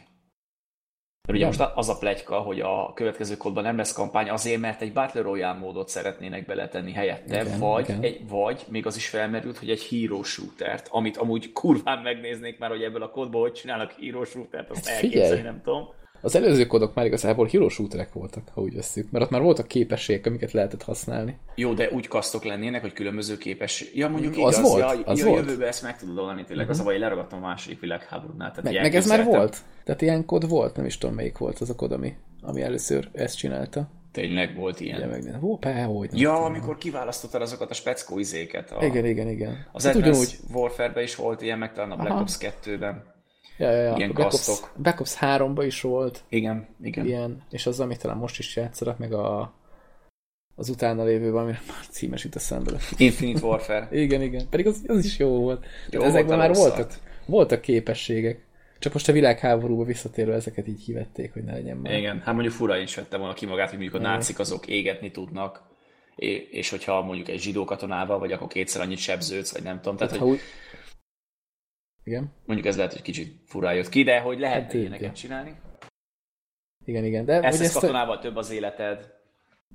Mert 1.27 1.37
ugye 1.37 1.47
most 1.47 1.71
az 1.75 1.89
a 1.89 1.97
plegyka, 1.97 2.35
hogy 2.35 2.59
a 2.59 2.93
következő 2.93 3.37
kódban 3.37 3.63
nem 3.63 3.77
lesz 3.77 3.93
kampány 3.93 4.29
azért, 4.29 4.59
mert 4.59 4.81
egy 4.81 4.93
Battle 4.93 5.21
Royale 5.21 5.59
módot 5.59 5.89
szeretnének 5.89 6.45
beletenni 6.45 6.91
helyette, 6.91 7.41
igen, 7.41 7.59
vagy, 7.59 7.89
igen. 7.89 8.01
Egy, 8.01 8.27
vagy 8.27 8.65
még 8.69 8.85
az 8.85 8.95
is 8.95 9.09
felmerült, 9.09 9.57
hogy 9.57 9.69
egy 9.69 9.87
hero 9.87 10.23
shootert, 10.23 10.87
amit 10.91 11.17
amúgy 11.17 11.51
kurván 11.51 11.99
megnéznék 11.99 12.59
már, 12.59 12.69
hogy 12.69 12.83
ebből 12.83 13.01
a 13.01 13.09
kódból 13.09 13.41
hogy 13.41 13.53
csinálnak 13.53 13.91
hero 13.91 14.25
shootert, 14.25 14.69
azt 14.69 14.87
hát 14.87 15.03
elképzelni 15.03 15.41
nem 15.41 15.61
tudom. 15.63 15.89
Az 16.25 16.35
előző 16.35 16.65
kódok 16.65 16.93
már 16.93 17.05
igazából 17.05 17.47
hero 17.51 17.69
shooterek 17.69 18.13
voltak, 18.13 18.43
ha 18.53 18.61
úgy 18.61 18.75
veszük, 18.75 19.11
mert 19.11 19.25
ott 19.25 19.31
már 19.31 19.41
voltak 19.41 19.67
képességek, 19.67 20.25
amiket 20.25 20.51
lehetett 20.51 20.83
használni. 20.83 21.37
Jó, 21.55 21.73
de 21.73 21.89
úgy 21.91 22.07
kasztok 22.07 22.43
lennének, 22.43 22.81
hogy 22.81 22.93
különböző 22.93 23.37
képességek. 23.37 23.95
Ja, 23.95 24.09
mondjuk 24.09 24.37
igaz, 24.37 24.57
az 24.57 24.69
volt, 24.69 24.79
ja, 24.79 25.01
az 25.05 25.19
ja, 25.19 25.25
volt. 25.25 25.45
jövőben 25.45 25.67
ezt 25.67 25.83
meg 25.83 25.97
tudod 25.97 26.17
oldani 26.17 26.43
tényleg, 26.43 26.65
uh-huh. 26.65 26.79
az 26.79 26.79
a 26.79 26.83
baj, 26.83 26.99
leragadtam 26.99 27.43
a 27.43 27.47
második 27.47 27.79
világháborúnál. 27.79 28.49
Tehát 28.49 28.63
meg, 28.63 28.81
meg 28.81 28.95
ez 28.95 29.07
már 29.07 29.23
volt? 29.23 29.57
Tehát 29.83 30.01
ilyen 30.01 30.25
kód 30.25 30.49
volt, 30.49 30.75
nem 30.75 30.85
is 30.85 30.97
tudom 30.97 31.15
melyik 31.15 31.37
volt 31.37 31.59
az 31.59 31.69
a 31.69 31.75
kód, 31.75 31.91
ami, 31.91 32.13
ami 32.41 32.61
először 32.61 33.09
ezt 33.13 33.37
csinálta. 33.37 33.87
Tényleg 34.11 34.55
volt 34.55 34.79
ilyen. 34.79 34.99
Ja, 34.99 35.07
meg, 35.07 35.35
hó, 35.39 35.57
pá, 35.57 35.83
hogy 35.83 36.09
nem 36.09 36.19
ja, 36.19 36.29
tudom. 36.29 36.43
amikor 36.43 36.77
kiválasztottad 36.77 37.41
azokat 37.41 37.69
a 37.69 37.73
speckó 37.73 38.19
izéket. 38.19 38.71
A, 38.71 38.85
igen, 38.85 39.05
igen, 39.05 39.29
igen. 39.29 39.65
Az 39.71 39.85
hát 39.85 39.95
Advanced 39.95 40.21
ugyanúgy... 40.21 40.61
Warfare-ben 40.61 41.03
is 41.03 41.15
volt 41.15 41.41
ilyen, 41.41 41.57
meg 41.57 41.73
talán 41.73 41.91
a 41.91 41.95
Black 41.95 42.11
Aha. 42.11 42.21
Ops 42.21 42.37
2-ben. 42.39 43.12
Ja, 43.57 43.71
ja, 43.71 43.81
ja. 43.81 43.95
Ilyen 43.97 44.09
a 44.09 44.13
Black 44.13 44.33
Ops, 44.33 44.61
Black 44.75 44.99
Ops 44.99 45.17
3-ba 45.19 45.63
is 45.65 45.81
volt. 45.81 46.23
Igen, 46.29 46.67
igen. 46.81 47.05
Ilyen, 47.05 47.43
és 47.49 47.65
az, 47.65 47.79
amit 47.79 48.01
talán 48.01 48.17
most 48.17 48.39
is 48.39 48.55
játszanak, 48.55 48.97
meg 48.97 49.13
a, 49.13 49.53
az 50.55 50.69
utána 50.69 51.03
lévő 51.03 51.31
valami, 51.31 51.51
már 51.51 51.85
címes 51.89 52.23
itt 52.23 52.35
eszembe. 52.35 52.71
Infinite 52.97 53.45
Warfare. 53.45 53.87
igen, 54.03 54.21
igen. 54.21 54.49
Pedig 54.49 54.67
az, 54.67 54.83
az 54.87 55.05
is 55.05 55.17
jó 55.17 55.29
volt. 55.29 55.65
Jó 55.89 56.01
ezekben 56.01 56.37
már 56.37 56.53
voltak, 56.53 56.91
voltak 57.25 57.61
képességek. 57.61 58.45
Csak 58.79 58.93
most 58.93 59.09
a 59.09 59.11
világháborúba 59.11 59.83
visszatérve 59.83 60.33
ezeket 60.33 60.67
így 60.67 60.83
hivették, 60.83 61.33
hogy 61.33 61.43
ne 61.43 61.53
legyen 61.53 61.77
már. 61.77 61.93
Igen, 61.97 62.21
hát 62.25 62.33
mondjuk 62.33 62.53
fura 62.53 62.77
is 62.77 62.95
vette 62.95 63.17
volna 63.17 63.33
ki 63.33 63.45
magát, 63.45 63.69
hogy 63.69 63.79
mondjuk 63.79 64.01
a 64.01 64.07
nácik 64.07 64.39
azok 64.39 64.67
égetni 64.67 65.11
tudnak, 65.11 65.61
és 66.51 66.69
hogyha 66.69 67.01
mondjuk 67.01 67.27
egy 67.27 67.39
zsidó 67.39 67.65
katonával, 67.65 68.19
vagy 68.19 68.31
akkor 68.31 68.47
kétszer 68.47 68.81
annyit 68.81 68.97
sebződsz, 68.97 69.53
vagy 69.53 69.63
nem 69.63 69.81
tudom. 69.81 69.97
Tehát, 69.97 70.13
hát, 70.13 70.21
hogy... 70.21 70.31
Úgy... 70.31 70.39
Igen. 72.03 72.31
Mondjuk 72.45 72.67
ez 72.67 72.75
lehet, 72.75 72.91
hogy 72.91 73.01
kicsit 73.01 73.35
furá 73.45 73.73
jött 73.73 73.89
ki, 73.89 74.03
de 74.03 74.19
hogy 74.19 74.39
lehet 74.39 74.63
hát, 74.63 74.73
ilyeneket 74.73 75.01
igen. 75.01 75.13
csinálni. 75.13 75.55
Igen, 76.85 77.05
igen. 77.05 77.25
De 77.25 77.41
ezt, 77.41 77.61
ezt 77.61 77.73
katonával 77.73 78.17
a... 78.17 78.19
több 78.19 78.35
az 78.35 78.51
életed. 78.51 79.13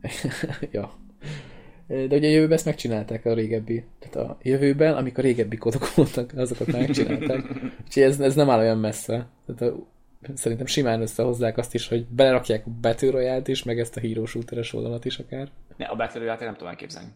ja. 0.72 0.98
De 1.86 2.16
ugye 2.16 2.28
a 2.28 2.30
jövőben 2.30 2.56
ezt 2.56 2.64
megcsinálták 2.64 3.24
a 3.24 3.34
régebbi. 3.34 3.84
Tehát 3.98 4.28
a 4.28 4.38
jövőben, 4.42 4.96
amikor 4.96 5.24
a 5.24 5.26
régebbi 5.26 5.56
kodok 5.56 5.94
voltak, 5.94 6.32
azokat 6.36 6.66
megcsinálták. 6.66 7.44
Úgyhogy 7.84 8.02
ez, 8.02 8.20
ez 8.20 8.34
nem 8.34 8.50
áll 8.50 8.58
olyan 8.58 8.78
messze. 8.78 9.28
Tehát 9.46 9.72
a, 9.72 9.86
szerintem 10.34 10.66
simán 10.66 11.00
összehozzák 11.00 11.58
azt 11.58 11.74
is, 11.74 11.88
hogy 11.88 12.06
belerakják 12.06 12.66
a 12.66 12.70
Battle 12.80 13.42
is, 13.44 13.62
meg 13.62 13.78
ezt 13.78 13.96
a 13.96 14.00
híró 14.00 14.24
shooteres 14.24 14.72
oldalat 14.72 15.04
is 15.04 15.18
akár. 15.18 15.48
Ne, 15.76 15.86
a 15.86 15.96
Battle 15.96 16.20
Royale-t 16.20 16.40
nem 16.40 16.52
tudom 16.52 16.68
elképzelni. 16.68 17.08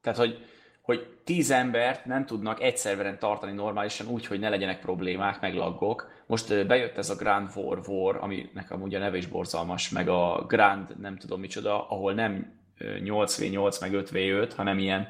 Tehát, 0.00 0.18
hogy, 0.18 0.38
hogy 0.82 1.06
tíz 1.24 1.50
embert 1.50 2.04
nem 2.04 2.26
tudnak 2.26 2.62
egy 2.62 2.76
szerveren 2.76 3.18
tartani 3.18 3.52
normálisan 3.52 4.06
úgy, 4.06 4.26
hogy 4.26 4.40
ne 4.40 4.48
legyenek 4.48 4.80
problémák, 4.80 5.40
meg 5.40 5.54
laggok. 5.54 6.10
Most 6.26 6.66
bejött 6.66 6.98
ez 6.98 7.10
a 7.10 7.14
Grand 7.14 7.50
War 7.54 7.80
War, 7.86 8.16
aminek 8.20 8.70
amúgy 8.70 8.94
a 8.94 8.98
neve 8.98 9.16
is 9.16 9.26
borzalmas, 9.26 9.88
meg 9.88 10.08
a 10.08 10.44
Grand 10.48 11.00
nem 11.00 11.16
tudom 11.16 11.40
micsoda, 11.40 11.88
ahol 11.88 12.14
nem 12.14 12.58
8v8 12.78 13.80
meg 13.80 13.90
5v5, 13.94 14.50
hanem 14.56 14.78
ilyen 14.78 15.08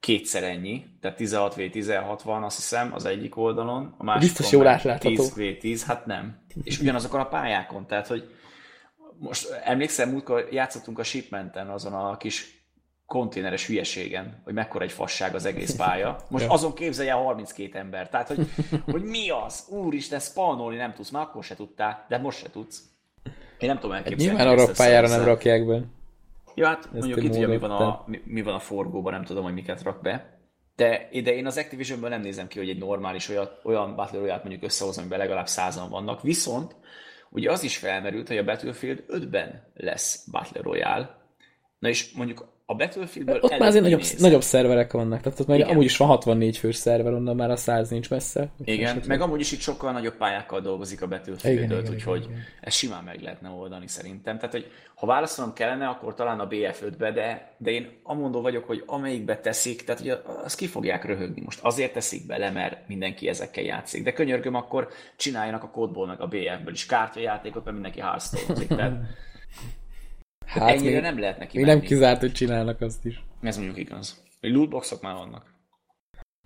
kétszer 0.00 0.42
ennyi, 0.42 0.84
tehát 1.00 1.18
16v16 1.20 2.20
van, 2.24 2.42
azt 2.42 2.56
hiszem, 2.56 2.94
az 2.94 3.04
egyik 3.04 3.36
oldalon, 3.36 3.94
a 3.98 4.04
másik 4.04 4.20
Biztos 4.20 4.52
jól 4.52 4.66
átlátható. 4.66 5.22
10v10, 5.22 5.82
hát 5.86 6.06
nem. 6.06 6.36
És 6.62 6.80
ugyanazokon 6.80 7.20
a 7.20 7.28
pályákon, 7.28 7.86
tehát 7.86 8.06
hogy 8.06 8.34
most 9.18 9.50
emlékszem, 9.64 10.10
múltkor 10.10 10.48
játszottunk 10.50 10.98
a 10.98 11.02
shipmenten 11.02 11.68
azon 11.68 11.92
a 11.92 12.16
kis 12.16 12.57
konténeres 13.08 13.66
hülyeségen, 13.66 14.40
hogy 14.44 14.54
mekkora 14.54 14.84
egy 14.84 14.92
fasság 14.92 15.34
az 15.34 15.44
egész 15.44 15.76
pálya. 15.82 16.16
Most 16.28 16.44
ja. 16.44 16.50
azon 16.50 16.74
képzelje 16.74 17.12
32 17.12 17.78
ember. 17.78 18.08
Tehát, 18.08 18.28
hogy, 18.28 18.46
hogy 18.90 19.02
mi 19.02 19.30
az? 19.30 19.66
Úristen, 19.68 20.20
spannolni 20.20 20.76
nem 20.76 20.94
tudsz, 20.94 21.10
már 21.10 21.22
akkor 21.22 21.44
se 21.44 21.54
tudtál, 21.54 22.06
de 22.08 22.18
most 22.18 22.38
se 22.38 22.50
tudsz. 22.50 22.82
Én 23.58 23.68
nem 23.68 23.78
tudom 23.78 23.96
elképzelni. 23.96 24.36
Hát 24.38 24.46
nyilván 24.46 24.58
arra 24.58 24.72
pályára 24.76 25.08
nem 25.08 25.24
rakják 25.24 25.66
be. 25.66 25.82
Ja, 26.54 26.66
hát 26.66 26.78
Ezt 26.84 26.92
mondjuk 26.92 27.22
itt 27.22 27.34
ugye 27.34 27.46
mi 27.46 27.58
van, 27.58 27.70
a, 27.70 28.04
mi, 28.06 28.20
mi 28.24 28.42
van 28.42 28.54
a 28.54 28.58
forgóban, 28.58 29.12
nem 29.12 29.24
tudom, 29.24 29.42
hogy 29.42 29.52
miket 29.52 29.82
rak 29.82 30.02
be. 30.02 30.38
De, 30.76 31.08
de 31.22 31.34
én 31.34 31.46
az 31.46 31.56
Activisionből 31.56 32.08
nem 32.08 32.20
nézem 32.20 32.48
ki, 32.48 32.58
hogy 32.58 32.68
egy 32.68 32.78
normális 32.78 33.28
olyan, 33.28 33.48
olyan 33.64 33.96
Battle 33.96 34.18
Royale 34.18 34.40
mondjuk 34.40 34.64
összehozom, 34.64 35.02
amiben 35.02 35.18
legalább 35.18 35.48
százan 35.48 35.90
vannak. 35.90 36.22
Viszont 36.22 36.76
ugye 37.30 37.50
az 37.50 37.62
is 37.62 37.76
felmerült, 37.76 38.28
hogy 38.28 38.36
a 38.36 38.44
Battlefield 38.44 39.04
5-ben 39.08 39.72
lesz 39.74 40.24
Battle 40.30 40.62
Royale. 40.62 41.16
Na 41.78 41.88
és 41.88 42.12
mondjuk 42.12 42.48
a 42.70 42.74
Battlefieldből 42.74 43.38
Ott 43.40 43.50
már 43.50 43.68
azért 43.68 43.82
nagyobb, 43.82 44.02
nagyobb 44.18 44.42
szerverek 44.42 44.92
vannak, 44.92 45.20
tehát 45.20 45.40
ott 45.40 45.46
már 45.46 45.60
amúgy 45.60 45.84
is 45.84 45.96
van 45.96 46.08
64 46.08 46.58
fős 46.58 46.76
szerver, 46.76 47.12
onnan 47.12 47.36
már 47.36 47.50
a 47.50 47.56
100 47.56 47.88
nincs 47.88 48.10
messze. 48.10 48.48
Igen, 48.64 49.02
meg 49.06 49.20
amúgy 49.20 49.40
is 49.40 49.52
itt 49.52 49.60
sokkal 49.60 49.92
nagyobb 49.92 50.16
pályákkal 50.16 50.60
dolgozik 50.60 51.02
a 51.02 51.06
Battlefield, 51.06 51.72
úgyhogy 51.72 52.22
igen, 52.22 52.32
igen. 52.32 52.44
ezt 52.60 52.76
simán 52.76 53.04
meg 53.04 53.20
lehetne 53.20 53.48
oldani 53.48 53.88
szerintem. 53.88 54.36
Tehát, 54.36 54.52
hogy 54.52 54.70
ha 54.94 55.06
válaszolnom 55.06 55.54
kellene, 55.54 55.86
akkor 55.86 56.14
talán 56.14 56.40
a 56.40 56.48
BF5-be, 56.48 57.12
de, 57.12 57.54
de 57.58 57.70
én 57.70 57.90
amondó 58.02 58.40
vagyok, 58.40 58.64
hogy 58.64 58.82
amelyikbe 58.86 59.40
teszik, 59.40 59.84
tehát 59.84 60.00
hogy 60.00 60.18
azt 60.44 60.56
ki 60.56 60.66
fogják 60.66 61.04
röhögni. 61.04 61.40
Most 61.44 61.60
azért 61.62 61.92
teszik 61.92 62.26
bele, 62.26 62.50
mert 62.50 62.88
mindenki 62.88 63.28
ezekkel 63.28 63.64
játszik. 63.64 64.04
De 64.04 64.12
könyörgöm, 64.12 64.54
akkor 64.54 64.88
csináljanak 65.16 65.62
a 65.62 65.70
kódból 65.70 66.06
meg 66.06 66.20
a 66.20 66.26
BF-ből 66.26 66.72
is 66.72 66.86
kártyajátékot, 66.86 67.64
mert 67.64 67.74
mindenki 67.74 68.00
hearthstone 68.00 68.66
Tehát 68.66 68.92
Hát 70.48 70.68
ennyire 70.68 70.92
még, 70.92 71.02
nem 71.02 71.18
lehet 71.18 71.38
neki 71.38 71.56
Még 71.56 71.66
menni. 71.66 71.78
nem 71.78 71.88
kizárt, 71.88 72.20
hogy 72.20 72.32
csinálnak 72.32 72.80
azt 72.80 73.04
is. 73.04 73.24
Ez 73.42 73.56
mondjuk 73.56 73.78
igaz. 73.78 74.22
Hogy 74.40 74.50
lootboxok 74.50 75.02
már 75.02 75.14
vannak. 75.14 75.54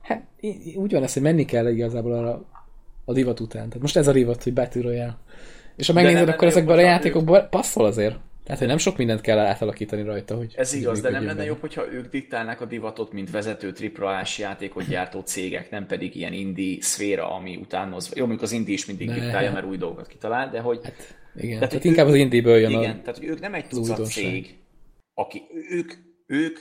Hát 0.03 0.27
úgy 0.75 0.93
van 0.93 1.03
ez, 1.03 1.12
hogy 1.12 1.23
menni 1.23 1.45
kell 1.45 1.67
igazából 1.69 2.12
arra 2.12 2.45
a 3.05 3.12
divat 3.12 3.41
után. 3.41 3.67
Tehát 3.67 3.81
most 3.83 3.97
ez 3.97 4.09
a 4.09 4.12
divat, 4.12 4.43
hogy 4.43 4.53
Battle 4.53 4.83
Royale. 4.83 5.19
És 5.77 5.87
ha 5.87 5.93
megnézed, 5.93 6.29
akkor 6.29 6.49
ezekben 6.49 6.79
a 6.79 6.81
játékokban 6.81 7.49
passzol 7.51 7.85
azért. 7.85 8.17
Tehát, 8.44 8.59
hogy 8.59 8.68
nem 8.68 8.78
sok 8.78 8.96
mindent 8.96 9.20
kell 9.20 9.38
átalakítani 9.38 10.02
rajta. 10.02 10.37
Hogy 10.37 10.55
Ez 10.57 10.72
igaz, 10.72 11.00
de 11.00 11.11
nem 11.11 11.24
lenne 11.24 11.44
jobb, 11.44 11.61
hogyha 11.61 11.92
ők 11.92 12.11
diktálnák 12.11 12.61
a 12.61 12.64
divatot, 12.64 13.12
mint 13.12 13.31
vezető 13.31 13.72
AAA-s 13.98 14.38
játékot 14.38 14.88
gyártó 14.88 15.20
cégek, 15.20 15.70
nem 15.70 15.87
pedig 15.87 16.16
ilyen 16.16 16.33
indie 16.33 16.83
szféra, 16.83 17.35
ami 17.35 17.57
utánozva. 17.57 18.14
Jó, 18.16 18.22
mondjuk 18.26 18.42
az 18.42 18.52
indie 18.52 18.74
is 18.74 18.87
mindig 18.87 19.09
ne. 19.09 19.14
diktálja, 19.14 19.52
mert 19.52 19.66
új 19.66 19.76
dolgokat 19.76 20.07
kitalál, 20.07 20.50
de 20.50 20.61
hogy... 20.61 20.81
Hát 20.83 21.16
igen, 21.37 21.55
tehát, 21.55 21.68
tehát 21.68 21.85
inkább 21.85 22.07
az 22.07 22.14
indie-ből 22.14 22.59
jön 22.59 22.70
Igen, 22.70 22.98
a 22.98 23.00
tehát 23.00 23.18
hogy 23.18 23.26
ők 23.26 23.40
nem 23.40 23.55
egy 23.55 23.66
tucat 23.66 24.07
cég, 24.07 24.59
aki, 25.14 25.42
ők, 25.70 25.92
ők, 26.26 26.59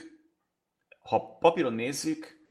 ha 0.98 1.38
papíron 1.40 1.72
nézzük, 1.72 2.41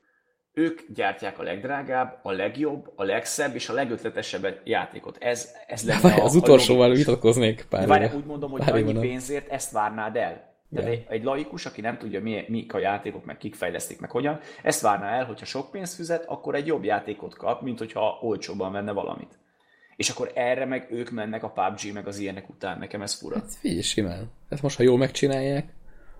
ők 0.53 0.81
gyártják 0.93 1.39
a 1.39 1.43
legdrágább, 1.43 2.19
a 2.23 2.31
legjobb, 2.31 2.91
a 2.95 3.03
legszebb 3.03 3.55
és 3.55 3.69
a 3.69 3.73
legötletesebb 3.73 4.61
játékot. 4.63 5.17
Ez, 5.19 5.51
ez 5.67 5.85
lenne 5.85 6.13
a, 6.13 6.23
Az 6.23 6.35
utolsóval 6.35 6.93
vitatkoznék 6.93 7.65
pár 7.69 7.87
Várj, 7.87 8.15
úgy 8.15 8.25
mondom, 8.25 8.51
hogy 8.51 8.61
annyi 8.65 8.99
pénzért 8.99 9.51
ezt 9.51 9.71
várnád 9.71 10.15
el. 10.15 10.49
Tehát 10.73 10.89
yeah. 10.89 10.89
egy, 10.91 11.05
egy 11.09 11.23
laikus, 11.23 11.65
aki 11.65 11.81
nem 11.81 11.97
tudja, 11.97 12.21
mi, 12.21 12.43
mik 12.47 12.73
a 12.73 12.79
játékok, 12.79 13.25
meg 13.25 13.37
kik 13.37 13.55
fejlesztik, 13.55 13.99
meg 13.99 14.11
hogyan, 14.11 14.39
ezt 14.63 14.81
várná 14.81 15.17
el, 15.17 15.25
hogyha 15.25 15.45
sok 15.45 15.71
pénzt 15.71 15.95
fizet, 15.95 16.25
akkor 16.27 16.55
egy 16.55 16.67
jobb 16.67 16.83
játékot 16.83 17.35
kap, 17.35 17.61
mint 17.61 17.77
hogyha 17.77 18.19
olcsóban 18.21 18.71
venne 18.71 18.91
valamit 18.91 19.39
és 20.01 20.09
akkor 20.09 20.31
erre 20.33 20.65
meg 20.65 20.87
ők 20.91 21.09
mennek 21.09 21.43
a 21.43 21.49
PUBG 21.49 21.93
meg 21.93 22.07
az 22.07 22.17
ilyenek 22.17 22.49
után, 22.49 22.79
nekem 22.79 23.01
ez 23.01 23.13
fura. 23.13 23.35
Hát 23.35 23.55
figyelj, 23.59 23.81
simán. 23.81 24.31
Hát 24.49 24.61
most, 24.61 24.77
ha 24.77 24.83
jól 24.83 24.97
megcsinálják, 24.97 25.73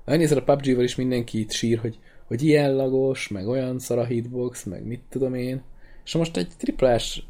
megnézed 0.06 0.38
a 0.38 0.44
PUBG-val 0.44 0.84
is 0.84 0.96
mindenki 0.96 1.40
itt 1.40 1.52
sír, 1.52 1.80
hogy, 1.80 2.00
hogy 2.32 2.44
ilyen 2.44 2.76
lagos, 2.76 3.28
meg 3.28 3.48
olyan 3.48 3.80
szar 3.80 3.98
a 3.98 4.06
hitbox, 4.06 4.64
meg 4.64 4.86
mit 4.86 5.02
tudom 5.10 5.34
én, 5.34 5.62
és 6.04 6.16
most 6.16 6.38
egy 6.38 6.48
triplás 6.58 7.28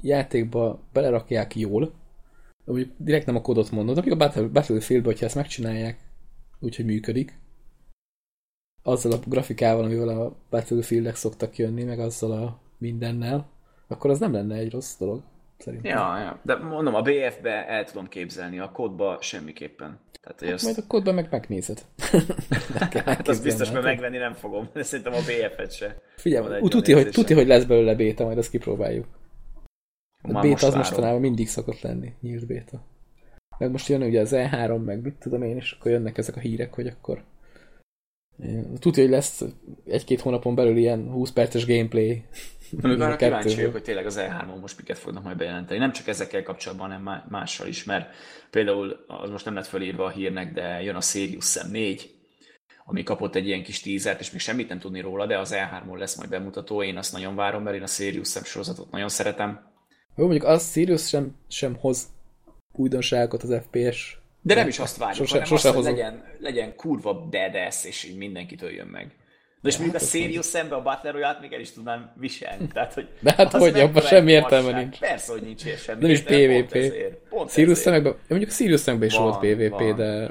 játékba 0.00 0.80
belerakják 0.92 1.56
jól, 1.56 1.92
úgy 2.64 2.92
direkt 2.96 3.26
nem 3.26 3.36
a 3.36 3.40
kodot 3.40 3.70
mondod, 3.70 3.98
amíg 3.98 4.12
a 4.12 4.16
Battle, 4.16 4.42
battlefield 4.42 5.04
hogyha 5.04 5.26
ezt 5.26 5.34
megcsinálják, 5.34 5.98
úgyhogy 6.60 6.84
működik, 6.84 7.38
azzal 8.82 9.12
a 9.12 9.20
grafikával, 9.26 9.84
amivel 9.84 10.08
a 10.08 10.36
Battlefield-ek 10.50 11.16
szoktak 11.16 11.56
jönni, 11.56 11.82
meg 11.82 11.98
azzal 11.98 12.32
a 12.32 12.60
mindennel, 12.78 13.50
akkor 13.88 14.10
az 14.10 14.18
nem 14.18 14.32
lenne 14.32 14.56
egy 14.56 14.70
rossz 14.70 14.98
dolog 14.98 15.22
szerintem. 15.62 15.90
Ja, 15.90 16.18
ja. 16.18 16.40
de 16.42 16.56
mondom, 16.56 16.94
a 16.94 17.02
BF-be 17.02 17.66
el 17.66 17.84
tudom 17.84 18.08
képzelni, 18.08 18.58
a 18.58 18.70
kódba 18.70 19.18
semmiképpen. 19.20 20.00
Tehát, 20.20 20.40
hát 20.40 20.52
ezt... 20.52 20.64
majd 20.64 20.78
a 20.78 20.86
kódban 20.86 21.14
meg 21.14 21.28
megnézed. 21.30 21.84
hát 23.04 23.28
az 23.28 23.40
biztos, 23.40 23.70
mert 23.70 23.84
megvenni 23.84 24.18
nem 24.18 24.32
fogom. 24.32 24.68
De 24.72 24.82
szerintem 24.92 25.12
a 25.12 25.18
BF-et 25.20 25.72
se. 25.72 25.96
Figyelj, 26.16 26.60
tuti 26.68 26.92
hogy, 26.92 27.10
tuti, 27.10 27.34
hogy 27.34 27.46
lesz 27.46 27.64
belőle 27.64 27.94
béta, 27.94 28.24
majd 28.24 28.38
azt 28.38 28.50
kipróbáljuk. 28.50 29.06
A 30.22 30.40
béta 30.40 30.48
most 30.48 30.62
az 30.62 30.74
mostanában 30.74 31.20
mindig 31.20 31.48
szokott 31.48 31.80
lenni, 31.80 32.12
nyílt 32.20 32.46
béta. 32.46 32.84
Meg 33.58 33.70
most 33.70 33.88
jön 33.88 34.02
ugye 34.02 34.20
az 34.20 34.30
E3, 34.34 34.84
meg 34.84 35.02
mit 35.02 35.14
tudom 35.14 35.42
én, 35.42 35.56
és 35.56 35.72
akkor 35.72 35.90
jönnek 35.90 36.18
ezek 36.18 36.36
a 36.36 36.40
hírek, 36.40 36.74
hogy 36.74 36.86
akkor 36.86 37.22
Tudja, 38.78 39.02
hogy 39.02 39.12
lesz 39.12 39.44
egy-két 39.86 40.20
hónapon 40.20 40.54
belül 40.54 40.76
ilyen 40.76 41.10
20 41.10 41.30
perces 41.30 41.66
gameplay 41.66 42.22
Amikor 42.72 43.00
arra 43.00 43.16
kíváncsi 43.16 43.54
vagyok, 43.54 43.72
hogy 43.72 43.82
tényleg 43.82 44.06
az 44.06 44.18
E3-on 44.20 44.60
most 44.60 44.76
miket 44.76 44.98
fognak 44.98 45.22
majd 45.22 45.36
bejelenteni. 45.36 45.78
Nem 45.78 45.92
csak 45.92 46.06
ezekkel 46.06 46.42
kapcsolatban, 46.42 46.90
hanem 46.90 47.24
mással 47.28 47.66
is, 47.66 47.84
mert 47.84 48.14
például 48.50 49.04
az 49.06 49.30
most 49.30 49.44
nem 49.44 49.54
lett 49.54 49.66
fölírva 49.66 50.04
a 50.04 50.10
hírnek, 50.10 50.52
de 50.52 50.82
jön 50.82 50.94
a 50.94 51.00
Sirius 51.00 51.44
Sam 51.44 51.70
4, 51.70 52.14
ami 52.84 53.02
kapott 53.02 53.34
egy 53.34 53.46
ilyen 53.46 53.62
kis 53.62 53.80
tízert, 53.80 54.20
és 54.20 54.30
még 54.30 54.40
semmit 54.40 54.68
nem 54.68 54.78
tudni 54.78 55.00
róla, 55.00 55.26
de 55.26 55.38
az 55.38 55.54
E3-on 55.54 55.98
lesz 55.98 56.16
majd 56.16 56.30
bemutató, 56.30 56.82
én 56.82 56.96
azt 56.96 57.12
nagyon 57.12 57.34
várom, 57.34 57.62
mert 57.62 57.76
én 57.76 57.82
a 57.82 57.86
Sirius 57.86 58.28
Sam 58.28 58.44
sorozatot 58.44 58.90
nagyon 58.90 59.08
szeretem. 59.08 59.70
Jó, 60.16 60.26
mondjuk 60.26 60.44
az 60.44 60.70
Sirius 60.70 61.08
sem, 61.08 61.36
sem 61.48 61.76
hoz 61.76 62.06
újdonságokat 62.72 63.42
az 63.42 63.60
FPS. 63.62 64.18
De 64.42 64.54
nem 64.54 64.68
is 64.68 64.78
azt 64.78 64.96
várjuk, 64.96 65.26
sose, 65.26 65.32
hanem 65.32 65.46
sose 65.46 65.68
azt, 65.68 65.76
hogy 65.76 65.84
legyen, 65.84 66.24
legyen 66.38 66.74
kurva 66.74 67.14
badass, 67.14 67.84
és 67.84 68.04
így 68.04 68.16
mindenkitől 68.16 68.70
jön 68.70 68.86
meg. 68.86 69.16
De 69.62 69.68
és 69.68 69.76
mondjuk 69.76 70.02
a 70.02 70.04
Sirius 70.04 70.44
szembe 70.44 70.74
a 70.74 70.82
Battle 70.82 71.10
royale 71.10 71.38
még 71.40 71.52
el 71.52 71.60
is 71.60 71.72
tudnám 71.72 72.12
viselni. 72.16 72.66
Tehát, 72.66 72.94
hogy 72.94 73.08
De 73.20 73.34
hát 73.36 73.52
hogy, 73.52 73.80
abban 73.80 74.02
semmi 74.02 74.32
értelme 74.32 74.80
nincs. 74.80 74.98
Persze, 74.98 75.32
hogy 75.32 75.42
nincs 75.42 75.74
semmi 75.76 76.00
Nem 76.00 76.10
is 76.10 76.20
PvP. 76.20 76.92
Sirius 77.48 77.78
szemekben, 77.78 78.16
mondjuk 78.28 78.50
a 78.50 78.54
Sirius 78.54 78.80
szemekben 78.80 79.08
is 79.08 79.16
volt 79.16 79.38
PvP, 79.38 79.70
van. 79.70 79.96
de 79.96 80.30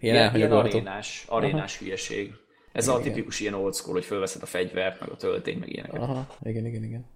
ilyen, 0.00 0.14
ilyen, 0.14 0.36
ilyen 0.36 0.52
arénás, 0.52 1.24
arénás 1.28 1.78
hülyeség. 1.78 2.32
Ez 2.72 2.86
igen. 2.86 2.98
a 2.98 3.02
tipikus 3.02 3.40
ilyen 3.40 3.54
old 3.54 3.74
school, 3.74 3.94
hogy 3.94 4.04
fölveszed 4.04 4.42
a 4.42 4.46
fegyvert, 4.46 5.00
meg 5.00 5.08
a 5.10 5.16
töltény, 5.16 5.58
meg 5.58 5.72
ilyeneket. 5.72 6.00
Aha, 6.00 6.26
igen, 6.42 6.66
igen, 6.66 6.84
igen. 6.84 7.06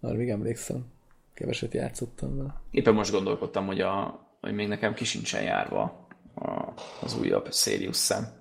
Arra 0.00 0.16
még 0.16 0.28
emlékszem. 0.28 0.86
Keveset 1.34 1.74
játszottam 1.74 2.36
vele. 2.36 2.62
Éppen 2.70 2.94
most 2.94 3.12
gondolkodtam, 3.12 3.66
hogy, 3.66 3.80
a, 3.80 4.20
hogy 4.40 4.52
még 4.52 4.68
nekem 4.68 4.94
kisincsen 4.94 5.42
járva 5.42 6.08
a, 6.34 6.72
az 7.00 7.18
újabb 7.18 7.52
Sirius 7.52 7.96
szem 7.96 8.37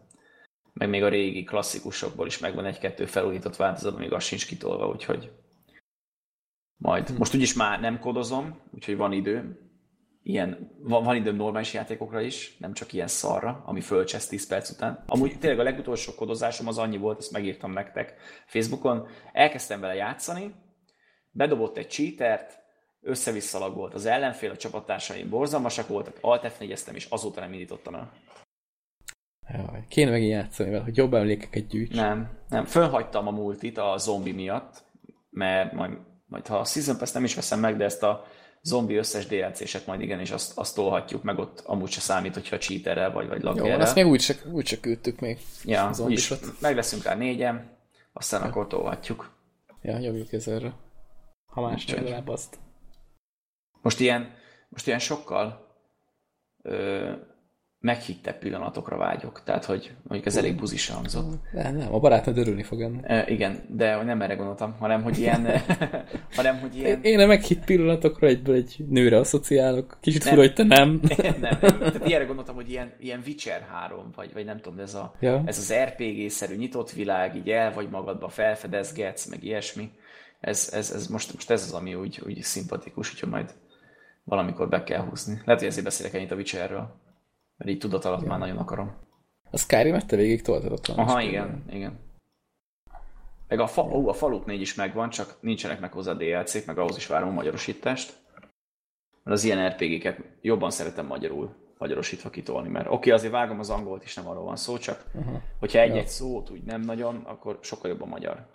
meg 0.77 0.89
még 0.89 1.03
a 1.03 1.09
régi 1.09 1.43
klasszikusokból 1.43 2.27
is 2.27 2.37
megvan 2.37 2.65
egy-kettő 2.65 3.05
felújított 3.05 3.55
változat, 3.55 3.97
még 3.97 4.13
az 4.13 4.23
sincs 4.23 4.47
kitolva, 4.47 4.87
úgyhogy 4.87 5.31
majd. 6.77 7.07
Hm. 7.07 7.15
Most 7.17 7.35
úgyis 7.35 7.53
már 7.53 7.79
nem 7.79 7.99
kodozom, 7.99 8.59
úgyhogy 8.73 8.97
van 8.97 9.11
idő. 9.11 9.61
Ilyen, 10.23 10.71
van, 10.79 11.03
van 11.03 11.15
időm 11.15 11.35
normális 11.35 11.73
játékokra 11.73 12.21
is, 12.21 12.57
nem 12.57 12.73
csak 12.73 12.93
ilyen 12.93 13.07
szarra, 13.07 13.63
ami 13.65 13.81
fölcsesz 13.81 14.27
10 14.27 14.47
perc 14.47 14.69
után. 14.69 15.03
Amúgy 15.07 15.39
tényleg 15.39 15.59
a 15.59 15.63
legutolsó 15.63 16.15
kodozásom 16.15 16.67
az 16.67 16.77
annyi 16.77 16.97
volt, 16.97 17.19
ezt 17.19 17.31
megírtam 17.31 17.71
nektek 17.71 18.15
Facebookon. 18.45 19.07
Elkezdtem 19.33 19.79
vele 19.79 19.95
játszani, 19.95 20.53
bedobott 21.31 21.77
egy 21.77 21.89
cheatert, 21.89 22.59
össze-vissza 23.01 23.69
volt 23.69 23.93
az 23.93 24.05
ellenfél, 24.05 24.51
a 24.51 24.57
csapattársaim 24.57 25.29
borzalmasak 25.29 25.87
voltak, 25.87 26.17
alt 26.21 26.51
f 26.51 26.61
és 26.93 27.05
azóta 27.05 27.39
nem 27.39 27.53
indítottam 27.53 27.95
el. 27.95 28.11
Jaj, 29.53 29.85
kéne 29.87 30.11
megint 30.11 30.31
játszani 30.31 30.69
vele, 30.69 30.83
hogy 30.83 30.97
jobb 30.97 31.13
emlékeket 31.13 31.67
gyűjts. 31.67 31.95
Nem, 31.95 32.29
nem. 32.49 32.65
Fölhagytam 32.65 33.27
a 33.27 33.31
multit 33.31 33.77
a 33.77 33.97
zombi 33.97 34.31
miatt, 34.31 34.83
mert 35.29 35.73
majd, 35.73 35.97
majd 36.25 36.47
ha 36.47 36.57
a 36.57 36.65
Season 36.65 36.97
Pass 36.97 37.11
nem 37.11 37.23
is 37.23 37.35
veszem 37.35 37.59
meg, 37.59 37.77
de 37.77 37.83
ezt 37.83 38.03
a 38.03 38.25
zombi 38.61 38.95
összes 38.95 39.25
DLC-set 39.25 39.85
majd 39.85 40.01
igen, 40.01 40.19
és 40.19 40.31
azt, 40.31 40.57
azt 40.57 40.75
tolhatjuk, 40.75 41.23
meg 41.23 41.37
ott 41.39 41.59
amúgy 41.59 41.89
se 41.89 41.99
számít, 41.99 42.33
hogyha 42.33 42.57
cheaterrel 42.57 43.11
vagy, 43.11 43.27
vagy 43.27 43.41
laggerrel. 43.41 43.77
Jó, 43.77 43.79
azt 43.79 43.95
még 43.95 44.05
úgy 44.05 44.19
csak, 44.19 44.45
úgy 44.51 44.65
csak 44.65 44.81
küldtük 44.81 45.19
még. 45.19 45.39
Ja, 45.63 45.91
úgyis 45.99 46.33
meg 46.59 46.75
leszünk 46.75 47.03
rá 47.03 47.15
négyen, 47.15 47.77
aztán 48.13 48.41
ja. 48.41 48.47
akkor 48.47 48.67
tolhatjuk. 48.67 49.35
Ja, 49.81 49.97
nyomjuk 49.97 50.33
ezerre. 50.33 50.73
Ha 51.45 51.61
más 51.61 51.85
nem, 51.85 52.03
legalább 52.03 52.27
azt. 52.27 52.59
Most 53.81 53.99
ilyen, 53.99 54.33
most 54.69 54.87
ilyen 54.87 54.99
sokkal 54.99 55.75
ö, 56.61 57.11
meghittebb 57.79 58.39
pillanatokra 58.39 58.97
vágyok. 58.97 59.41
Tehát, 59.43 59.65
hogy 59.65 59.91
mondjuk 60.03 60.25
ez 60.25 60.37
elég 60.37 60.55
buzis 60.55 60.89
hangzott. 60.89 61.41
Nem, 61.53 61.75
nem, 61.75 61.93
a 61.93 61.99
barátnőd 61.99 62.37
örülni 62.37 62.63
fog 62.63 62.81
ennek. 62.81 63.03
E, 63.07 63.25
igen, 63.27 63.65
de 63.69 64.03
nem 64.03 64.21
erre 64.21 64.35
gondoltam, 64.35 64.75
hanem, 64.79 65.03
hogy 65.03 65.17
ilyen... 65.19 65.47
hanem, 66.35 66.59
hogy 66.59 66.75
ilyen... 66.77 66.99
Én 67.03 67.19
a 67.19 67.25
meghitt 67.25 67.65
pillanatokra 67.65 68.27
egyből 68.27 68.55
egy 68.55 68.85
nőre 68.89 69.17
asszociálok. 69.17 69.97
Kicsit 70.01 70.23
nem. 70.23 70.33
fura, 70.33 70.45
hogy 70.45 70.53
te 70.53 70.63
nem. 70.63 70.99
nem, 71.17 71.35
nem. 71.39 71.59
Tehát 71.59 72.07
ilyenre 72.07 72.25
gondoltam, 72.25 72.55
hogy 72.55 72.69
ilyen, 72.69 72.93
ilyen 72.99 73.21
Witcher 73.25 73.67
3, 73.71 74.11
vagy, 74.15 74.33
vagy 74.33 74.45
nem 74.45 74.59
tudom, 74.59 74.79
ez, 74.79 74.93
a, 74.93 75.13
ja. 75.19 75.43
ez 75.45 75.57
az 75.57 75.73
RPG-szerű 75.73 76.55
nyitott 76.55 76.91
világ, 76.91 77.35
így 77.35 77.49
el 77.49 77.73
vagy 77.73 77.89
magadba 77.89 78.29
felfedezgetsz, 78.29 79.25
meg 79.25 79.43
ilyesmi. 79.43 79.91
Ez, 80.39 80.69
ez, 80.73 80.91
ez 80.91 81.07
most, 81.07 81.33
most 81.33 81.51
ez 81.51 81.63
az, 81.63 81.73
ami 81.73 81.93
úgy, 81.93 82.21
úgy 82.25 82.41
szimpatikus, 82.41 83.09
hogyha 83.09 83.27
majd 83.27 83.53
valamikor 84.23 84.69
be 84.69 84.83
kell 84.83 85.01
húzni. 85.01 85.41
Lehet, 85.45 85.59
hogy 85.61 85.69
ezért 85.69 85.85
beszélek 85.85 86.13
ennyit 86.13 86.31
a 86.31 86.35
Witcherről. 86.35 87.05
Mert 87.57 87.69
így 87.69 87.79
tudat 87.79 88.05
alatt 88.05 88.17
igen. 88.17 88.29
már 88.29 88.39
nagyon 88.39 88.57
akarom. 88.57 88.95
A 89.51 89.57
Skyrim-et 89.57 90.07
te 90.07 90.15
végig 90.15 90.41
toltad 90.41 90.71
ott 90.71 90.85
van? 90.85 90.97
Aha, 90.97 91.21
igen, 91.21 91.63
igen. 91.69 91.99
Meg 93.47 93.59
a, 93.59 93.67
fa, 93.67 93.81
ó, 93.81 94.07
a 94.07 94.13
Fallout 94.13 94.45
4 94.45 94.61
is 94.61 94.75
megvan, 94.75 95.09
csak 95.09 95.37
nincsenek 95.39 95.79
meg 95.79 95.91
hozzá 95.91 96.13
DLC-k, 96.13 96.65
meg 96.65 96.77
ahhoz 96.77 96.97
is 96.97 97.07
várom 97.07 97.29
a 97.29 97.31
magyarosítást. 97.31 98.13
Mert 99.23 99.37
az 99.37 99.43
ilyen 99.43 99.69
RPG-ket 99.69 100.19
jobban 100.41 100.71
szeretem 100.71 101.05
magyarul 101.05 101.55
magyarosítva 101.77 102.29
kitolni, 102.29 102.69
mert 102.69 102.85
oké, 102.85 102.95
okay, 102.95 103.11
azért 103.11 103.31
vágom 103.31 103.59
az 103.59 103.69
angolt 103.69 104.03
is, 104.03 104.13
nem 104.13 104.27
arról 104.27 104.43
van 104.43 104.55
szó, 104.55 104.77
csak 104.77 105.05
uh-huh. 105.13 105.41
hogyha 105.59 105.79
egy-egy 105.79 106.03
ja. 106.03 106.09
szót 106.09 106.49
úgy 106.49 106.63
nem 106.63 106.81
nagyon, 106.81 107.15
akkor 107.15 107.59
sokkal 107.61 107.89
jobb 107.89 108.01
a 108.01 108.05
magyar. 108.05 108.47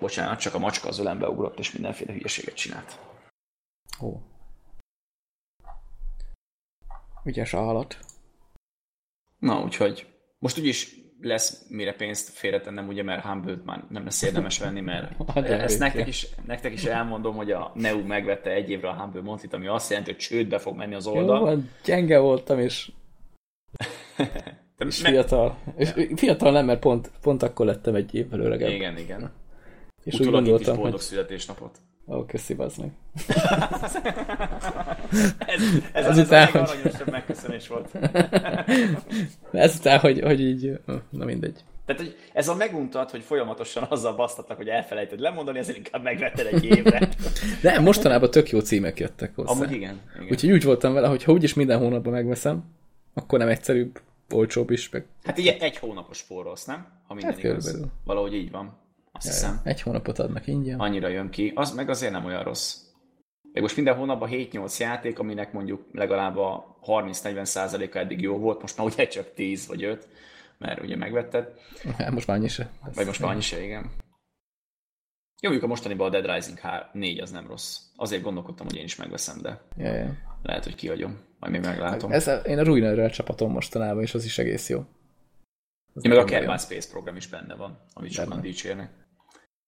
Bocsánat, 0.00 0.38
csak 0.38 0.54
a 0.54 0.58
macska 0.58 0.88
az 0.88 0.98
ölembe 0.98 1.28
ugrott, 1.28 1.58
és 1.58 1.72
mindenféle 1.72 2.12
hülyeséget 2.12 2.54
csinált. 2.54 2.98
Ó. 4.00 4.31
Ügyes 7.24 7.54
állat. 7.54 7.98
Na, 9.38 9.62
úgyhogy 9.62 10.06
most 10.38 10.58
úgyis 10.58 10.94
lesz 11.20 11.66
mire 11.68 11.92
pénzt 11.92 12.28
félretennem, 12.28 12.88
ugye, 12.88 13.02
mert 13.02 13.24
humble 13.24 13.60
már 13.64 13.84
nem 13.88 14.04
lesz 14.04 14.22
érdemes 14.22 14.58
venni, 14.58 14.80
mert 14.80 15.12
hát, 15.34 15.44
ezt 15.44 15.78
nektek 15.78 16.06
is, 16.06 16.26
nektek 16.46 16.72
is 16.72 16.84
elmondom, 16.84 17.34
hogy 17.34 17.50
a 17.50 17.72
Neu 17.74 18.06
megvette 18.06 18.50
egy 18.50 18.70
évre 18.70 18.88
a 18.88 18.94
Humble 18.94 19.22
Montit, 19.22 19.52
ami 19.52 19.66
azt 19.66 19.90
jelenti, 19.90 20.10
hogy 20.10 20.20
csődbe 20.20 20.58
fog 20.58 20.76
menni 20.76 20.94
az 20.94 21.06
oldal. 21.06 21.38
Jó, 21.38 21.44
van, 21.44 21.70
gyenge 21.84 22.18
voltam, 22.18 22.58
és, 22.58 22.92
és 24.88 25.00
fiatal. 25.00 25.58
És 25.76 25.92
fiatal 26.14 26.52
nem, 26.52 26.64
mert 26.64 26.80
pont, 26.80 27.10
pont 27.20 27.42
akkor 27.42 27.66
lettem 27.66 27.94
egy 27.94 28.14
évvel 28.14 28.40
öregebb. 28.40 28.70
Igen, 28.70 28.98
igen. 28.98 29.32
És 30.04 30.14
Utólag 30.14 30.34
úgy 30.34 30.40
gondoltam, 30.40 30.74
is 30.74 30.80
boldog 30.80 30.98
hogy... 30.98 31.08
születésnapot. 31.08 31.78
Ó, 32.06 32.24
köszi, 32.24 32.54
bazd 32.54 32.78
meg. 32.80 32.90
ez, 35.38 35.62
ez, 35.92 36.06
ez, 36.18 36.18
után, 36.18 36.54
az 36.54 36.70
hogy... 36.82 37.10
megköszönés 37.10 37.68
volt. 37.68 37.88
Ezután, 39.52 39.98
hogy, 39.98 40.20
hogy 40.20 40.40
így, 40.40 40.78
na 41.10 41.24
mindegy. 41.24 41.64
Tehát, 41.86 42.00
hogy 42.00 42.16
ez 42.32 42.48
a 42.48 42.54
meguntad, 42.54 43.10
hogy 43.10 43.22
folyamatosan 43.22 43.86
azzal 43.88 44.14
basztatnak, 44.14 44.56
hogy 44.56 44.68
elfelejted 44.68 45.20
lemondani, 45.20 45.58
ezért 45.58 45.76
inkább 45.76 46.02
megvetted 46.02 46.46
egy 46.46 46.64
évre. 46.64 47.08
De 47.62 47.80
mostanában 47.80 48.30
tök 48.30 48.50
jó 48.50 48.60
címek 48.60 48.98
jöttek 48.98 49.34
hozzá. 49.34 49.50
Amúgy 49.50 49.72
igen. 49.72 50.00
igen. 50.14 50.26
Úgyhogy 50.30 50.50
úgy 50.50 50.64
voltam 50.64 50.92
vele, 50.92 51.08
hogy 51.08 51.22
ha 51.22 51.32
úgyis 51.32 51.54
minden 51.54 51.78
hónapban 51.78 52.12
megveszem, 52.12 52.64
akkor 53.14 53.38
nem 53.38 53.48
egyszerűbb, 53.48 54.00
olcsóbb 54.30 54.70
is. 54.70 54.88
Meg... 54.88 55.06
Hát 55.24 55.38
így 55.38 55.56
egy 55.60 55.76
hónapos 55.76 56.16
spórolsz, 56.16 56.64
nem? 56.64 56.86
Ha 57.06 57.14
minden 57.14 57.32
hát 57.32 57.44
igaz. 57.44 57.80
Valahogy 58.04 58.34
így 58.34 58.50
van. 58.50 58.80
Azt 59.24 59.42
Jaj, 59.42 59.50
hiszem. 59.50 59.60
Egy 59.64 59.82
hónapot 59.82 60.18
adnak 60.18 60.46
ingyen. 60.46 60.80
Annyira 60.80 61.08
jön 61.08 61.30
ki. 61.30 61.52
Az 61.54 61.74
meg 61.74 61.88
azért 61.88 62.12
nem 62.12 62.24
olyan 62.24 62.42
rossz. 62.42 62.76
Még 63.52 63.62
most 63.62 63.76
minden 63.76 63.96
hónapban 63.96 64.28
7-8 64.32 64.78
játék, 64.78 65.18
aminek 65.18 65.52
mondjuk 65.52 65.86
legalább 65.92 66.36
a 66.36 66.78
30-40%-a 66.86 67.98
eddig 67.98 68.20
jó 68.20 68.38
volt, 68.38 68.60
most 68.60 68.76
már 68.76 68.86
ugye 68.86 69.06
csak 69.06 69.34
10 69.34 69.66
vagy 69.66 69.84
5, 69.84 70.08
mert 70.58 70.82
ugye 70.82 70.96
megvetted. 70.96 71.48
Hát 71.98 72.10
most 72.10 72.26
már 72.26 72.36
annyi 72.36 72.48
se. 72.48 72.70
Vagy 72.94 73.06
most 73.06 73.20
már 73.20 73.30
annyi 73.30 73.40
se, 73.40 73.64
igen. 73.64 73.90
Jó, 75.40 75.50
mondjuk 75.50 75.62
a 75.62 75.66
mostaniban 75.66 76.06
a 76.06 76.10
Dead 76.10 76.34
Rising 76.34 76.58
4 76.92 77.20
az 77.20 77.30
nem 77.30 77.46
rossz. 77.46 77.78
Azért 77.96 78.22
gondolkodtam, 78.22 78.66
hogy 78.66 78.76
én 78.76 78.84
is 78.84 78.96
megveszem, 78.96 79.40
de 79.40 79.60
ja, 79.76 79.94
ja. 79.94 80.16
lehet, 80.42 80.64
hogy 80.64 80.74
kihagyom. 80.74 81.18
Majd 81.38 81.52
még 81.52 81.62
meglátom. 81.62 82.12
Ez, 82.12 82.30
én 82.46 82.58
a 82.58 82.62
Ruinerrel 82.62 83.10
csapatom 83.10 83.52
mostanában, 83.52 84.02
és 84.02 84.14
az 84.14 84.24
is 84.24 84.38
egész 84.38 84.68
jó. 84.68 84.84
Az 85.94 86.04
ja, 86.04 86.10
meg 86.10 86.18
a 86.18 86.24
Kerbal 86.24 86.58
Space 86.58 86.90
program 86.90 87.16
is 87.16 87.26
benne 87.26 87.54
van, 87.54 87.78
amit 87.92 88.12
sokan 88.12 88.40
dicsérnek. 88.40 89.01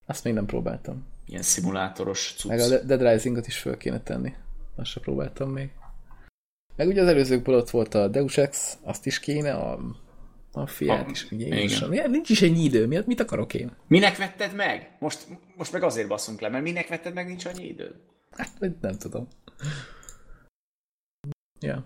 Azt 0.06 0.24
még 0.24 0.34
nem 0.34 0.46
próbáltam. 0.46 1.06
Ilyen 1.26 1.42
szimulátoros 1.42 2.34
cucc. 2.38 2.50
Meg 2.50 2.60
a 2.60 2.84
Dead 2.84 3.00
Rising-ot 3.00 3.46
is 3.46 3.58
föl 3.58 3.76
kéne 3.76 4.00
tenni. 4.00 4.34
Azt 4.76 4.90
sem 4.90 5.02
próbáltam 5.02 5.50
még. 5.50 5.70
Meg 6.76 6.86
ugye 6.86 7.02
az 7.02 7.08
előzőkből 7.08 7.54
ott 7.54 7.70
volt 7.70 7.94
a 7.94 8.08
Deus 8.08 8.36
Ex, 8.36 8.78
azt 8.82 9.06
is 9.06 9.20
kéne, 9.20 9.54
a, 9.54 9.78
a 10.52 10.66
fiát 10.66 11.10
is. 11.10 11.30
Ugye 11.30 11.46
igen. 11.46 12.10
Nincs 12.10 12.30
is 12.30 12.42
egy 12.42 12.58
idő? 12.58 12.86
Miért, 12.86 13.06
mit 13.06 13.20
akarok 13.20 13.54
én? 13.54 13.76
Minek 13.86 14.16
vetted 14.16 14.54
meg? 14.54 14.96
Most, 14.98 15.26
most 15.56 15.72
meg 15.72 15.82
azért 15.82 16.08
basszunk 16.08 16.40
le, 16.40 16.48
mert 16.48 16.64
minek 16.64 16.88
vetted 16.88 17.14
meg, 17.14 17.26
nincs 17.26 17.44
annyi 17.44 17.64
idő? 17.66 17.94
Hát, 18.30 18.50
nem 18.80 18.98
tudom. 18.98 19.28
Ja. 21.60 21.84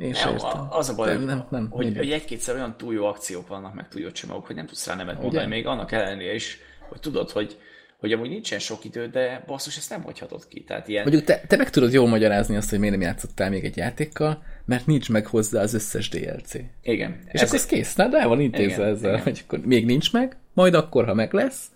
Én 0.00 0.14
sem 0.14 0.32
értem. 0.32 0.66
Az 0.70 0.88
a 0.88 0.94
baj, 0.94 1.12
nem, 1.12 1.24
nem, 1.24 1.46
nem, 1.50 1.68
hogy, 1.70 1.96
hogy 1.96 2.10
egy-kétszer 2.10 2.54
olyan 2.54 2.76
túl 2.76 2.94
jó 2.94 3.04
akciók 3.04 3.48
vannak, 3.48 3.74
meg 3.74 3.88
túl 3.88 4.00
jó 4.00 4.10
csomagok, 4.10 4.46
hogy 4.46 4.56
nem 4.56 4.66
tudsz 4.66 4.86
rá 4.86 4.94
nevet 4.94 5.22
mondani, 5.22 5.46
még 5.46 5.66
annak 5.66 5.92
ellenére 5.92 6.34
is, 6.34 6.58
hogy 6.88 7.00
tudod, 7.00 7.30
hogy, 7.30 7.58
hogy 7.98 8.12
amúgy 8.12 8.28
nincsen 8.28 8.58
sok 8.58 8.84
idő, 8.84 9.06
de 9.06 9.44
basszus, 9.46 9.76
ezt 9.76 9.90
nem 9.90 10.02
hagyhatod 10.02 10.48
ki. 10.48 10.64
Tehát 10.64 10.88
ilyen... 10.88 11.02
Mondjuk 11.02 11.24
te, 11.24 11.40
te 11.46 11.56
meg 11.56 11.70
tudod 11.70 11.92
jól 11.92 12.08
magyarázni 12.08 12.56
azt, 12.56 12.70
hogy 12.70 12.78
miért 12.78 12.94
nem 12.94 13.04
játszottál 13.04 13.50
még 13.50 13.64
egy 13.64 13.76
játékkal, 13.76 14.42
mert 14.64 14.86
nincs 14.86 15.10
meg 15.10 15.26
hozzá 15.26 15.62
az 15.62 15.74
összes 15.74 16.08
DLC. 16.08 16.54
Igen. 16.82 17.20
És 17.32 17.40
ez 17.40 17.48
akkor 17.48 17.54
ez 17.54 17.66
kész, 17.66 17.94
na, 17.94 18.08
de 18.08 18.18
el 18.18 18.28
van 18.28 18.40
intézve 18.40 18.82
igen, 18.82 18.94
ezzel, 18.94 19.10
igen. 19.12 19.22
hogy 19.22 19.42
akkor 19.44 19.58
még 19.58 19.84
nincs 19.84 20.12
meg, 20.12 20.36
majd 20.52 20.74
akkor, 20.74 21.04
ha 21.06 21.14
meg 21.14 21.32
lesz, 21.32 21.66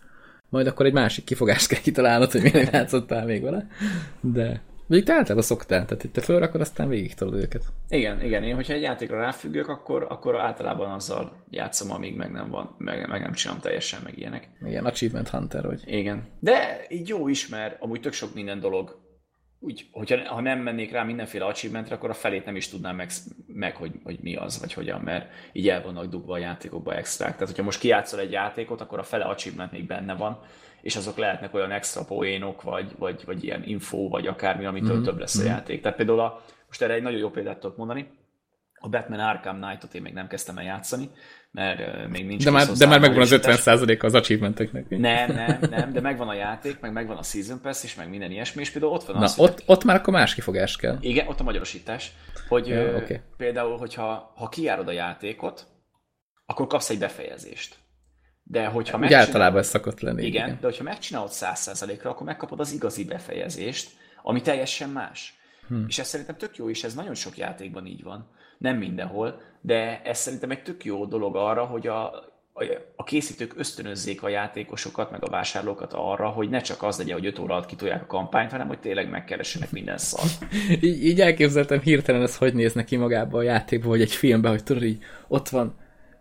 majd 0.49 0.67
akkor 0.67 0.87
egy 0.87 0.93
másik 0.93 1.25
kifogást 1.25 1.67
kell 1.67 1.81
kitalálnod, 1.81 2.31
hogy 2.31 2.43
miért 2.43 2.71
nem 2.71 2.75
játszottál 2.81 3.25
még 3.25 3.43
vele. 3.43 3.67
De 4.21 4.63
még 4.87 5.05
te 5.05 5.13
általában 5.13 5.43
szoktál, 5.43 5.85
tehát 5.85 6.05
itt 6.05 6.13
te 6.13 6.21
fölrakod, 6.21 6.61
aztán 6.61 6.89
végig 6.89 7.15
tudod 7.15 7.35
őket. 7.35 7.65
Igen, 7.89 8.23
igen, 8.23 8.43
én 8.43 8.55
hogyha 8.55 8.73
egy 8.73 8.83
játékra 8.83 9.21
ráfüggök, 9.21 9.69
akkor, 9.69 10.07
akkor 10.09 10.41
általában 10.41 10.91
azzal 10.91 11.45
játszom, 11.51 11.91
amíg 11.91 12.17
meg 12.17 12.31
nem 12.31 12.51
van, 12.51 12.75
meg, 12.79 13.09
meg 13.09 13.21
nem 13.21 13.33
csinálom 13.33 13.61
teljesen, 13.63 14.01
meg 14.05 14.19
ilyenek. 14.19 14.49
Igen, 14.67 14.85
Achievement 14.85 15.29
Hunter 15.29 15.67
vagy. 15.67 15.83
Igen. 15.87 16.29
De 16.41 16.85
így 16.89 17.09
jó 17.09 17.29
is, 17.29 17.49
mert 17.49 17.83
amúgy 17.83 18.01
tök 18.01 18.13
sok 18.13 18.35
minden 18.35 18.61
dolog 18.61 19.03
úgy, 19.65 19.87
hogyha 19.91 20.35
ha 20.35 20.41
nem 20.41 20.59
mennék 20.59 20.93
rá 20.93 21.03
mindenféle 21.03 21.45
achievementre, 21.45 21.95
akkor 21.95 22.11
a 22.11 22.15
felét 22.15 22.45
nem 22.45 22.57
is 22.57 22.69
tudnám 22.69 22.97
meg, 22.97 23.11
meg 23.47 23.77
hogy, 23.77 23.93
hogy 24.03 24.19
mi 24.21 24.37
az, 24.37 24.61
vagy 24.61 24.73
hogyan, 24.73 25.01
mert 25.01 25.31
így 25.53 25.69
el 25.69 25.83
vannak 25.83 26.07
dugva 26.07 26.35
a 26.35 26.39
játékokba 26.39 26.95
extrák. 26.95 27.33
Tehát, 27.33 27.49
hogyha 27.49 27.63
most 27.63 27.79
kijátszol 27.79 28.21
egy 28.21 28.31
játékot, 28.31 28.81
akkor 28.81 28.99
a 28.99 29.03
fele 29.03 29.25
achievement 29.25 29.73
még 29.73 29.87
benne 29.87 30.15
van, 30.15 30.41
és 30.85 30.97
azok 30.97 31.17
lehetnek 31.17 31.55
olyan 31.55 31.71
extra 31.71 32.05
poénok, 32.05 32.63
vagy, 32.63 32.93
vagy, 32.99 33.23
vagy 33.25 33.45
ilyen 33.45 33.63
info, 33.65 34.09
vagy 34.09 34.27
akármi, 34.27 34.65
amitől 34.65 34.95
mm-hmm. 34.95 35.03
több 35.03 35.19
lesz 35.19 35.39
a 35.39 35.43
mhm. 35.43 35.51
játék. 35.51 35.83
Tehát 35.83 35.97
például 35.97 36.21
a, 36.21 36.43
most 36.67 36.83
erre 36.83 36.95
egy 36.95 37.03
nagyon 37.03 37.19
jó 37.19 37.31
példát 37.31 37.59
tudok 37.59 37.77
mondani, 37.77 38.09
a 38.75 38.89
Batman 38.89 39.19
Arkham 39.19 39.61
Knight-ot 39.61 39.95
én 39.95 40.03
még 40.03 40.13
nem 40.13 40.27
kezdtem 40.27 40.59
el 40.59 40.65
játszani, 40.65 41.11
mert 41.51 42.09
még 42.09 42.27
nincs 42.27 42.45
De 42.45 42.51
már, 42.51 42.67
de 42.67 42.87
már 42.87 43.01
megvan 43.01 43.21
az 43.21 43.33
50 43.33 43.99
az 44.01 44.15
achievementeknek. 44.15 44.89
Nem, 44.89 45.33
nem, 45.33 45.59
nem, 45.71 45.93
de 45.93 46.01
megvan 46.01 46.29
a 46.29 46.35
játék, 46.35 46.81
meg 46.81 46.93
megvan 46.93 47.17
a 47.17 47.23
Season 47.23 47.61
Pass 47.61 47.85
is, 47.85 47.95
meg 47.95 48.09
minden 48.09 48.31
ilyesmi, 48.31 48.61
és 48.61 48.71
például 48.71 48.93
ott 48.93 49.05
van 49.05 49.17
Na, 49.17 49.23
az, 49.23 49.39
ott, 49.39 49.53
hogy... 49.53 49.63
ott 49.67 49.85
már 49.85 49.97
akkor 49.97 50.13
más 50.13 50.35
kifogás 50.35 50.77
kell. 50.77 50.97
Igen, 51.01 51.29
ott 51.29 51.41
a 51.41 51.43
magyarosítás, 51.43 52.13
hogy 52.49 52.69
ja, 52.69 52.97
okay. 52.97 53.21
például, 53.37 53.77
hogyha 53.77 54.33
ha 54.37 54.49
kijárod 54.49 54.89
a 54.89 54.93
játékot, 54.93 55.67
akkor 56.47 56.67
kapsz 56.67 56.91
egy 56.91 56.99
befejezést. 56.99 57.77
De 58.47 58.67
hogyha 58.67 58.99
Úgy 58.99 59.13
általában 59.13 59.59
ez 59.59 59.67
szokott 59.67 60.01
lenni. 60.01 60.25
Igen, 60.27 60.47
igen, 60.47 60.59
de 60.61 60.67
hogyha 60.67 60.83
megcsinálod 60.83 61.31
100%-ra, 61.33 62.11
akkor 62.11 62.27
megkapod 62.27 62.61
az 62.61 62.73
igazi 62.73 63.05
befejezést, 63.05 63.91
ami 64.23 64.41
teljesen 64.41 64.91
más. 64.91 65.39
Hmm. 65.69 65.85
És 65.89 65.99
ez 65.99 66.07
szerintem 66.07 66.37
tök 66.37 66.57
jó, 66.57 66.71
és 66.71 66.85
ez 66.85 66.95
nagyon 66.95 67.15
sok 67.15 67.37
játékban 67.37 67.87
így 67.87 68.03
van. 68.03 68.29
Nem 68.59 68.77
mindenhol, 68.77 69.41
de 69.61 70.03
ez 70.03 70.19
szerintem 70.19 70.51
egy 70.51 70.63
tök 70.63 70.85
jó 70.85 71.05
dolog 71.07 71.37
arra, 71.37 71.65
hogy 71.65 71.87
a, 71.87 72.13
a 72.97 73.05
készítők 73.05 73.55
ösztönözzék 73.57 74.23
a 74.23 74.29
játékosokat, 74.29 75.11
meg 75.11 75.25
a 75.25 75.31
vásárlókat 75.31 75.93
arra, 75.93 76.29
hogy 76.29 76.49
ne 76.49 76.61
csak 76.61 76.83
az 76.83 76.99
legyen, 76.99 77.15
hogy 77.19 77.27
5 77.27 77.39
óra 77.39 77.55
alatt 77.55 77.67
kitolják 77.67 78.03
a 78.03 78.07
kampányt, 78.07 78.51
hanem 78.51 78.67
hogy 78.67 78.79
tényleg 78.79 79.11
megkeressenek 79.11 79.71
minden 79.71 79.99
szar. 79.99 80.25
így, 80.81 81.05
így 81.05 81.21
elképzeltem 81.21 81.81
hirtelen 81.81 82.23
ez, 82.23 82.37
hogy 82.37 82.55
néz 82.55 82.73
neki 82.73 82.97
magába 82.97 83.39
a 83.39 83.43
játékba, 83.43 83.89
vagy 83.89 84.01
egy 84.01 84.13
filmben, 84.13 84.51
hogy 84.51 84.65
tudod, 84.65 84.83
így 84.83 85.03
ott 85.29 85.49
van, 85.49 85.75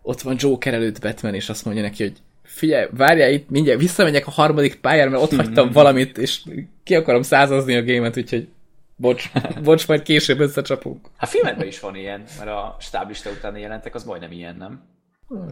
ott 0.06 0.20
van 0.20 0.36
Joker 0.38 0.74
előtt 0.74 1.00
Batman, 1.00 1.34
és 1.34 1.48
azt 1.48 1.64
mondja 1.64 1.82
neki, 1.82 2.02
hogy 2.02 2.16
figyelj, 2.42 2.88
várjál 2.90 3.32
itt, 3.32 3.50
mindjárt 3.50 3.80
visszamegyek 3.80 4.26
a 4.26 4.30
harmadik 4.30 4.80
pályára, 4.80 5.10
mert 5.10 5.22
ott 5.22 5.34
hagytam 5.34 5.70
valamit, 5.70 6.18
és 6.18 6.42
ki 6.82 6.94
akarom 6.94 7.22
százazni 7.22 7.76
a 7.76 7.82
gémet, 7.82 8.16
úgyhogy 8.16 8.48
Bocs, 8.96 9.32
bocs, 9.64 9.88
majd 9.88 10.02
később 10.02 10.40
összecsapunk. 10.40 11.08
Hát 11.16 11.30
filmekben 11.30 11.66
is 11.66 11.80
van 11.80 11.96
ilyen, 11.96 12.24
mert 12.38 12.50
a 12.50 12.76
stáblista 12.80 13.30
utáni 13.30 13.60
jelentek, 13.60 13.94
az 13.94 14.04
majdnem 14.04 14.32
ilyen, 14.32 14.56
nem? 14.56 14.82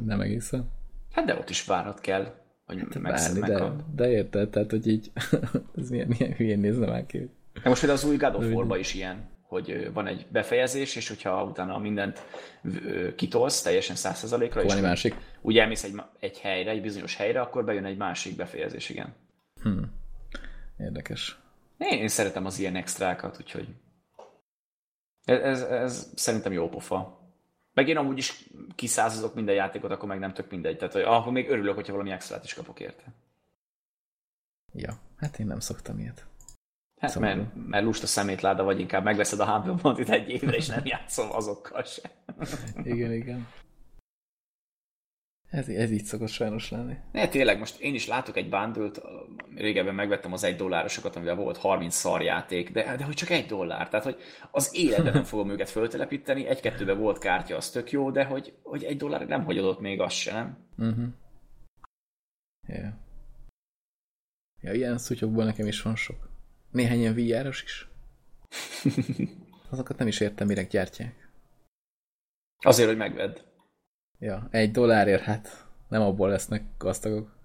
Nem 0.05 0.21
egészen. 0.21 0.71
Hát 1.13 1.25
de 1.25 1.35
ott 1.35 1.51
is 1.51 1.65
várnod 1.65 2.01
kell, 2.01 2.35
hogy 2.67 2.79
hát 2.79 3.03
várni, 3.03 3.41
de, 3.41 3.73
de 3.95 4.11
érted, 4.11 4.49
tehát 4.49 4.71
hogy 4.71 4.87
így, 4.87 5.11
ez 5.79 5.91
milyen, 5.91 6.15
milyen 6.19 6.33
hülyén 6.33 6.59
nézne 6.59 6.87
már 6.87 7.07
ki. 7.07 7.31
De 7.63 7.69
most 7.69 7.81
például 7.81 8.03
az 8.03 8.09
új 8.09 8.17
God 8.17 8.71
of 8.71 8.79
is 8.79 8.95
ilyen, 8.95 9.31
hogy 9.53 9.93
van 9.93 10.07
egy 10.07 10.27
befejezés, 10.31 10.97
és 10.97 11.09
hogyha 11.09 11.45
utána 11.45 11.79
mindent 11.79 12.23
kitolsz 13.17 13.63
teljesen 13.63 13.97
100%-ra, 13.99 14.63
és 14.63 14.75
másik. 14.75 15.17
úgy 15.41 15.59
elmész 15.59 15.85
egy, 15.85 16.01
egy 16.19 16.39
helyre, 16.39 16.71
egy 16.71 16.83
bizonyos 16.83 17.17
helyre, 17.17 17.41
akkor 17.41 17.65
bejön 17.65 17.85
egy 17.85 17.97
másik 17.97 18.37
befejezés, 18.37 18.89
igen. 18.89 19.15
Hmm. 19.63 19.93
Érdekes. 20.79 21.39
Én, 21.79 21.99
én 21.99 22.09
szeretem 22.09 22.47
az 22.47 22.59
ilyen 22.59 22.77
extrákat, 22.77 23.37
úgyhogy 23.41 23.69
ez, 25.25 25.41
ez, 25.41 25.63
ez 25.63 26.13
szerintem 26.15 26.53
jó 26.53 26.69
pofa. 26.69 27.21
Meg 27.75 27.89
én 27.89 27.97
amúgy 27.97 28.19
is 28.19 28.49
kiszázazok 28.75 29.35
minden 29.35 29.55
játékot, 29.55 29.91
akkor 29.91 30.09
meg 30.09 30.19
nem 30.19 30.33
tök 30.33 30.51
mindegy. 30.51 30.77
Tehát 30.77 30.93
hogy, 30.93 31.03
akkor 31.03 31.33
még 31.33 31.51
örülök, 31.51 31.75
hogyha 31.75 31.93
valami 31.93 32.11
extrát 32.11 32.45
is 32.45 32.55
kapok 32.55 32.81
érte. 32.81 33.05
Ja, 34.73 34.99
hát 35.17 35.39
én 35.39 35.47
nem 35.47 35.61
szoktam 35.61 35.99
ilyet. 35.99 36.27
Hát 37.03 37.11
szóval 37.11 37.35
mert, 37.35 37.49
mert 37.69 37.85
lusta 37.85 38.07
szemétláda 38.07 38.63
vagy, 38.63 38.81
inkább 38.81 39.05
megveszed 39.05 39.41
a 39.41 39.47
Humble 39.47 39.83
Bundle-t 39.83 40.09
egy 40.09 40.29
évre, 40.29 40.57
és 40.57 40.67
nem 40.67 40.85
játszom 40.85 41.33
azokkal 41.33 41.83
se. 41.83 42.11
igen, 42.93 43.13
igen. 43.13 43.49
Ez, 45.51 45.69
ez 45.69 45.91
így 45.91 46.05
szokott 46.05 46.29
sajnos 46.29 46.71
lenni. 46.71 46.97
Ne, 47.13 47.29
tényleg, 47.29 47.59
most 47.59 47.81
én 47.81 47.95
is 47.95 48.07
látok 48.07 48.37
egy 48.37 48.49
bundle 48.49 48.91
régebben 49.55 49.95
megvettem 49.95 50.33
az 50.33 50.45
egy 50.45 50.57
dollárosokat, 50.57 51.17
amivel 51.17 51.35
volt 51.35 51.57
30 51.57 51.95
szarjáték, 51.95 52.73
de, 52.73 52.97
de 52.97 53.05
hogy 53.05 53.15
csak 53.15 53.31
egy 53.31 53.47
dollár, 53.47 53.89
tehát 53.89 54.05
hogy 54.05 54.17
az 54.51 54.71
életben 54.75 55.13
nem 55.13 55.25
fogom 55.25 55.51
őket 55.51 55.71
föltelepíteni, 55.71 56.47
egy-kettőben 56.47 56.99
volt 56.99 57.19
kártya, 57.19 57.57
az 57.57 57.71
tök 57.71 57.91
jó, 57.91 58.11
de 58.11 58.25
hogy, 58.25 58.55
hogy 58.63 58.85
egy 58.85 58.97
dollár 58.97 59.27
nem 59.27 59.45
hagyodott 59.45 59.81
még 59.81 60.01
az 60.01 60.13
sem. 60.13 60.57
Uh-huh. 60.79 61.07
Yeah. 62.69 62.93
Ja, 64.61 64.73
ilyen 64.73 64.99
szutyokból 64.99 65.45
nekem 65.45 65.67
is 65.67 65.83
van 65.83 65.97
sok. 65.97 66.32
Néhány 66.73 66.99
ilyen 66.99 67.15
vr 67.15 67.47
is. 67.47 67.89
Azokat 69.71 69.99
nem 69.99 70.07
is 70.07 70.21
értem, 70.21 70.47
mire 70.47 70.63
gyártják. 70.63 71.31
Azért, 72.59 72.89
hogy 72.89 72.97
megvedd. 72.97 73.39
Ja, 74.19 74.49
egy 74.51 74.71
dollárért, 74.71 75.23
hát 75.23 75.67
nem 75.89 76.03
abból 76.03 76.29
lesznek 76.29 76.63
gazdagok. 76.79 77.41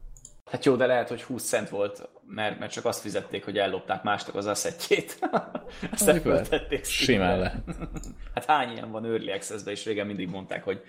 Hát 0.45 0.65
jó, 0.65 0.75
de 0.75 0.85
lehet, 0.85 1.09
hogy 1.09 1.23
20 1.23 1.43
cent 1.43 1.69
volt, 1.69 2.09
mert, 2.25 2.59
mert 2.59 2.71
csak 2.71 2.85
azt 2.85 3.01
fizették, 3.01 3.45
hogy 3.45 3.57
ellopták 3.57 4.03
másnak 4.03 4.35
az 4.35 4.45
asszettjét. 4.45 5.19
Azt 5.91 6.07
elköltették. 6.07 6.85
Simán 6.85 7.39
lehet. 7.39 7.63
hát 8.33 8.45
hány 8.45 8.71
ilyen 8.71 8.91
van 8.91 9.05
Early 9.05 9.31
access 9.31 9.65
és 9.65 9.85
régen 9.85 10.07
mindig 10.07 10.29
mondták, 10.29 10.63
hogy, 10.63 10.81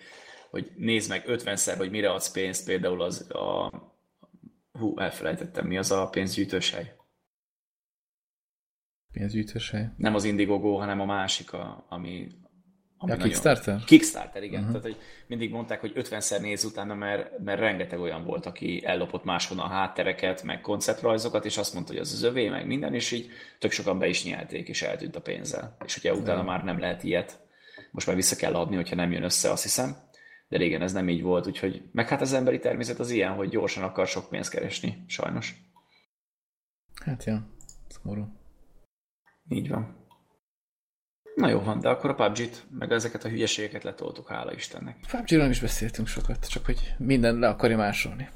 hogy 0.50 0.72
nézd 0.76 1.08
meg 1.08 1.24
50-szer, 1.26 1.74
hogy 1.76 1.90
mire 1.90 2.10
adsz 2.10 2.30
pénzt, 2.30 2.64
például 2.64 3.02
az 3.02 3.30
a... 3.30 3.72
Hú, 4.72 4.98
elfelejtettem, 4.98 5.66
mi 5.66 5.78
az 5.78 5.90
a 5.90 6.10
Pénzgyűjtős 9.18 9.70
hely? 9.70 9.88
Nem 9.96 10.14
az 10.14 10.24
Indiegogo, 10.24 10.76
hanem 10.76 11.00
a 11.00 11.04
másik, 11.04 11.52
a, 11.52 11.86
ami, 11.88 12.28
ami 12.98 13.10
ja, 13.10 13.16
nagyon... 13.16 13.18
Kickstarter? 13.18 13.84
Kickstarter, 13.84 14.42
igen. 14.42 14.60
Uh-huh. 14.60 14.80
Tehát, 14.80 14.96
hogy 14.96 15.04
mindig 15.26 15.50
mondták, 15.50 15.80
hogy 15.80 15.92
50-szer 15.94 16.40
néz 16.40 16.64
utána, 16.64 16.94
mert, 16.94 17.38
mert 17.38 17.60
rengeteg 17.60 18.00
olyan 18.00 18.24
volt, 18.24 18.46
aki 18.46 18.82
ellopott 18.84 19.24
máshonnan 19.24 19.66
a 19.66 19.68
háttereket, 19.68 20.42
meg 20.42 20.60
konceptrajzokat, 20.60 21.44
és 21.44 21.56
azt 21.56 21.74
mondta, 21.74 21.92
hogy 21.92 22.00
az 22.00 22.12
az 22.12 22.22
övé, 22.22 22.48
meg 22.48 22.66
minden, 22.66 22.94
és 22.94 23.12
így 23.12 23.30
tök 23.58 23.70
sokan 23.70 23.98
be 23.98 24.08
is 24.08 24.24
nyelték, 24.24 24.68
és 24.68 24.82
eltűnt 24.82 25.16
a 25.16 25.20
pénzzel. 25.20 25.76
És 25.84 25.96
ugye 25.96 26.14
utána 26.14 26.42
már 26.42 26.64
nem 26.64 26.78
lehet 26.78 27.02
ilyet. 27.02 27.40
Most 27.90 28.06
már 28.06 28.16
vissza 28.16 28.36
kell 28.36 28.54
adni, 28.54 28.76
hogyha 28.76 28.96
nem 28.96 29.12
jön 29.12 29.22
össze, 29.22 29.50
azt 29.50 29.62
hiszem. 29.62 29.96
De 30.48 30.56
régen 30.56 30.82
ez 30.82 30.92
nem 30.92 31.08
így 31.08 31.22
volt, 31.22 31.46
úgyhogy 31.46 31.82
meg 31.92 32.08
hát 32.08 32.20
az 32.20 32.32
emberi 32.32 32.58
természet 32.58 32.98
az 32.98 33.10
ilyen, 33.10 33.32
hogy 33.32 33.48
gyorsan 33.48 33.82
akar 33.82 34.06
sok 34.06 34.28
pénzt 34.28 34.50
keresni, 34.50 35.04
sajnos. 35.06 35.54
Hát 37.04 37.24
ja, 37.24 37.50
szomorú. 37.88 38.37
Így 39.48 39.68
van. 39.68 39.96
Na 41.34 41.48
jó 41.48 41.60
van, 41.60 41.80
de 41.80 41.88
akkor 41.88 42.10
a 42.10 42.14
PUBG-t, 42.14 42.66
meg 42.70 42.92
ezeket 42.92 43.24
a 43.24 43.28
hülyeségeket 43.28 43.82
letoltuk, 43.82 44.28
hála 44.28 44.52
Istennek. 44.52 44.96
PUBG-ról 45.10 45.48
is 45.48 45.60
beszéltünk 45.60 46.08
sokat, 46.08 46.48
csak 46.48 46.64
hogy 46.64 46.94
minden 46.98 47.38
le 47.38 47.48
akarja 47.48 47.76
másolni. 47.76 48.28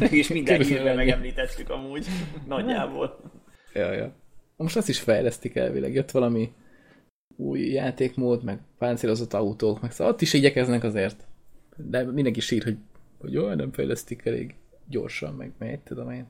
és 0.10 0.28
minden 0.28 0.60
hírben 0.60 0.96
megemlítettük 0.96 1.70
amúgy, 1.70 2.06
nagyjából. 2.46 3.18
Ja, 3.74 3.92
ja. 3.92 4.14
Most 4.56 4.76
azt 4.76 4.88
is 4.88 5.00
fejlesztik 5.00 5.56
elvileg. 5.56 5.94
Jött 5.94 6.10
valami 6.10 6.52
új 7.36 7.60
játékmód, 7.60 8.44
meg 8.44 8.60
páncélozott 8.78 9.32
autók, 9.32 9.80
meg 9.80 9.92
szóval 9.92 10.12
ott 10.12 10.20
is 10.20 10.32
igyekeznek 10.32 10.84
azért. 10.84 11.26
De 11.76 12.04
mindenki 12.04 12.40
sír, 12.40 12.62
hogy, 12.62 12.76
hogy 13.18 13.32
jó, 13.32 13.54
nem 13.54 13.72
fejlesztik 13.72 14.26
elég 14.26 14.54
gyorsan, 14.88 15.34
meg 15.34 15.52
megy, 15.58 15.80
tudom 15.80 16.10
én. 16.10 16.26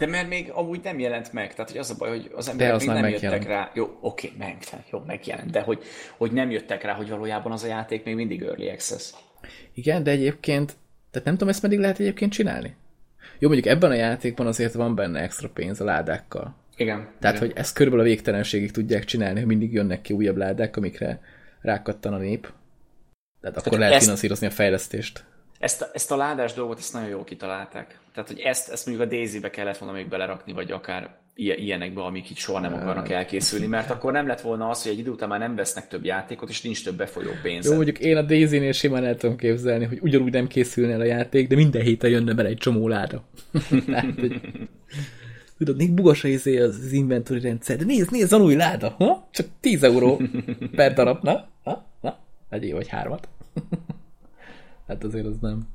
De 0.00 0.06
mert 0.06 0.28
még 0.28 0.50
amúgy 0.50 0.80
nem 0.82 0.98
jelent 0.98 1.32
meg, 1.32 1.54
tehát 1.54 1.70
hogy 1.70 1.78
az 1.78 1.90
a 1.90 1.94
baj, 1.98 2.08
hogy 2.08 2.30
az 2.34 2.48
emberek 2.48 2.74
az 2.74 2.84
még 2.84 2.94
nem 2.94 3.00
megjelent. 3.00 3.32
jöttek 3.32 3.48
rá. 3.48 3.70
Jó, 3.74 3.98
oké, 4.00 4.32
meg, 4.38 4.56
jó, 4.90 5.02
megjelent, 5.06 5.50
de 5.50 5.60
hogy, 5.60 5.82
hogy 6.16 6.32
nem 6.32 6.50
jöttek 6.50 6.82
rá, 6.82 6.92
hogy 6.92 7.08
valójában 7.08 7.52
az 7.52 7.62
a 7.62 7.66
játék 7.66 8.04
még 8.04 8.14
mindig 8.14 8.42
early 8.42 8.70
access. 8.70 9.10
Igen, 9.74 10.02
de 10.02 10.10
egyébként, 10.10 10.76
tehát 11.10 11.26
nem 11.26 11.36
tudom, 11.36 11.48
ezt 11.48 11.62
meddig 11.62 11.78
lehet 11.78 11.98
egyébként 11.98 12.32
csinálni. 12.32 12.74
Jó, 13.38 13.48
mondjuk 13.48 13.74
ebben 13.74 13.90
a 13.90 13.94
játékban 13.94 14.46
azért 14.46 14.72
van 14.72 14.94
benne 14.94 15.20
extra 15.20 15.48
pénz 15.48 15.80
a 15.80 15.84
ládákkal. 15.84 16.54
Igen. 16.76 17.08
Tehát, 17.18 17.36
igen. 17.36 17.48
hogy 17.48 17.58
ezt 17.58 17.74
körülbelül 17.74 18.06
a 18.06 18.08
végtelenségig 18.08 18.70
tudják 18.70 19.04
csinálni, 19.04 19.38
hogy 19.38 19.48
mindig 19.48 19.72
jönnek 19.72 20.00
ki 20.00 20.12
újabb 20.12 20.36
ládák, 20.36 20.76
amikre 20.76 21.20
rákattan 21.60 22.12
a 22.12 22.18
nép. 22.18 22.52
Tehát 23.40 23.56
akkor 23.56 23.62
Tehát 23.62 23.78
lehet 23.78 23.94
ezt... 23.94 24.04
finanszírozni 24.04 24.46
a 24.46 24.50
fejlesztést. 24.50 25.24
Ezt 25.60 25.82
a, 25.82 25.88
ezt 25.92 26.10
a 26.10 26.16
ládás 26.16 26.52
dolgot, 26.52 26.78
ezt 26.78 26.92
nagyon 26.92 27.08
jól 27.08 27.24
kitalálták. 27.24 27.98
Tehát, 28.14 28.28
hogy 28.28 28.38
ezt, 28.38 28.70
ezt 28.70 28.86
mondjuk 28.86 29.06
a 29.06 29.10
Daisy-be 29.10 29.50
kellett 29.50 29.78
volna 29.78 29.94
még 29.94 30.08
belerakni, 30.08 30.52
vagy 30.52 30.70
akár 30.70 31.10
ilyenekbe, 31.34 32.02
amik 32.02 32.30
itt 32.30 32.36
soha 32.36 32.60
nem 32.60 32.74
akarnak 32.74 33.10
elkészülni, 33.10 33.66
mert 33.66 33.90
akkor 33.90 34.12
nem 34.12 34.26
lett 34.26 34.40
volna 34.40 34.68
az, 34.68 34.82
hogy 34.82 34.92
egy 34.92 34.98
idő 34.98 35.10
után 35.10 35.28
már 35.28 35.38
nem 35.38 35.54
vesznek 35.54 35.88
több 35.88 36.04
játékot, 36.04 36.48
és 36.48 36.62
nincs 36.62 36.84
több 36.84 36.96
befolyó 36.96 37.30
pénz. 37.42 37.66
Jó, 37.66 37.74
mondjuk 37.74 37.98
én 37.98 38.16
a 38.16 38.22
Daisy-nél 38.22 38.72
simán 38.72 39.04
el 39.04 39.16
tudom 39.16 39.36
képzelni, 39.36 39.84
hogy 39.84 39.98
ugyanúgy 40.02 40.32
nem 40.32 40.46
készülne 40.46 40.92
el 40.92 41.00
a 41.00 41.04
játék, 41.04 41.48
de 41.48 41.54
minden 41.54 41.82
héten 41.82 42.10
jönne 42.10 42.34
bele 42.34 42.48
egy 42.48 42.58
csomó 42.58 42.88
láda. 42.88 43.24
hát, 43.92 44.20
hogy... 44.20 44.40
Tudod, 45.58 45.76
még 45.76 45.92
bugas 45.92 46.22
izé 46.22 46.60
az, 46.60 46.92
inventory 46.92 47.40
rendszer, 47.40 47.76
de 47.76 47.84
nézd, 47.84 48.10
nézd, 48.10 48.32
az 48.32 48.40
új 48.40 48.54
láda, 48.54 48.94
ha? 48.98 49.28
csak 49.30 49.46
10 49.60 49.82
euró 49.82 50.20
per 50.76 50.92
darab, 50.92 51.22
na, 51.22 51.48
na, 51.64 51.84
na, 52.00 52.18
egy 52.50 52.72
vagy 52.72 52.88
hármat. 52.88 53.28
Hát 54.90 55.04
azért 55.04 55.26
az 55.26 55.38
nem. 55.38 55.68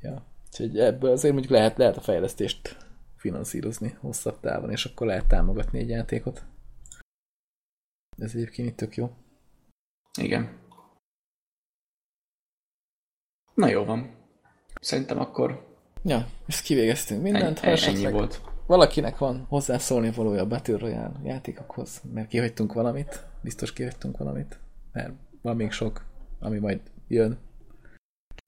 Ja, 0.00 0.26
úgyhogy 0.46 0.78
ebből 0.78 1.10
azért 1.10 1.32
mondjuk 1.32 1.52
lehet, 1.52 1.76
lehet 1.76 1.96
a 1.96 2.00
fejlesztést 2.00 2.76
finanszírozni 3.16 3.96
hosszabb 4.00 4.40
távon, 4.40 4.70
és 4.70 4.84
akkor 4.84 5.06
lehet 5.06 5.28
támogatni 5.28 5.78
egy 5.78 5.88
játékot. 5.88 6.44
Ez 8.16 8.34
egyébként 8.34 8.68
itt 8.68 8.76
tök 8.76 8.96
jó. 8.96 9.10
Igen. 10.18 10.58
Na 13.54 13.68
jó 13.68 13.84
van. 13.84 14.14
Szerintem 14.80 15.18
akkor... 15.18 15.74
Ja, 16.02 16.28
ezt 16.46 16.62
kivégeztünk 16.62 17.22
mindent. 17.22 17.58
Ennyi, 17.58 17.84
ennyi 17.84 18.10
volt. 18.10 18.40
Valakinek 18.66 19.18
van 19.18 19.44
hozzászólni 19.48 20.10
valója 20.10 20.42
a 20.42 20.46
Battle 20.46 20.78
Royale 20.78 21.20
játékokhoz, 21.22 22.02
mert 22.12 22.28
kihagytunk 22.28 22.72
valamit, 22.72 23.26
biztos 23.42 23.72
kihagytunk 23.72 24.18
valamit, 24.18 24.58
mert 24.92 25.12
van 25.42 25.56
még 25.56 25.70
sok, 25.70 26.04
ami 26.38 26.58
majd 26.58 26.80
jön. 27.08 27.38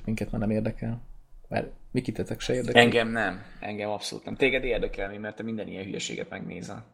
Minket 0.09 0.31
már 0.31 0.41
nem 0.41 0.51
érdekel. 0.51 1.03
Mert 1.49 1.73
Mikitetek 1.91 2.41
se 2.41 2.55
érdekel? 2.55 2.83
Engem 2.83 3.09
nem. 3.09 3.43
Engem 3.61 3.91
abszolút 3.91 4.25
nem. 4.25 4.37
Téged 4.37 4.65
érdekel, 4.65 5.19
mert 5.19 5.37
te 5.37 5.43
minden 5.43 5.69
ilyen 5.69 5.85
hülyeséget 5.85 6.31
megnézel. 6.31 6.85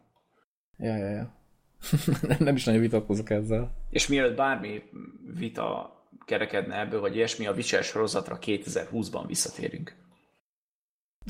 Ja, 0.77 0.95
ja, 0.95 1.09
ja. 1.09 1.33
nem 2.39 2.55
is 2.55 2.63
nagyon 2.63 2.81
vitatkozok 2.81 3.29
ezzel. 3.29 3.71
És 3.89 4.07
mielőtt 4.07 4.35
bármi 4.35 4.83
vita 5.37 5.95
kerekedne 6.25 6.79
ebből, 6.79 6.99
vagy 6.99 7.15
ilyesmi, 7.15 7.47
a 7.47 7.53
Witcher 7.53 7.83
sorozatra 7.83 8.37
2020-ban 8.41 9.23
visszatérünk. 9.27 9.95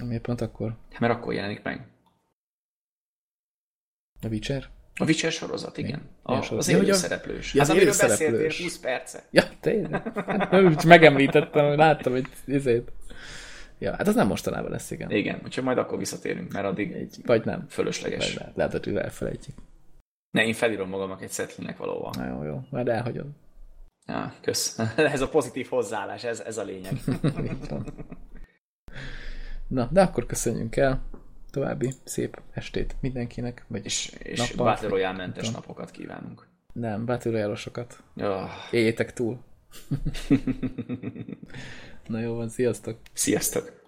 Miért 0.06 0.22
pont 0.22 0.42
akkor? 0.42 0.78
Hát, 0.92 1.00
mert 1.00 1.14
akkor 1.14 1.34
jelenik 1.34 1.64
meg. 1.64 1.88
A 4.22 4.28
Witcher? 4.28 4.70
A 5.00 5.04
Witcher 5.04 5.32
sorozat, 5.32 5.78
igen. 5.78 6.02
A, 6.22 6.34
az 6.34 6.70
ja, 6.70 6.78
élő 6.78 6.92
szereplős. 6.92 7.54
Ja, 7.54 7.62
hát 7.62 7.70
az 7.70 7.76
amiről 7.76 7.94
szereplős. 7.94 8.32
beszéltél 8.32 8.64
20 8.64 8.78
perce. 8.80 9.24
Ja, 9.32 9.44
tényleg. 9.60 10.12
Hát, 10.26 10.84
megemlítettem, 10.84 11.68
hogy 11.68 11.78
láttam 11.78 12.14
egy 12.14 12.28
izét. 12.46 12.92
Ja, 13.80 13.96
hát 13.96 14.08
az 14.08 14.16
nem 14.16 14.28
mostanában 14.28 14.72
lesz, 14.72 14.92
igen. 14.92 15.12
Igen, 15.12 15.42
úgyhogy 15.44 15.64
majd 15.64 15.78
akkor 15.78 15.98
visszatérünk, 15.98 16.52
mert 16.52 16.66
addig 16.66 16.92
egy, 16.92 17.18
vagy 17.26 17.46
nem. 17.46 17.66
Fölösleges. 17.70 18.26
Vagy 18.26 18.36
lehet, 18.36 18.56
lehet, 18.56 18.84
hogy 18.86 18.96
elfelejtjük. 18.96 19.56
Ne, 20.32 20.46
én 20.46 20.54
felírom 20.54 20.90
magamnak 20.90 21.22
egy 21.22 21.30
szetlinek 21.30 21.78
valóban. 21.78 22.14
Na 22.18 22.28
jó, 22.28 22.44
jó, 22.44 22.62
majd 22.70 22.88
elhagyod. 22.88 23.26
Ja, 24.08 24.34
kösz. 24.42 24.80
ez 24.98 25.22
a 25.22 25.30
pozitív 25.30 25.68
hozzáállás, 25.68 26.24
ez, 26.24 26.40
ez 26.40 26.58
a 26.58 26.64
lényeg. 26.64 26.94
Na, 29.68 29.90
de 29.92 30.02
akkor 30.02 30.26
köszönjünk 30.26 30.76
el. 30.76 31.02
További 31.56 31.94
szép 32.04 32.42
estét 32.54 32.96
mindenkinek. 33.00 33.66
Vagy 33.68 33.86
és 33.86 34.14
és 34.24 34.52
Battle 34.56 34.88
Royale 34.88 35.18
mentes 35.18 35.52
napokat 35.52 35.92
kívánunk. 35.92 36.48
Nem, 36.74 37.06
Battle 37.06 37.32
Royale-osokat. 37.32 38.04
Oh. 38.16 38.50
Éljétek 38.72 39.14
túl. 39.14 39.40
Na 42.08 42.20
jó 42.20 42.36
van, 42.36 42.50
sziasztok! 42.50 42.98
Sziasztok! 43.14 43.85